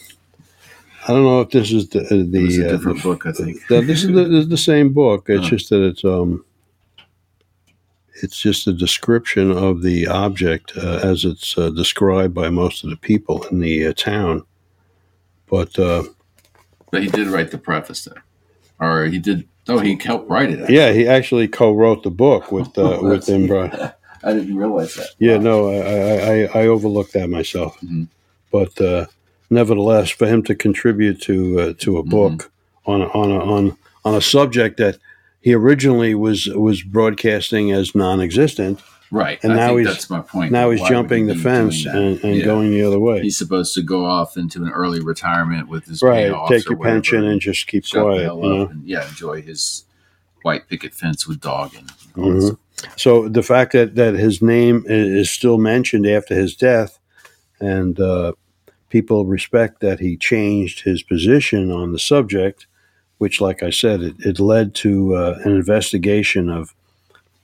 I 1.06 1.08
don't 1.12 1.24
know 1.24 1.42
if 1.42 1.50
this 1.50 1.72
is 1.72 1.90
the 1.90 2.02
uh, 2.02 2.08
the, 2.10 2.66
a 2.66 2.76
uh, 2.76 2.78
the 2.78 3.00
book? 3.02 3.26
I 3.26 3.32
think. 3.32 3.66
the- 3.68 3.82
this 3.82 4.04
is 4.04 4.08
the, 4.14 4.24
this 4.26 4.44
is 4.46 4.50
the 4.50 4.58
same 4.58 4.94
book. 4.94 5.30
It's 5.30 5.46
Oh. 5.46 5.50
just 5.50 5.70
that 5.70 5.84
it's 5.84 6.04
um 6.06 6.44
it's 8.22 8.40
just 8.40 8.68
a 8.68 8.74
description 8.74 9.52
of 9.52 9.82
the 9.82 10.08
object 10.08 10.72
uh, 10.78 11.00
as 11.04 11.26
it's 11.26 11.58
uh, 11.58 11.70
described 11.72 12.34
by 12.34 12.50
most 12.50 12.84
of 12.84 12.90
the 12.90 12.96
people 12.96 13.44
in 13.48 13.60
the 13.60 13.88
uh, 13.88 13.94
town. 13.94 14.44
But 15.50 15.78
uh, 15.78 16.04
but 16.92 17.04
he 17.04 17.10
did 17.10 17.28
write 17.28 17.52
the 17.52 17.58
preface 17.58 18.06
there, 18.06 18.24
or 18.80 19.06
he 19.06 19.20
did. 19.20 19.48
No, 19.68 19.80
he 19.80 19.98
helped 20.04 20.30
write 20.30 20.50
it. 20.52 20.60
actually. 20.60 20.76
yeah, 20.76 20.92
he 20.92 21.08
actually 21.08 21.48
co-wrote 21.48 22.04
the 22.04 22.12
book 22.12 22.52
with 22.52 22.78
uh, 22.78 23.00
with 23.02 23.28
him. 23.28 23.48
Bri- 23.48 23.72
I 24.26 24.32
didn't 24.34 24.56
realize 24.56 24.96
that. 24.96 25.10
Yeah, 25.20 25.36
Wow. 25.38 25.42
no, 25.44 25.70
I, 25.70 26.46
I, 26.56 26.62
I, 26.64 26.68
overlooked 26.68 27.12
that 27.14 27.30
myself. 27.30 27.78
Mhm. 27.82 28.08
But 28.52 28.80
uh, 28.80 29.06
nevertheless, 29.54 30.10
for 30.10 30.28
him 30.28 30.44
to 30.44 30.56
contribute 30.56 31.22
to 31.22 31.60
uh, 31.60 31.74
to 31.80 31.98
a 31.98 32.04
book 32.04 32.52
on 32.86 33.02
a, 33.02 33.06
on 33.08 33.32
a, 33.32 33.40
on 33.40 33.78
on 34.06 34.16
a 34.16 34.22
subject 34.22 34.78
that 34.78 34.98
he 35.42 35.54
originally 35.54 36.16
was 36.16 36.48
was 36.48 36.82
broadcasting 36.84 37.72
as 37.72 37.96
non-existent, 37.96 38.82
Right. 39.12 39.38
And 39.44 39.54
I 39.54 39.56
now 39.58 39.68
think 39.68 39.80
he's- 39.82 39.94
that's 39.96 40.10
my 40.10 40.22
point. 40.22 40.52
now 40.52 40.72
he's 40.72 40.82
would 40.82 40.90
jumping 40.90 41.28
he 41.28 41.34
the 41.36 41.40
fence 41.40 41.86
and, 41.86 42.24
and 42.24 42.36
Yeah. 42.38 42.46
going 42.46 42.72
the 42.72 42.82
other 42.82 43.00
way. 43.00 43.22
He's 43.22 43.38
supposed 43.38 43.76
to 43.76 43.84
go 43.84 44.06
off 44.06 44.38
into 44.38 44.64
an 44.64 44.70
early 44.72 45.02
retirement 45.02 45.68
with 45.70 45.86
his 45.86 46.02
right, 46.02 46.34
take 46.50 46.68
your 46.68 46.80
pension 46.80 47.24
and 47.24 47.40
just 47.40 47.68
keep 47.68 47.86
shut 47.86 48.02
quiet. 48.04 48.24
You 48.24 48.42
know? 48.42 48.66
and 48.66 48.88
yeah, 48.88 49.08
enjoy 49.08 49.44
his 49.44 49.86
white 50.42 50.68
picket 50.68 50.96
fence 50.96 51.28
with 51.28 51.40
dog 51.42 51.76
and 51.78 51.92
all 52.18 52.24
Mhm. 52.32 52.58
So 52.98 53.30
the 53.30 53.44
fact 53.44 53.72
that, 53.74 53.94
that 53.96 54.16
his 54.16 54.42
name 54.42 54.84
is 54.88 55.30
still 55.30 55.58
mentioned 55.60 56.08
after 56.08 56.34
his 56.34 56.56
death, 56.56 56.98
and 57.62 58.00
uh, 58.00 58.34
people 58.94 59.26
respect 59.26 59.80
that 59.80 60.00
he 60.00 60.16
changed 60.16 60.82
his 60.84 61.02
position 61.02 61.72
on 61.72 61.92
the 61.94 61.98
subject, 61.98 62.68
which, 63.18 63.42
like 63.42 63.64
I 63.64 63.72
said, 63.72 64.02
it, 64.02 64.16
it 64.20 64.40
led 64.40 64.76
to 64.76 65.16
uh, 65.16 65.40
an 65.44 65.52
investigation 65.56 66.48
of 66.48 66.76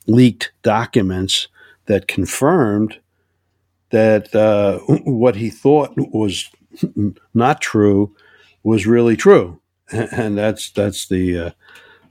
leaked 0.05 0.51
documents 0.61 1.47
that 1.87 2.07
confirmed 2.07 2.99
that 3.89 4.35
uh, 4.35 4.77
what 5.05 5.35
he 5.37 5.49
thought 5.49 5.91
was 5.97 6.51
not 7.33 7.61
true 7.61 8.15
was 8.61 8.85
really 8.85 9.17
true, 9.17 9.59
and 9.91 10.37
that's 10.37 10.69
that's 10.69 11.07
the 11.07 11.39
uh, 11.39 11.51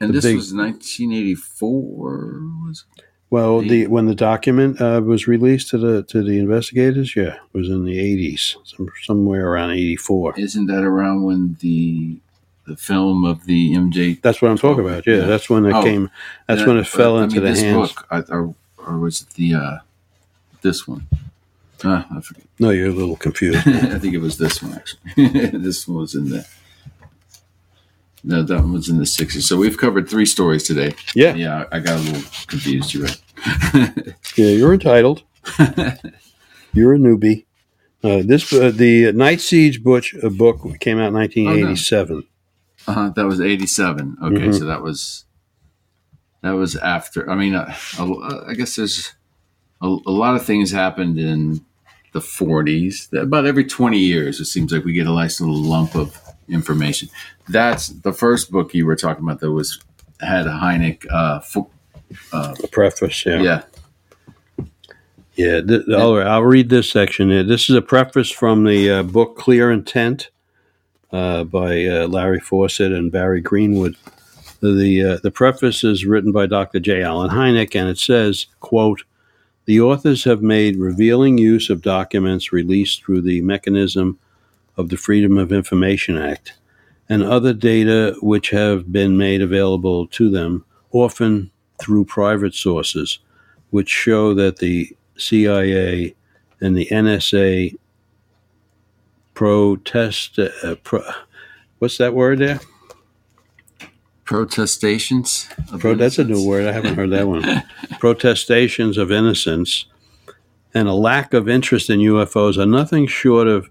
And 0.00 0.10
The 0.10 0.14
this 0.14 0.24
big- 0.24 0.36
was 0.36 0.52
1984. 0.52 2.40
Was 2.66 2.84
it? 2.96 3.04
Well, 3.30 3.60
The- 3.60 3.68
the 3.68 3.86
when 3.88 4.06
the 4.06 4.14
document 4.14 4.80
uh, 4.80 5.02
was 5.04 5.28
released 5.28 5.68
to 5.70 5.78
the 5.78 6.02
to 6.04 6.22
the 6.22 6.38
investigators, 6.38 7.14
yeah, 7.14 7.34
it 7.34 7.58
was 7.58 7.68
in 7.68 7.84
the 7.84 7.98
eighties, 7.98 8.56
some, 8.64 8.88
somewhere 9.02 9.46
around 9.50 9.72
eighty 9.72 9.96
four. 9.96 10.34
Isn't 10.38 10.66
that 10.66 10.82
around 10.84 11.24
when 11.24 11.56
the 11.60 12.16
the 12.66 12.76
film 12.76 13.24
of 13.24 13.44
the 13.46 13.74
MJ? 13.74 14.20
That's 14.22 14.40
what 14.40 14.50
I'm 14.50 14.56
talking 14.58 14.84
about. 14.84 15.06
Yeah, 15.06 15.16
Yeah. 15.18 15.26
that's 15.26 15.48
when 15.50 15.66
it 15.66 15.72
Oh, 15.74 15.82
came. 15.82 16.10
That's 16.46 16.60
that- 16.62 16.68
when 16.68 16.78
it 16.78 16.86
fell 16.86 17.18
into 17.18 17.36
mean, 17.36 17.44
the 17.44 17.50
this 17.50 17.60
hands. 17.62 17.92
Book, 17.92 18.06
I, 18.10 18.20
or, 18.30 18.54
or 18.78 18.98
was 18.98 19.22
it 19.22 19.30
the 19.34 19.54
uh, 19.54 19.78
this 20.62 20.88
one? 20.88 21.06
Uh, 21.84 22.02
I 22.10 22.20
forget. 22.22 22.44
No, 22.58 22.70
you're 22.70 22.88
a 22.88 22.92
little 22.92 23.16
confused. 23.16 23.58
I 23.66 23.98
think 23.98 24.14
it 24.14 24.20
was 24.20 24.38
this 24.38 24.62
one 24.62 24.72
actually. 24.74 25.28
this 25.58 25.86
one 25.86 25.98
was 25.98 26.14
in 26.14 26.30
the. 26.30 26.46
No, 28.24 28.42
that 28.42 28.56
one 28.60 28.72
was 28.72 28.88
in 28.88 28.98
the 28.98 29.06
sixties. 29.06 29.46
So 29.46 29.56
we've 29.56 29.78
covered 29.78 30.08
three 30.08 30.26
stories 30.26 30.64
today. 30.64 30.94
Yeah, 31.14 31.34
Yeah, 31.34 31.64
I 31.72 31.78
got 31.80 31.98
a 32.00 32.02
little 32.02 32.22
confused. 32.46 32.92
You're 32.94 33.04
right. 33.04 33.20
yeah, 34.36 34.46
you're 34.48 34.72
entitled. 34.74 35.22
You're 36.74 36.94
a 36.94 36.98
newbie. 36.98 37.46
Uh, 38.04 38.22
this 38.24 38.52
uh, 38.52 38.70
the 38.74 39.12
Night 39.12 39.40
Siege 39.40 39.82
Butch 39.82 40.14
uh, 40.22 40.28
book 40.28 40.60
came 40.80 40.98
out 40.98 41.08
in 41.08 41.14
1987. 41.14 42.24
Uh-huh, 42.86 43.10
that 43.16 43.24
was 43.26 43.40
87. 43.40 44.16
Okay, 44.22 44.36
Mhm. 44.36 44.58
so 44.58 44.64
that 44.66 44.82
was 44.82 45.24
that 46.42 46.52
was 46.52 46.76
after. 46.76 47.28
I 47.28 47.34
mean, 47.36 47.54
uh, 47.54 47.74
uh, 47.98 48.44
I 48.46 48.54
guess 48.54 48.76
there's 48.76 49.14
a, 49.82 49.86
a 49.86 50.10
lot 50.12 50.36
of 50.36 50.44
things 50.44 50.70
happened 50.70 51.18
in 51.18 51.64
the 52.12 52.20
40s. 52.20 53.12
About 53.20 53.46
every 53.46 53.64
20 53.64 53.98
years, 53.98 54.38
it 54.40 54.44
seems 54.46 54.70
like 54.72 54.84
we 54.84 54.92
get 54.92 55.06
a 55.06 55.12
nice 55.14 55.40
little 55.40 55.56
lump 55.60 55.94
of 55.96 56.20
information. 56.48 57.08
That's 57.48 57.88
the 57.88 58.12
first 58.12 58.50
book 58.50 58.74
you 58.74 58.86
were 58.86 58.96
talking 58.96 59.24
about 59.24 59.40
that 59.40 59.50
was 59.52 59.80
had 60.20 60.46
a 60.46 60.50
Hynek. 60.50 61.06
Uh, 61.10 61.40
fo- 61.40 61.70
uh, 62.32 62.54
preface, 62.72 63.26
yeah. 63.26 63.42
yeah. 63.42 63.62
Yeah, 65.34 65.60
th- 65.60 65.88
all 65.88 66.16
right, 66.16 66.26
I'll 66.26 66.42
read 66.42 66.68
this 66.68 66.90
section 66.90 67.30
here. 67.30 67.44
This 67.44 67.70
is 67.70 67.76
a 67.76 67.82
preface 67.82 68.30
from 68.30 68.64
the 68.64 68.90
uh, 68.90 69.02
book 69.04 69.36
Clear 69.36 69.70
Intent 69.70 70.30
uh, 71.12 71.44
by 71.44 71.86
uh, 71.86 72.08
Larry 72.08 72.40
Fawcett 72.40 72.92
and 72.92 73.12
Barry 73.12 73.40
Greenwood. 73.40 73.94
The, 74.60 75.04
uh, 75.04 75.18
the 75.22 75.30
preface 75.30 75.84
is 75.84 76.04
written 76.04 76.32
by 76.32 76.46
Dr. 76.46 76.80
J. 76.80 77.04
Allen 77.04 77.30
Hynek, 77.30 77.76
and 77.76 77.88
it 77.88 77.98
says, 77.98 78.46
quote, 78.58 79.04
the 79.66 79.80
authors 79.80 80.24
have 80.24 80.42
made 80.42 80.76
revealing 80.76 81.38
use 81.38 81.70
of 81.70 81.82
documents 81.82 82.52
released 82.52 83.04
through 83.04 83.20
the 83.20 83.40
mechanism 83.42 84.18
of 84.78 84.88
the 84.88 84.96
Freedom 84.96 85.36
of 85.36 85.52
Information 85.52 86.16
Act 86.16 86.54
and 87.08 87.22
other 87.22 87.52
data 87.52 88.16
which 88.20 88.50
have 88.50 88.92
been 88.92 89.18
made 89.18 89.42
available 89.42 90.06
to 90.08 90.30
them, 90.30 90.64
often 90.92 91.50
through 91.80 92.04
private 92.04 92.54
sources, 92.54 93.18
which 93.70 93.88
show 93.88 94.34
that 94.34 94.58
the 94.58 94.94
CIA 95.16 96.14
and 96.60 96.76
the 96.76 96.86
NSA 96.86 97.76
protest. 99.34 100.38
Uh, 100.38 100.74
pro, 100.82 101.02
what's 101.78 101.98
that 101.98 102.14
word 102.14 102.38
there? 102.38 102.60
Protestations. 104.24 105.48
Pro, 105.78 105.94
that's 105.94 106.18
a 106.18 106.24
new 106.24 106.46
word. 106.46 106.66
I 106.66 106.72
haven't 106.72 106.96
heard 106.96 107.10
that 107.10 107.26
one. 107.26 107.44
Protestations 107.98 108.98
of 108.98 109.10
innocence 109.10 109.86
and 110.74 110.86
a 110.86 110.92
lack 110.92 111.32
of 111.32 111.48
interest 111.48 111.88
in 111.88 112.00
UFOs 112.00 112.58
are 112.58 112.66
nothing 112.66 113.06
short 113.06 113.48
of 113.48 113.70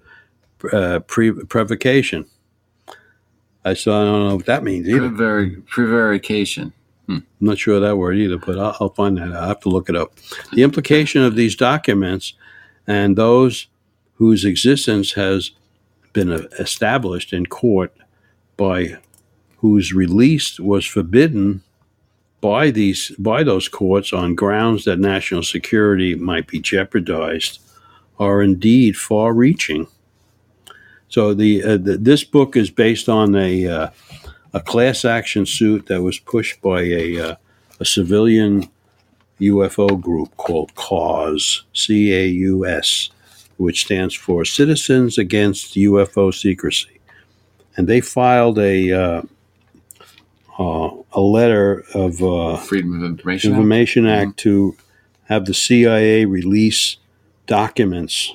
uh, 0.72 1.00
pre- 1.00 1.46
provocation. 1.46 2.26
I 3.66 3.74
still 3.74 3.94
I 3.94 4.06
don't 4.06 4.30
know 4.30 4.36
what 4.38 4.46
that 4.46 4.64
means 4.64 4.88
either. 4.88 5.10
Prevari- 5.10 5.66
prevarication. 5.68 6.74
I'm 7.10 7.26
not 7.40 7.58
sure 7.58 7.76
of 7.76 7.82
that 7.84 7.98
word 7.98 8.18
either, 8.18 8.38
but 8.38 8.60
I'll, 8.60 8.76
I'll 8.82 8.90
find 8.90 9.18
that. 9.18 9.32
I 9.32 9.48
have 9.48 9.62
to 9.62 9.70
look 9.70 9.90
it 9.90 9.96
up. 9.96 10.14
The 10.54 10.64
implication 10.64 11.22
of 11.24 11.36
these 11.36 11.56
documents 11.56 12.34
and 12.86 13.18
those 13.18 13.68
whose 14.16 14.44
existence 14.44 15.14
has 15.14 15.52
been 16.12 16.32
established 16.60 17.32
in 17.32 17.46
court 17.46 17.94
by 18.58 18.98
whose 19.58 19.94
release 19.94 20.60
was 20.60 20.86
forbidden 20.86 21.62
by 22.42 22.72
these 22.72 23.12
by 23.18 23.44
those 23.44 23.68
courts 23.68 24.14
on 24.14 24.36
grounds 24.36 24.86
that 24.86 25.00
national 25.00 25.44
security 25.44 26.16
might 26.16 26.48
be 26.48 26.60
jeopardized 26.60 27.60
are 28.20 28.42
indeed 28.42 28.98
far-reaching. 28.98 29.88
So 31.10 31.34
the, 31.34 31.64
uh, 31.64 31.78
the 31.78 31.98
this 31.98 32.24
book 32.24 32.56
is 32.56 32.70
based 32.70 33.08
on 33.08 33.36
a 33.36 33.68
uh, 33.68 33.90
a 34.54 34.62
class 34.62 35.06
action 35.06 35.46
suit 35.46 35.86
that 35.88 36.02
was 36.02 36.20
pushed 36.20 36.62
by 36.62 36.82
a, 36.82 37.20
uh, 37.20 37.36
a 37.80 37.86
civilian 37.86 38.70
UFO 39.40 40.00
group 40.00 40.36
called 40.38 40.74
Cause 40.76 41.64
C 41.74 42.14
A 42.14 42.26
U 42.28 42.66
S, 42.66 43.10
which 43.58 43.86
stands 43.86 44.16
for 44.16 44.46
Citizens 44.46 45.18
Against 45.18 45.76
UFO 45.76 46.34
Secrecy. 46.34 47.00
And 47.76 47.88
they 47.88 48.02
filed 48.02 48.58
a 48.58 48.92
uh, 48.92 49.22
uh, 50.58 50.90
a 51.12 51.22
letter 51.22 51.84
of 51.94 52.22
uh, 52.24 52.58
Freedom 52.58 53.04
of 53.04 53.10
Information. 53.12 53.52
Act? 53.52 53.58
Information 53.58 54.08
Act 54.08 54.38
to 54.38 54.76
have 55.26 55.46
the 55.46 55.54
CIA 55.54 56.26
release 56.26 56.98
documents, 57.46 58.34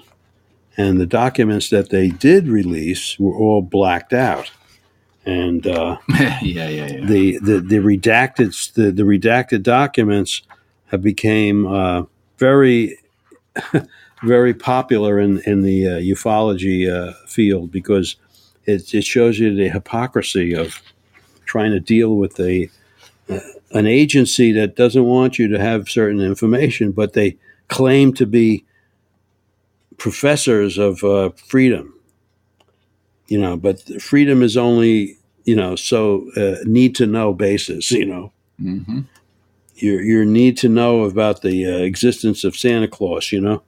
and 0.77 1.01
the 1.01 1.07
documents 1.07 1.71
that 1.71 1.91
they 1.91 2.09
did 2.09 2.49
release 2.49 3.19
were 3.19 3.35
all 3.35 3.63
blacked 3.63 4.13
out. 4.13 4.51
And 5.25 5.67
uh, 5.67 5.99
yeah, 6.09 6.41
yeah, 6.43 6.69
yeah. 6.69 7.07
the, 7.07 7.39
the 7.39 7.61
the 7.61 7.77
redacted 7.77 8.73
the, 8.75 8.91
the 8.91 9.05
redacted 9.05 9.63
documents 9.63 10.43
have 10.87 11.03
became 11.03 11.67
uh, 11.67 12.05
very 12.39 12.99
very 14.25 14.55
popular 14.55 15.21
in 15.21 15.39
in 15.41 15.63
the 15.63 15.87
uh, 15.87 15.91
ufology 16.01 16.91
uh, 16.91 17.13
field 17.27 17.71
because 17.71 18.17
it, 18.65 18.93
it 18.95 19.05
shows 19.05 19.39
you 19.39 19.55
the 19.55 19.69
hypocrisy 19.69 20.55
of 20.55 20.81
trying 21.45 21.71
to 21.71 21.81
deal 21.81 22.17
with 22.17 22.41
a 22.41 22.69
uh, 23.29 23.39
an 23.73 23.87
agency 23.87 24.53
that 24.53 24.77
doesn't 24.77 25.05
want 25.05 25.39
you 25.39 25.49
to 25.49 25.59
have 25.59 25.89
certain 25.89 26.21
information, 26.21 26.93
but 26.93 27.13
they 27.13 27.37
claim 27.69 28.13
to 28.13 28.27
be 28.27 28.65
professors 30.03 30.79
of 30.79 31.05
uh, 31.05 31.31
freedom. 31.47 31.95
You 33.29 33.39
know, 33.41 33.57
but 33.57 34.03
freedom 34.03 34.43
is 34.43 34.57
only 34.57 35.17
you 35.45 35.55
know 35.55 35.77
so 35.77 36.29
uh, 36.37 36.57
need 36.65 36.97
to 36.97 37.07
know 37.07 37.33
basis. 37.33 37.91
You 37.93 38.07
know, 38.07 38.33
Mm-hmm. 38.61 39.01
your 39.77 40.03
your 40.03 40.25
need 40.25 40.57
to 40.59 40.69
know 40.69 41.05
about 41.05 41.43
the 41.43 41.67
uh, 41.67 41.79
existence 41.79 42.43
of 42.45 42.57
Santa 42.57 42.89
Claus. 42.89 43.31
You 43.33 43.41
know, 43.41 43.63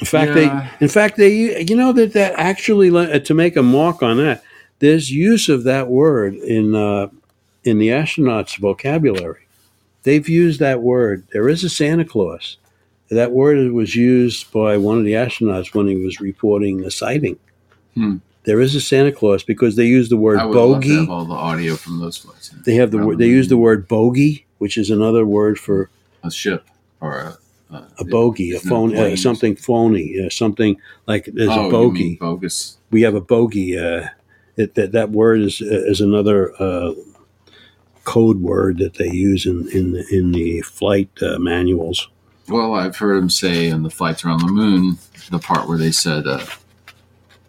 in 0.00 0.06
fact, 0.06 0.28
Yeah. 0.30 0.34
they 0.34 0.84
in 0.84 0.88
fact 0.88 1.16
they 1.16 1.62
you 1.62 1.76
know 1.76 1.92
that 1.92 2.12
that 2.14 2.34
actually 2.36 2.90
uh, 2.90 3.20
to 3.20 3.34
make 3.34 3.56
a 3.56 3.62
mark 3.62 4.02
on 4.02 4.16
that. 4.18 4.42
There's 4.80 5.10
use 5.10 5.48
of 5.48 5.62
that 5.64 5.86
word 5.88 6.34
in 6.34 6.74
uh, 6.74 7.08
in 7.62 7.78
the 7.78 7.88
astronauts' 7.88 8.58
vocabulary. 8.58 9.46
They've 10.02 10.28
used 10.28 10.58
that 10.60 10.82
word. 10.82 11.24
There 11.32 11.48
is 11.48 11.62
a 11.64 11.68
Santa 11.70 12.04
Claus. 12.04 12.56
That 13.12 13.32
word 13.32 13.72
was 13.72 13.94
used 13.94 14.50
by 14.52 14.76
one 14.76 14.98
of 14.98 15.04
the 15.04 15.12
astronauts 15.12 15.74
when 15.74 15.86
he 15.86 15.96
was 15.96 16.20
reporting 16.20 16.84
a 16.84 16.90
sighting. 16.90 17.38
Hmm. 17.94 18.16
There 18.44 18.60
is 18.60 18.74
a 18.74 18.80
Santa 18.80 19.12
Claus 19.12 19.44
because 19.44 19.76
they 19.76 19.86
use 19.86 20.08
the 20.08 20.16
word 20.16 20.38
I 20.38 20.46
would 20.46 20.56
love 20.56 20.82
to 20.82 20.88
bogey. 20.88 20.96
have 20.96 21.10
all 21.10 21.24
the 21.24 21.34
audio 21.34 21.76
from 21.76 22.00
those 22.00 22.16
flights. 22.16 22.48
They 22.64 22.74
have 22.74 22.90
the 22.90 22.98
word. 22.98 23.18
They 23.18 23.28
use 23.28 23.48
the 23.48 23.56
word 23.56 23.86
bogey, 23.86 24.46
which 24.58 24.76
is 24.76 24.90
another 24.90 25.24
word 25.24 25.58
for 25.58 25.90
a 26.24 26.30
ship 26.30 26.66
or 27.00 27.18
a, 27.18 27.38
a, 27.74 27.88
a 27.98 28.04
bogey, 28.04 28.52
a 28.52 28.60
phone, 28.60 28.96
uh, 28.96 29.14
something 29.16 29.54
phony, 29.54 30.24
uh, 30.24 30.30
something 30.30 30.76
like 31.06 31.26
there's 31.26 31.50
oh, 31.50 31.68
a 31.68 31.70
bogey. 31.70 32.16
bogus. 32.16 32.78
we 32.90 33.02
have 33.02 33.14
a 33.14 33.20
bogey. 33.20 33.78
Uh, 33.78 34.08
it, 34.56 34.74
that 34.74 34.92
that 34.92 35.10
word 35.10 35.40
is 35.40 35.60
is 35.60 36.00
another 36.00 36.52
uh, 36.60 36.94
code 38.04 38.40
word 38.40 38.78
that 38.78 38.94
they 38.94 39.10
use 39.10 39.46
in 39.46 39.68
in 39.68 40.04
in 40.10 40.32
the 40.32 40.62
flight 40.62 41.10
uh, 41.22 41.38
manuals. 41.38 42.08
Well, 42.48 42.74
I've 42.74 42.96
heard 42.96 43.16
them 43.16 43.30
say 43.30 43.68
in 43.68 43.82
the 43.82 43.90
flights 43.90 44.24
around 44.24 44.40
the 44.40 44.52
moon, 44.52 44.98
the 45.30 45.38
part 45.38 45.68
where 45.68 45.78
they 45.78 45.92
said, 45.92 46.26
uh, 46.26 46.44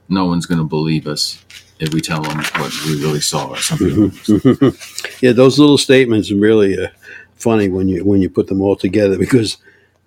"No 0.07 0.25
one's 0.25 0.45
going 0.45 0.59
to 0.59 0.65
believe 0.65 1.07
us 1.07 1.43
if 1.79 1.93
we 1.93 2.01
tell 2.01 2.21
them 2.21 2.37
what 2.37 2.73
we 2.85 3.01
really 3.01 3.21
saw," 3.21 3.49
or 3.49 3.57
something. 3.57 4.11
yeah, 5.21 5.31
those 5.31 5.57
little 5.59 5.77
statements 5.77 6.31
are 6.31 6.37
really 6.37 6.77
uh, 6.77 6.89
funny 7.35 7.69
when 7.69 7.87
you 7.87 8.05
when 8.05 8.21
you 8.21 8.29
put 8.29 8.47
them 8.47 8.61
all 8.61 8.75
together 8.75 9.17
because 9.17 9.57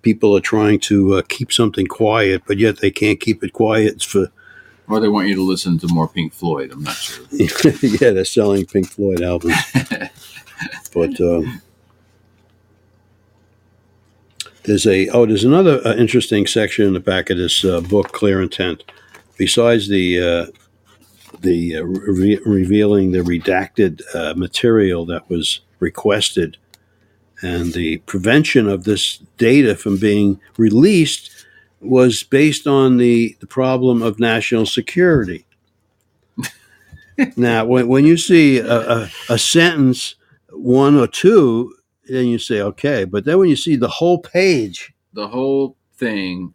people 0.01 0.35
are 0.35 0.41
trying 0.41 0.79
to 0.79 1.15
uh, 1.15 1.21
keep 1.27 1.51
something 1.51 1.85
quiet, 1.85 2.43
but 2.47 2.57
yet 2.57 2.79
they 2.79 2.91
can't 2.91 3.19
keep 3.19 3.43
it 3.43 3.53
quiet 3.53 4.01
for 4.01 4.31
or 4.89 4.99
they 4.99 5.09
want 5.09 5.27
you 5.27 5.35
to 5.35 5.43
listen 5.43 5.77
to 5.79 5.87
more 5.87 6.07
Pink 6.07 6.33
Floyd. 6.33 6.71
I'm 6.71 6.83
not 6.83 6.95
sure. 6.95 7.25
yeah, 7.31 8.11
they're 8.11 8.25
selling 8.25 8.65
Pink 8.65 8.87
Floyd 8.87 9.21
albums. 9.21 9.55
but 10.93 11.19
um, 11.19 11.61
there's 14.67 14.85
a 14.85 15.07
oh, 15.09 15.25
there's 15.25 15.43
another 15.43 15.81
uh, 15.85 15.95
interesting 15.95 16.45
section 16.45 16.85
in 16.85 16.93
the 16.93 16.99
back 16.99 17.29
of 17.29 17.37
this 17.37 17.65
uh, 17.65 17.81
book, 17.81 18.11
Clear 18.11 18.41
Intent. 18.41 18.83
Besides 19.37 19.87
the 19.87 20.21
uh, 20.21 20.45
the 21.39 21.77
uh, 21.77 21.83
re- 21.83 22.41
revealing 22.45 23.11
the 23.11 23.19
redacted 23.19 24.01
uh, 24.13 24.33
material 24.35 25.05
that 25.05 25.29
was 25.29 25.61
requested 25.79 26.57
and 27.41 27.73
the 27.73 27.97
prevention 27.99 28.67
of 28.67 28.83
this 28.83 29.19
data 29.37 29.75
from 29.75 29.97
being 29.97 30.39
released 30.57 31.45
was 31.79 32.23
based 32.23 32.65
on 32.65 32.97
the, 32.97 33.37
the 33.39 33.47
problem 33.47 34.01
of 34.01 34.19
national 34.19 34.65
security. 34.65 35.45
now, 37.37 37.63
when, 37.65 37.87
when 37.87 38.05
you 38.05 38.17
see 38.17 38.57
a, 38.57 38.65
a, 38.67 39.09
a 39.29 39.37
sentence, 39.37 40.15
one 40.49 40.95
or 40.95 41.05
two, 41.05 41.76
then 42.09 42.27
you 42.27 42.37
say, 42.37 42.61
okay. 42.61 43.05
But 43.05 43.25
then 43.25 43.37
when 43.39 43.49
you 43.49 43.55
see 43.55 43.75
the 43.75 43.87
whole 43.87 44.19
page, 44.19 44.93
The 45.13 45.27
whole 45.27 45.75
thing, 45.95 46.53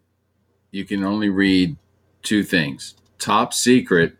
you 0.71 0.85
can 0.85 1.03
only 1.03 1.29
read 1.29 1.75
two 2.21 2.43
things: 2.43 2.95
top 3.19 3.53
secret 3.53 4.15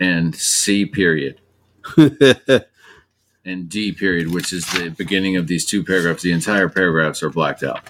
and 0.00 0.34
C 0.34 0.86
period. 0.86 1.40
and 3.44 3.68
D 3.68 3.92
period, 3.92 4.32
which 4.32 4.52
is 4.52 4.66
the 4.72 4.90
beginning 4.90 5.36
of 5.36 5.46
these 5.46 5.64
two 5.64 5.82
paragraphs. 5.82 6.22
The 6.22 6.32
entire 6.32 6.68
paragraphs 6.68 7.22
are 7.22 7.30
blacked 7.30 7.62
out. 7.62 7.80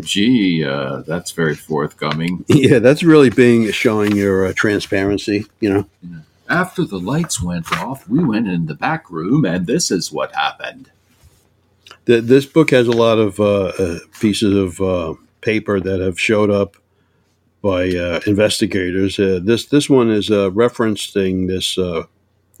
Gee, 0.00 0.64
uh, 0.64 1.02
that's 1.02 1.32
very 1.32 1.56
forthcoming. 1.56 2.44
yeah, 2.48 2.78
that's 2.78 3.02
really 3.02 3.30
being 3.30 3.70
showing 3.72 4.16
your 4.16 4.46
uh, 4.46 4.52
transparency, 4.54 5.46
you 5.60 5.68
know. 5.68 5.86
After 6.48 6.84
the 6.84 7.00
lights 7.00 7.42
went 7.42 7.72
off, 7.72 8.08
we 8.08 8.22
went 8.22 8.46
in 8.46 8.66
the 8.66 8.74
back 8.74 9.10
room, 9.10 9.44
and 9.44 9.66
this 9.66 9.90
is 9.90 10.12
what 10.12 10.32
happened. 10.34 10.90
Th 12.06 12.22
this 12.24 12.46
book 12.46 12.70
has 12.70 12.88
a 12.88 12.92
lot 12.92 13.18
of 13.18 13.40
uh, 13.40 13.72
uh, 13.78 13.98
pieces 14.20 14.54
of 14.54 14.80
uh, 14.80 15.14
paper 15.40 15.80
that 15.80 16.00
have 16.00 16.18
showed 16.18 16.50
up 16.50 16.76
by 17.62 17.88
uh, 17.90 18.20
investigators. 18.26 19.18
Uh, 19.18 19.40
this 19.42 19.66
this 19.66 19.88
one 19.88 20.10
is 20.10 20.30
uh, 20.30 20.50
referencing 20.50 21.48
this 21.48 21.78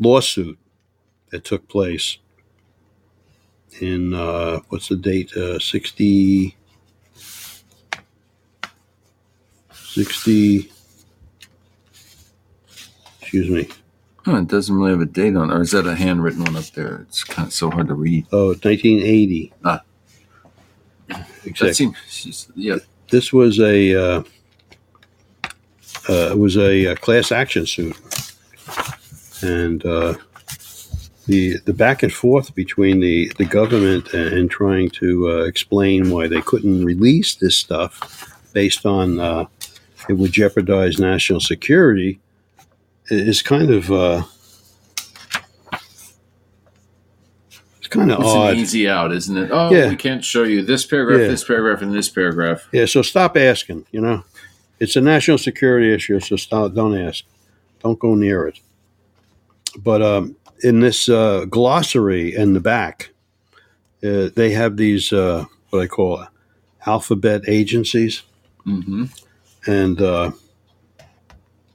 lawsuit 0.00 0.58
that 1.30 1.44
took 1.44 1.68
place 1.68 2.18
in 3.80 4.12
what's 4.68 4.88
the 4.88 4.96
date? 4.96 5.32
Uh, 5.36 5.58
60, 5.58 6.56
60 9.72 10.70
Excuse 13.20 13.50
me. 13.50 13.83
Huh, 14.24 14.36
it 14.36 14.48
doesn't 14.48 14.74
really 14.74 14.90
have 14.92 15.00
a 15.00 15.06
date 15.06 15.36
on 15.36 15.50
it. 15.50 15.54
Or 15.54 15.60
is 15.60 15.72
that 15.72 15.86
a 15.86 15.94
handwritten 15.94 16.44
one 16.44 16.56
up 16.56 16.64
there? 16.74 17.00
It's 17.02 17.22
kind 17.24 17.48
of 17.48 17.52
so 17.52 17.70
hard 17.70 17.88
to 17.88 17.94
read. 17.94 18.26
Oh, 18.32 18.48
1980. 18.48 19.52
Ah. 19.64 19.82
That 21.08 21.26
Exactly. 21.44 21.72
seems, 21.74 22.48
yeah. 22.56 22.76
this 23.10 23.30
was 23.32 23.60
a 23.60 23.94
uh, 23.94 24.22
uh, 26.08 26.30
it 26.32 26.38
was 26.38 26.56
a, 26.56 26.86
uh 26.92 26.94
class 26.96 27.30
action 27.30 27.66
suit, 27.66 27.94
and 29.42 29.84
uh, 29.84 30.14
the 31.26 31.58
the 31.66 31.74
back 31.74 32.02
and 32.02 32.12
forth 32.12 32.54
between 32.54 33.00
the 33.00 33.30
the 33.36 33.44
government 33.44 34.14
and, 34.14 34.32
and 34.32 34.50
trying 34.50 34.88
to 34.90 35.30
uh, 35.30 35.44
explain 35.44 36.10
why 36.10 36.26
they 36.26 36.40
couldn't 36.40 36.82
release 36.84 37.34
this 37.34 37.58
stuff 37.58 38.40
based 38.54 38.86
on 38.86 39.20
uh, 39.20 39.44
it 40.08 40.14
would 40.14 40.32
jeopardize 40.32 40.98
national 40.98 41.40
security 41.40 42.18
is 43.10 43.42
kind 43.42 43.70
of 43.70 43.90
uh, 43.92 44.22
it's 47.78 47.88
kind 47.88 48.10
of 48.10 48.20
It's 48.20 48.28
odd. 48.28 48.52
an 48.54 48.58
easy 48.58 48.88
out, 48.88 49.12
isn't 49.12 49.36
it? 49.36 49.50
Oh, 49.52 49.70
Yeah. 49.72 49.88
we 49.90 49.96
can't 49.96 50.24
show 50.24 50.42
you 50.44 50.62
this 50.62 50.86
paragraph, 50.86 51.20
Yeah. 51.20 51.28
this 51.28 51.44
paragraph, 51.44 51.82
and 51.82 51.92
this 51.94 52.08
paragraph. 52.08 52.66
Yeah, 52.72 52.86
so 52.86 53.02
stop 53.02 53.36
asking. 53.36 53.86
You 53.92 54.00
know, 54.00 54.24
it's 54.80 54.96
a 54.96 55.00
national 55.00 55.38
security 55.38 55.92
issue, 55.92 56.18
so 56.20 56.36
stop. 56.36 56.74
Don't 56.74 56.96
ask. 56.96 57.24
Don't 57.82 57.98
go 57.98 58.14
near 58.14 58.46
it. 58.48 58.58
But 59.76 60.00
um, 60.02 60.36
in 60.62 60.80
this 60.80 61.08
uh, 61.08 61.44
glossary 61.50 62.34
in 62.34 62.54
the 62.54 62.60
back, 62.60 63.10
uh, 64.02 64.30
they 64.34 64.50
have 64.52 64.76
these 64.76 65.12
uh, 65.12 65.44
what 65.70 65.80
I 65.82 65.86
call 65.86 66.26
alphabet 66.86 67.42
agencies, 67.48 68.22
hmm 68.64 69.04
and 69.66 70.00
uh, 70.00 70.30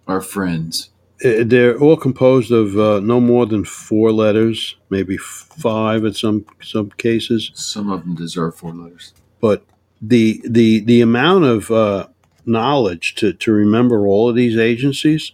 Our 0.07 0.21
friends. 0.21 0.89
Eh, 1.23 1.43
they're 1.45 1.77
all 1.77 1.97
composed 1.97 2.51
of 2.51 2.77
uh, 2.77 2.99
no 2.99 3.19
more 3.19 3.45
than 3.45 3.65
four 3.65 4.11
letters, 4.11 4.75
maybe 4.89 5.17
five 5.17 6.05
in 6.05 6.13
some 6.13 6.45
some 6.61 6.89
cases. 6.91 7.51
Some 7.53 7.91
of 7.91 8.03
them 8.03 8.15
deserve 8.15 8.55
four 8.55 8.73
letters. 8.73 9.13
but 9.41 9.63
the 10.01 10.41
the 10.45 10.79
the 10.81 11.01
amount 11.01 11.45
of 11.45 11.71
uh, 11.71 12.07
knowledge 12.45 13.15
to 13.15 13.33
to 13.33 13.51
remember 13.51 14.07
all 14.07 14.29
of 14.29 14.35
these 14.35 14.57
agencies, 14.57 15.33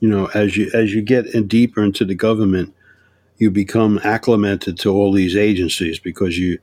you 0.00 0.08
know, 0.08 0.26
as 0.34 0.56
you 0.56 0.70
as 0.74 0.92
you 0.94 1.02
get 1.02 1.26
in 1.34 1.46
deeper 1.46 1.82
into 1.82 2.04
the 2.04 2.14
government, 2.14 2.74
you 3.38 3.50
become 3.50 4.00
acclimated 4.04 4.78
to 4.80 4.92
all 4.92 5.12
these 5.12 5.36
agencies 5.36 5.98
because 5.98 6.38
you 6.38 6.58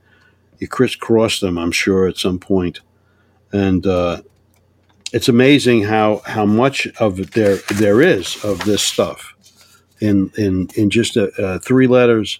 you 0.59 0.67
crisscross 0.67 1.39
them. 1.39 1.57
I'm 1.57 1.71
sure 1.71 2.07
at 2.07 2.17
some 2.17 2.39
point, 2.39 2.81
and 3.51 3.85
uh, 3.85 4.21
it's 5.13 5.29
amazing 5.29 5.83
how 5.83 6.21
how 6.25 6.45
much 6.45 6.87
of 6.99 7.31
there 7.31 7.57
there 7.75 8.01
is 8.01 8.43
of 8.43 8.63
this 8.65 8.83
stuff 8.83 9.33
in 9.99 10.31
in 10.37 10.69
in 10.75 10.89
just 10.89 11.15
a, 11.15 11.31
uh, 11.41 11.59
three 11.59 11.87
letters 11.87 12.39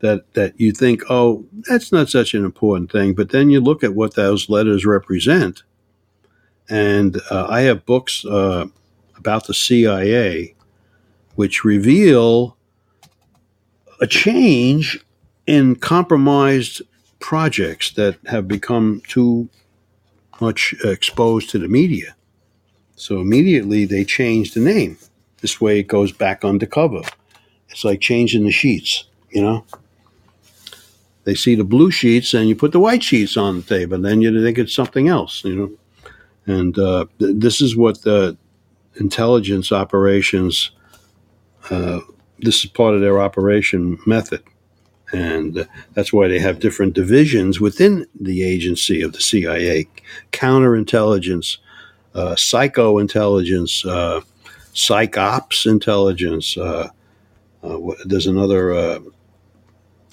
that 0.00 0.32
that 0.34 0.58
you 0.58 0.72
think, 0.72 1.02
oh, 1.10 1.44
that's 1.68 1.92
not 1.92 2.08
such 2.08 2.34
an 2.34 2.44
important 2.44 2.90
thing, 2.90 3.14
but 3.14 3.30
then 3.30 3.50
you 3.50 3.60
look 3.60 3.84
at 3.84 3.94
what 3.94 4.14
those 4.14 4.48
letters 4.48 4.84
represent, 4.84 5.62
and 6.68 7.20
uh, 7.30 7.46
I 7.48 7.62
have 7.62 7.86
books 7.86 8.24
uh, 8.24 8.66
about 9.16 9.46
the 9.46 9.54
CIA, 9.54 10.54
which 11.36 11.64
reveal 11.64 12.56
a 14.00 14.06
change 14.06 15.04
in 15.46 15.76
compromised 15.76 16.82
projects 17.18 17.92
that 17.92 18.16
have 18.26 18.48
become 18.48 19.02
too 19.06 19.48
much 20.40 20.74
exposed 20.84 21.50
to 21.50 21.58
the 21.58 21.68
media. 21.68 22.14
So 22.96 23.20
immediately 23.20 23.84
they 23.84 24.04
change 24.04 24.52
the 24.52 24.60
name. 24.60 24.98
This 25.40 25.60
way 25.60 25.80
it 25.80 25.88
goes 25.88 26.12
back 26.12 26.44
undercover. 26.44 27.02
It's 27.68 27.84
like 27.84 28.00
changing 28.00 28.44
the 28.44 28.50
sheets, 28.50 29.04
you 29.30 29.42
know? 29.42 29.64
They 31.24 31.34
see 31.34 31.54
the 31.54 31.64
blue 31.64 31.90
sheets 31.90 32.34
and 32.34 32.48
you 32.48 32.56
put 32.56 32.72
the 32.72 32.80
white 32.80 33.02
sheets 33.02 33.36
on 33.36 33.56
the 33.56 33.62
table, 33.62 33.94
and 33.94 34.04
then 34.04 34.20
you 34.20 34.42
think 34.42 34.58
it's 34.58 34.74
something 34.74 35.08
else, 35.08 35.44
you 35.44 35.54
know? 35.54 35.70
And 36.46 36.78
uh, 36.78 37.06
th- 37.18 37.36
this 37.36 37.60
is 37.60 37.76
what 37.76 38.02
the 38.02 38.36
intelligence 38.96 39.70
operations, 39.70 40.70
uh, 41.70 42.00
this 42.38 42.64
is 42.64 42.70
part 42.70 42.94
of 42.94 43.00
their 43.00 43.20
operation 43.20 43.98
method. 44.06 44.42
And 45.12 45.58
uh, 45.58 45.64
that's 45.94 46.12
why 46.12 46.28
they 46.28 46.38
have 46.38 46.60
different 46.60 46.94
divisions 46.94 47.60
within 47.60 48.06
the 48.18 48.42
agency 48.42 49.02
of 49.02 49.12
the 49.12 49.20
CIA 49.20 49.88
counterintelligence, 50.32 51.58
uh, 52.14 52.34
psychointelligence, 52.34 53.84
uh, 53.86 54.20
psych 54.72 55.16
ops 55.18 55.66
intelligence. 55.66 56.56
Uh, 56.56 56.88
uh, 57.62 57.78
there's 58.04 58.26
another 58.26 58.72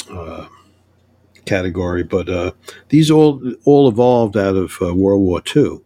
uh, 0.09 0.47
category, 1.45 2.03
but 2.03 2.55
these 2.89 3.09
all 3.09 3.41
all 3.65 3.87
evolved 3.87 4.35
out 4.35 4.55
of 4.55 4.79
World 4.81 5.21
War 5.21 5.41
II 5.55 5.79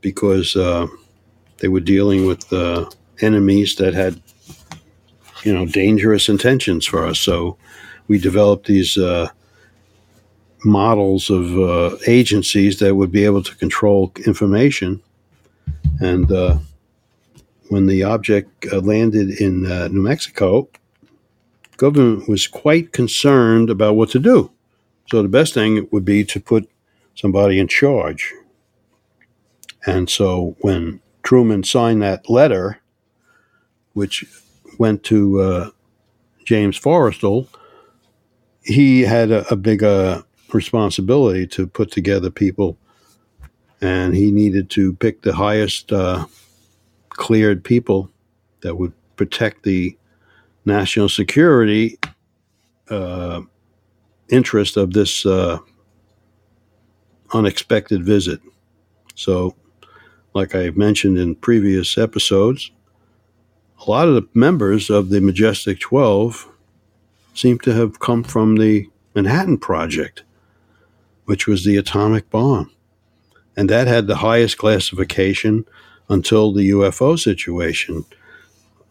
because 0.00 0.54
they 1.58 1.68
were 1.68 1.80
dealing 1.80 2.26
with 2.26 2.52
enemies 3.20 3.76
that 3.76 3.94
had 3.94 4.20
you 5.44 5.52
know 5.52 5.66
dangerous 5.66 6.28
intentions 6.28 6.86
for 6.86 7.06
us. 7.06 7.18
So 7.18 7.56
we 8.08 8.18
developed 8.18 8.66
these 8.66 8.98
uh, 8.98 9.28
models 10.64 11.30
of 11.30 11.58
uh, 11.58 11.96
agencies 12.06 12.78
that 12.78 12.94
would 12.94 13.12
be 13.12 13.24
able 13.24 13.42
to 13.42 13.54
control 13.56 14.12
information. 14.26 15.00
And 16.00 16.30
uh, 16.32 16.58
when 17.68 17.86
the 17.86 18.02
object 18.02 18.66
uh, 18.72 18.78
landed 18.80 19.40
in 19.40 19.70
uh, 19.70 19.88
New 19.88 20.02
Mexico, 20.02 20.68
government 21.76 22.28
was 22.28 22.46
quite 22.46 22.92
concerned 22.92 23.70
about 23.70 23.94
what 23.94 24.10
to 24.10 24.18
do. 24.18 24.50
So 25.10 25.22
the 25.22 25.28
best 25.28 25.54
thing 25.54 25.88
would 25.90 26.04
be 26.04 26.24
to 26.24 26.40
put 26.40 26.68
somebody 27.14 27.58
in 27.58 27.68
charge. 27.68 28.34
And 29.86 30.10
so 30.10 30.56
when 30.60 31.00
Truman 31.22 31.62
signed 31.62 32.02
that 32.02 32.28
letter, 32.28 32.80
which 33.92 34.24
went 34.78 35.02
to 35.04 35.40
uh, 35.40 35.70
James 36.44 36.78
Forrestal, 36.78 37.48
he 38.68 39.00
had 39.00 39.30
a, 39.30 39.50
a 39.50 39.56
big 39.56 39.82
uh, 39.82 40.22
responsibility 40.52 41.46
to 41.46 41.66
put 41.66 41.90
together 41.90 42.30
people, 42.30 42.76
and 43.80 44.14
he 44.14 44.30
needed 44.30 44.68
to 44.70 44.92
pick 44.94 45.22
the 45.22 45.34
highest 45.34 45.90
uh, 45.90 46.26
cleared 47.08 47.64
people 47.64 48.10
that 48.60 48.76
would 48.76 48.92
protect 49.16 49.62
the 49.62 49.96
national 50.66 51.08
security 51.08 51.98
uh, 52.90 53.40
interest 54.28 54.76
of 54.76 54.92
this 54.92 55.24
uh, 55.24 55.58
unexpected 57.32 58.04
visit. 58.04 58.40
So, 59.14 59.56
like 60.34 60.54
I 60.54 60.70
mentioned 60.70 61.16
in 61.16 61.36
previous 61.36 61.96
episodes, 61.96 62.70
a 63.86 63.90
lot 63.90 64.08
of 64.08 64.14
the 64.14 64.28
members 64.34 64.90
of 64.90 65.08
the 65.08 65.22
Majestic 65.22 65.80
12 65.80 66.52
seem 67.38 67.58
to 67.60 67.72
have 67.72 68.00
come 68.00 68.24
from 68.24 68.56
the 68.56 68.88
Manhattan 69.14 69.58
Project, 69.58 70.24
which 71.26 71.46
was 71.46 71.64
the 71.64 71.76
atomic 71.76 72.28
bomb. 72.30 72.70
And 73.56 73.70
that 73.70 73.86
had 73.86 74.06
the 74.06 74.16
highest 74.16 74.58
classification 74.58 75.64
until 76.08 76.52
the 76.52 76.70
UFO 76.70 77.18
situation 77.18 78.04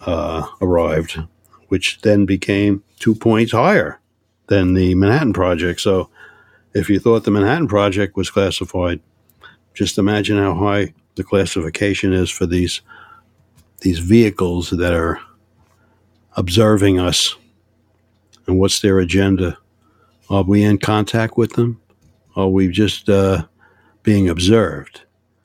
uh, 0.02 0.48
arrived, 0.62 1.20
which 1.68 2.00
then 2.02 2.26
became 2.26 2.84
two 3.00 3.16
points 3.16 3.52
higher 3.52 4.00
than 4.48 4.76
the 4.76 4.96
Manhattan 4.96 5.34
Project. 5.34 5.82
So 5.82 6.10
if 6.74 6.90
you 6.90 7.00
thought 7.00 7.26
the 7.26 7.32
Manhattan 7.32 7.68
Project 7.68 8.16
was 8.16 8.30
classified, 8.30 9.02
just 9.74 9.98
imagine 9.98 10.38
how 10.38 10.54
high 10.54 10.94
the 11.16 11.24
classification 11.24 12.14
is 12.14 12.30
for 12.30 12.46
these 12.46 12.82
these 13.82 14.00
vehicles 14.00 14.72
that 14.72 14.94
are 14.94 15.20
observing 16.36 17.00
us 17.00 17.36
and 18.48 18.58
what's 18.60 18.80
their 18.80 19.00
agenda? 19.00 19.58
Are 20.30 20.44
we 20.44 20.64
in 20.64 20.78
contact 20.78 21.38
with 21.38 21.54
them? 21.54 21.82
Are 22.36 22.50
we 22.50 22.70
just 22.70 23.10
uh, 23.10 23.46
being 24.04 24.30
observed? 24.30 25.02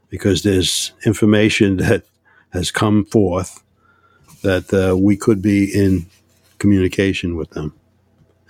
Because 0.09 0.43
there's 0.43 0.93
information 1.05 1.77
that 1.79 2.05
has 2.53 2.71
come 2.71 3.05
forth 3.05 3.63
that 4.43 4.73
uh, 4.73 4.97
we 4.97 5.17
could 5.17 5.41
be 5.41 5.65
in 5.73 6.07
communication 6.59 7.37
with 7.37 7.51
them 7.51 7.75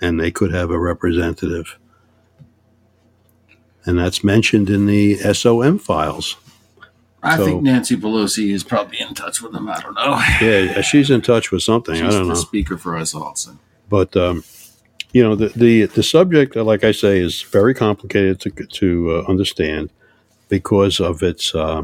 and 0.01 0.19
they 0.19 0.31
could 0.31 0.53
have 0.53 0.69
a 0.69 0.79
representative. 0.79 1.77
And 3.85 3.97
that's 3.97 4.23
mentioned 4.23 4.69
in 4.69 4.85
the 4.85 5.15
SOM 5.33 5.79
files. 5.79 6.35
I 7.21 7.37
so, 7.37 7.45
think 7.45 7.63
Nancy 7.63 7.95
Pelosi 7.95 8.51
is 8.51 8.63
probably 8.63 8.99
in 8.99 9.13
touch 9.13 9.41
with 9.41 9.53
them. 9.53 9.69
I 9.69 9.79
don't 9.79 9.95
know. 9.95 10.21
Yeah, 10.41 10.81
she's 10.81 11.09
in 11.09 11.21
touch 11.21 11.51
with 11.51 11.63
something. 11.63 11.95
She's 11.95 12.03
I 12.03 12.09
don't 12.09 12.27
the 12.27 12.33
know. 12.33 12.39
Speaker 12.39 12.77
for 12.77 12.97
us 12.97 13.15
also. 13.15 13.57
But 13.93 14.17
um, 14.17 14.43
you 15.11 15.21
know, 15.21 15.35
the, 15.35 15.49
the 15.49 15.85
the 15.85 16.01
subject, 16.01 16.55
like 16.55 16.83
I 16.83 16.91
say, 16.91 17.19
is 17.19 17.43
very 17.43 17.75
complicated 17.75 18.39
to 18.39 18.49
to 18.49 18.87
uh, 19.11 19.29
understand 19.29 19.91
because 20.49 20.99
of 20.99 21.21
its 21.21 21.53
uh, 21.53 21.83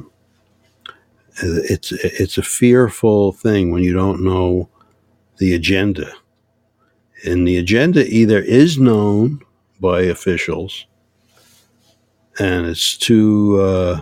it's 1.44 1.92
it's 1.92 2.40
a 2.40 2.42
fearful 2.42 3.32
thing 3.32 3.70
when 3.70 3.84
you 3.84 3.94
don't 3.94 4.24
know 4.24 4.70
the 5.38 5.54
agenda, 5.54 6.12
and 7.24 7.48
the 7.48 7.58
agenda 7.58 8.08
either 8.08 8.40
is 8.40 8.80
known 8.80 9.42
by 9.80 10.02
officials, 10.02 10.88
and 12.40 12.66
it's 12.66 12.98
too 12.98 13.62
uh, 13.62 14.02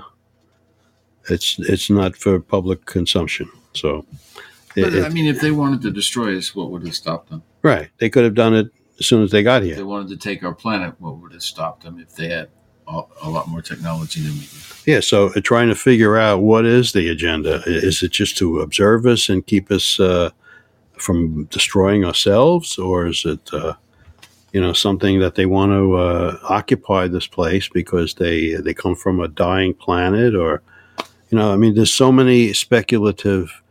it's 1.30 1.60
it's 1.60 1.90
not 1.90 2.16
for 2.16 2.40
public 2.40 2.86
consumption. 2.86 3.50
So 3.74 4.06
but, 4.84 4.94
it, 4.94 5.06
I 5.06 5.10
mean, 5.10 5.26
if 5.26 5.42
they 5.42 5.52
wanted 5.52 5.82
to 5.82 5.92
destroy 5.92 6.38
us, 6.38 6.56
what 6.56 6.72
would 6.72 6.86
have 6.86 6.96
stopped 6.96 7.30
them? 7.30 7.44
Right. 7.62 7.90
They 7.98 8.10
could 8.10 8.24
have 8.24 8.36
done 8.36 8.54
it 8.54 8.72
as 9.00 9.06
soon 9.06 9.24
as 9.24 9.32
they 9.32 9.44
got 9.44 9.64
here. 9.64 9.72
If 9.72 9.78
they 9.78 9.84
wanted 9.84 10.10
to 10.10 10.18
take 10.18 10.44
our 10.44 10.54
planet, 10.54 10.96
what 11.00 11.18
would 11.18 11.34
have 11.34 11.44
stopped 11.44 11.84
them 11.84 12.00
if 12.00 12.16
they 12.16 12.30
had 12.30 12.50
a, 12.88 13.02
a 13.24 13.30
lot 13.30 13.48
more 13.48 13.62
technology 13.62 14.22
than 14.22 14.34
we 14.34 14.42
do? 14.42 14.58
Yeah. 14.86 15.00
So 15.00 15.28
uh, 15.36 15.42
trying 15.42 15.70
to 15.70 15.76
figure 15.76 16.18
out 16.18 16.42
what 16.42 16.66
is 16.66 16.94
the 16.94 17.10
agenda. 17.10 17.64
Is 17.66 18.04
it 18.04 18.12
just 18.12 18.38
to 18.38 18.60
observe 18.60 19.06
us 19.06 19.30
and 19.30 19.46
keep 19.46 19.72
us 19.72 20.00
uh, 20.00 20.32
from 20.98 21.46
destroying 21.46 22.06
ourselves, 22.06 22.78
or 22.78 23.08
is 23.08 23.24
it? 23.26 23.50
Uh, 23.54 23.74
you 24.54 24.62
know 24.62 24.74
something 24.74 25.20
that 25.20 25.36
they 25.36 25.46
want 25.46 25.72
to 25.72 25.96
uh, 25.96 26.40
occupy 26.44 27.08
this 27.08 27.28
place 27.28 27.68
because 27.68 28.16
they 28.16 28.54
they 28.56 28.74
come 28.74 28.96
from 28.96 29.20
a 29.20 29.28
dying 29.28 29.74
planet 29.74 30.34
or 30.36 30.62
you 31.30 31.38
know 31.38 31.54
i 31.54 31.58
mean 31.58 31.76
there's 31.76 31.94
so 31.94 32.12
many 32.12 32.54
speculative 32.54 33.62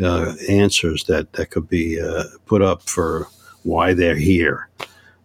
uh, 0.00 0.34
answers 0.48 1.04
that 1.04 1.32
that 1.34 1.50
could 1.50 1.68
be 1.68 2.00
uh, 2.00 2.24
put 2.46 2.62
up 2.62 2.82
for 2.82 3.28
why 3.62 3.94
they're 3.94 4.16
here. 4.16 4.68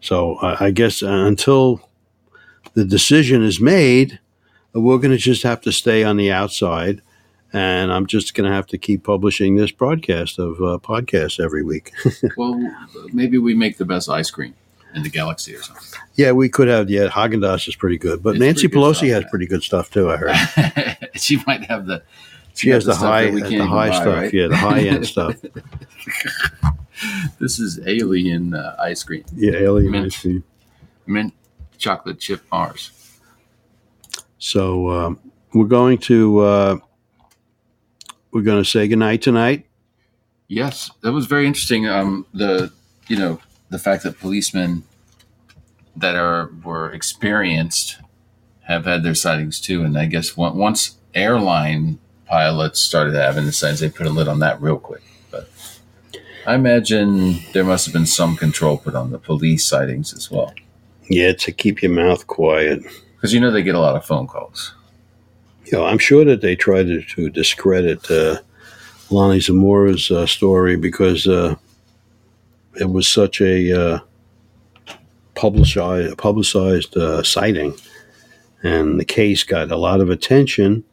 So 0.02 0.36
uh, 0.36 0.58
I 0.60 0.72
guess 0.72 1.02
until 1.02 1.88
the 2.74 2.86
decision 2.86 3.44
is 3.44 3.60
made, 3.60 4.20
we're 4.74 4.98
going 4.98 5.12
to 5.12 5.18
just 5.18 5.44
have 5.44 5.62
to 5.62 5.72
stay 5.72 6.04
on 6.04 6.18
the 6.18 6.32
outside, 6.32 7.02
and 7.54 7.92
I'm 7.92 8.08
just 8.08 8.34
going 8.34 8.50
to 8.50 8.56
have 8.56 8.68
to 8.68 8.78
keep 8.78 9.04
publishing 9.04 9.56
this 9.56 9.72
broadcast 9.72 10.40
of 10.40 10.56
uh, 10.58 10.80
podcasts 10.82 11.44
every 11.44 11.64
week. 11.64 11.92
well, 12.38 12.60
maybe 13.14 13.38
we 13.38 13.54
make 13.54 13.78
the 13.78 13.86
best 13.86 14.10
ice 14.10 14.32
cream 14.32 14.56
in 14.96 15.04
the 15.04 15.10
galaxy 15.10 15.56
or 15.56 15.62
something. 15.62 16.00
Yeah, 16.16 16.32
we 16.32 16.50
could 16.50 16.68
have. 16.68 16.90
Yeah, 16.90 17.08
Haagen 17.08 17.40
Dazs 17.40 17.68
is 17.68 17.76
pretty 17.76 17.98
good, 17.98 18.24
but 18.24 18.32
it's 18.36 18.40
Nancy 18.40 18.68
Pelosi 18.68 19.10
has 19.10 19.24
pretty 19.30 19.48
good 19.48 19.64
stuff 19.64 19.92
too. 19.92 20.10
I 20.10 20.18
heard 20.18 20.98
she 21.16 21.42
might 21.46 21.66
have 21.66 21.86
the 21.86 22.04
she 22.56 22.70
has 22.70 22.86
the 22.86 22.96
high, 22.96 23.32
the 23.32 23.66
high 23.66 23.90
buy, 23.90 23.96
stuff. 23.96 24.16
Right? 24.16 24.34
Yeah, 24.34 24.48
the 24.48 24.58
high 24.58 24.82
end 24.82 25.08
stuff. 25.08 25.36
this 27.40 27.60
is 27.60 27.80
alien 27.86 28.54
uh, 28.54 28.76
ice 28.80 29.04
cream. 29.04 29.24
Yeah, 29.36 29.54
alien 29.54 29.92
Mint. 29.92 30.06
ice 30.08 30.22
cream. 30.22 30.44
Mint 31.06 31.34
chocolate 31.78 32.20
chip 32.20 32.48
bars. 32.50 32.92
So 34.38 34.90
um, 34.90 35.20
we're 35.54 35.66
going 35.66 35.98
to 36.00 36.40
uh, 36.40 36.78
we're 38.32 38.42
going 38.42 38.64
to 38.64 38.70
say 38.70 38.88
goodnight 38.88 39.22
tonight. 39.22 39.66
Yes, 40.48 40.92
that 41.02 41.12
was 41.12 41.26
very 41.26 41.48
interesting. 41.48 41.88
Um, 41.88 42.26
the 42.34 42.72
you 43.08 43.18
know 43.18 43.40
the 43.70 43.80
fact 43.80 44.04
that 44.04 44.20
policemen 44.20 44.84
that 45.96 46.16
are 46.16 46.52
were 46.64 46.92
experienced 46.92 48.00
have 48.68 48.86
had 48.86 49.04
their 49.04 49.16
sightings 49.16 49.60
too, 49.60 49.84
and 49.84 49.98
I 49.98 50.06
guess 50.06 50.38
once 50.38 50.98
airline 51.14 52.00
pilots 52.36 52.80
started 52.80 53.14
having 53.14 53.46
the 53.46 53.52
sightings, 53.52 53.82
they 53.82 53.90
put 53.90 54.08
a 54.08 54.10
lid 54.10 54.30
on 54.30 54.40
that 54.40 54.62
real 54.62 54.80
quick. 54.80 55.04
But 55.30 55.50
I 56.48 56.56
imagine 56.56 57.40
there 57.54 57.66
must 57.66 57.86
have 57.86 57.94
been 57.94 58.06
some 58.06 58.38
control 58.38 58.78
put 58.78 58.96
on 58.96 59.12
the 59.12 59.20
police 59.20 59.66
sightings 59.66 60.14
as 60.14 60.32
well, 60.32 60.54
Yeah, 61.10 61.34
to 61.34 61.52
keep 61.52 61.82
your 61.84 61.92
mouth 61.92 62.26
quiet. 62.28 62.84
because 63.16 63.34
you 63.34 63.42
know 63.42 63.52
they 63.52 63.62
get 63.62 63.76
a 63.76 63.80
lot 63.80 63.98
of 63.98 64.06
phone 64.06 64.28
calls. 64.28 64.74
You 65.66 65.74
know, 65.78 65.86
I'm 65.86 65.98
sure 66.00 66.24
that 66.26 66.40
they 66.42 66.56
tried 66.56 66.88
to, 66.88 67.02
to 67.04 67.30
discredit 67.30 68.10
uh, 68.10 68.40
Lonnie 69.10 69.40
Zamora's 69.40 70.10
uh, 70.10 70.26
story 70.26 70.78
because 70.78 71.28
uh, 71.28 71.56
it 72.80 72.90
was 72.90 73.08
such 73.10 73.42
a 73.42 73.74
uh, 73.74 74.00
publicized 75.36 76.18
publicized 76.18 76.96
uh, 76.98 77.24
sighting, 77.24 77.74
and 78.64 79.00
the 79.00 79.06
case 79.06 79.44
got 79.44 79.70
a 79.72 79.76
lot 79.78 80.00
of 80.02 80.10
attention. 80.10 80.84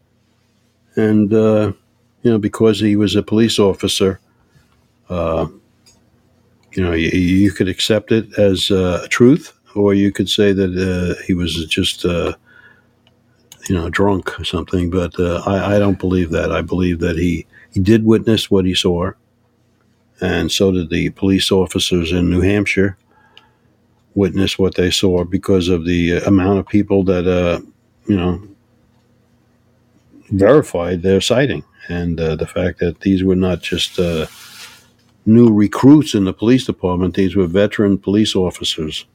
And 0.99 1.33
uh, 1.33 1.73
you 2.23 2.31
know, 2.31 2.39
because 2.39 2.81
he 2.81 2.97
was 2.97 3.17
a 3.17 3.23
police 3.23 3.59
officer, 3.59 4.21
uh, 5.09 5.47
you 6.73 6.83
know, 6.83 6.93
you, 6.93 7.09
you 7.09 7.53
could 7.53 7.69
accept 7.69 8.13
it 8.13 8.27
as 8.39 8.71
uh, 8.71 9.07
truth, 9.09 9.53
or 9.75 9.95
you 9.95 10.13
could 10.13 10.29
say 10.29 10.53
that 10.53 10.73
uh, 10.77 11.23
he 11.27 11.35
was 11.35 11.65
just. 11.67 12.05
Uh, 12.05 12.35
you 13.69 13.75
know, 13.75 13.91
drunk 13.91 14.41
or 14.41 14.45
something. 14.45 14.89
But 14.89 15.19
uh, 15.21 15.43
I, 15.45 15.77
I 15.77 15.79
don't 15.79 15.99
believe 15.99 16.31
that. 16.31 16.51
I 16.51 16.63
believe 16.63 17.01
that 17.01 17.19
he, 17.19 17.47
he 17.75 17.81
did 17.81 18.05
witness 18.05 18.51
what 18.51 18.65
he 18.65 18.75
saw, 18.75 19.11
and 20.23 20.51
so 20.51 20.73
did 20.73 20.89
the 20.89 21.11
police 21.11 21.53
officers 21.53 22.11
in 22.11 22.31
New 22.31 22.41
Hampshire 22.41 22.97
witness 24.15 24.59
what 24.59 24.75
they 24.75 24.91
saw 24.91 25.25
because 25.25 25.69
of 25.69 25.85
the 25.85 26.13
amount 26.27 26.59
of 26.59 26.67
people 26.67 27.05
that, 27.05 27.27
uh, 27.27 27.61
you 28.07 28.17
know, 28.17 28.41
verified 30.31 31.03
their 31.03 31.21
sighting 31.21 31.65
and 31.89 32.21
uh, 32.21 32.37
the 32.37 32.47
fact 32.47 32.79
that 32.81 33.01
these 33.01 33.25
were 33.25 33.37
not 33.37 33.63
just 33.63 33.99
uh, 33.99 34.27
new 35.27 35.53
recruits 35.53 36.15
in 36.15 36.25
the 36.25 36.33
police 36.33 36.65
department; 36.67 37.15
these 37.15 37.35
were 37.37 37.47
veteran 37.47 37.99
police 37.99 38.35
officers. 38.37 39.07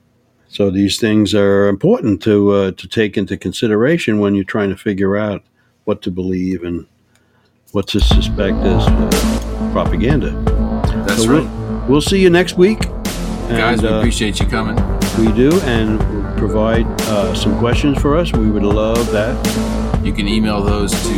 So 0.47 0.69
these 0.69 0.99
things 0.99 1.33
are 1.33 1.67
important 1.67 2.21
to 2.23 2.51
uh, 2.51 2.71
to 2.71 2.87
take 2.87 3.17
into 3.17 3.37
consideration 3.37 4.19
when 4.19 4.35
you're 4.35 4.43
trying 4.43 4.69
to 4.69 4.77
figure 4.77 5.17
out 5.17 5.43
what 5.85 6.01
to 6.03 6.11
believe 6.11 6.63
and 6.63 6.85
what 7.71 7.87
to 7.87 7.99
suspect 7.99 8.57
as 8.57 8.83
uh, 8.87 9.69
propaganda. 9.73 10.31
That's 11.07 11.23
So 11.23 11.31
right, 11.31 11.43
we'll, 11.43 11.87
we'll 11.87 12.01
see 12.01 12.21
you 12.21 12.29
next 12.29 12.57
week. 12.57 12.79
guys. 12.79 13.79
And, 13.79 13.81
we 13.81 13.87
uh, 13.89 13.97
appreciate 13.99 14.39
you 14.39 14.45
coming. 14.47 14.75
we 15.17 15.31
do, 15.33 15.59
and 15.61 15.99
provide 16.37 16.85
uh, 17.03 17.33
some 17.33 17.57
questions 17.59 18.01
for 18.01 18.17
us. 18.17 18.31
We 18.33 18.49
would 18.49 18.63
love 18.63 19.11
that. 19.11 20.01
You 20.03 20.11
can 20.13 20.27
email 20.27 20.61
those 20.61 20.91
to 20.91 21.13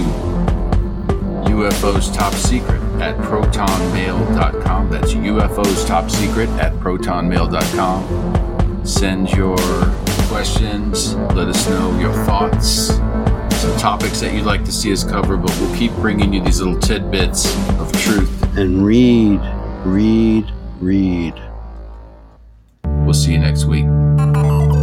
UFOs 1.49 2.13
Top 2.13 2.33
Secret 2.33 2.81
at 3.01 3.15
protonmail.com. 3.17 4.89
That's 4.89 5.13
UFOs 5.13 5.87
Top 5.87 6.11
Secret 6.11 6.49
at 6.51 6.73
protonmail.com. 6.73 8.85
Send 8.85 9.31
your 9.31 9.57
questions. 10.27 11.15
Let 11.15 11.47
us 11.47 11.67
know 11.69 11.97
your 11.99 12.13
thoughts. 12.25 12.97
Some 13.55 13.77
topics 13.77 14.19
that 14.19 14.33
you'd 14.33 14.45
like 14.45 14.65
to 14.65 14.71
see 14.71 14.91
us 14.91 15.03
cover, 15.03 15.37
but 15.37 15.49
we'll 15.59 15.75
keep 15.75 15.91
bringing 15.93 16.33
you 16.33 16.43
these 16.43 16.59
little 16.61 16.79
tidbits 16.79 17.55
of 17.79 17.91
truth. 17.93 18.43
And 18.57 18.85
read, 18.85 19.39
read, 19.85 20.51
read. 20.79 21.33
We'll 22.83 23.13
see 23.13 23.31
you 23.31 23.39
next 23.39 23.65
week. 23.65 23.85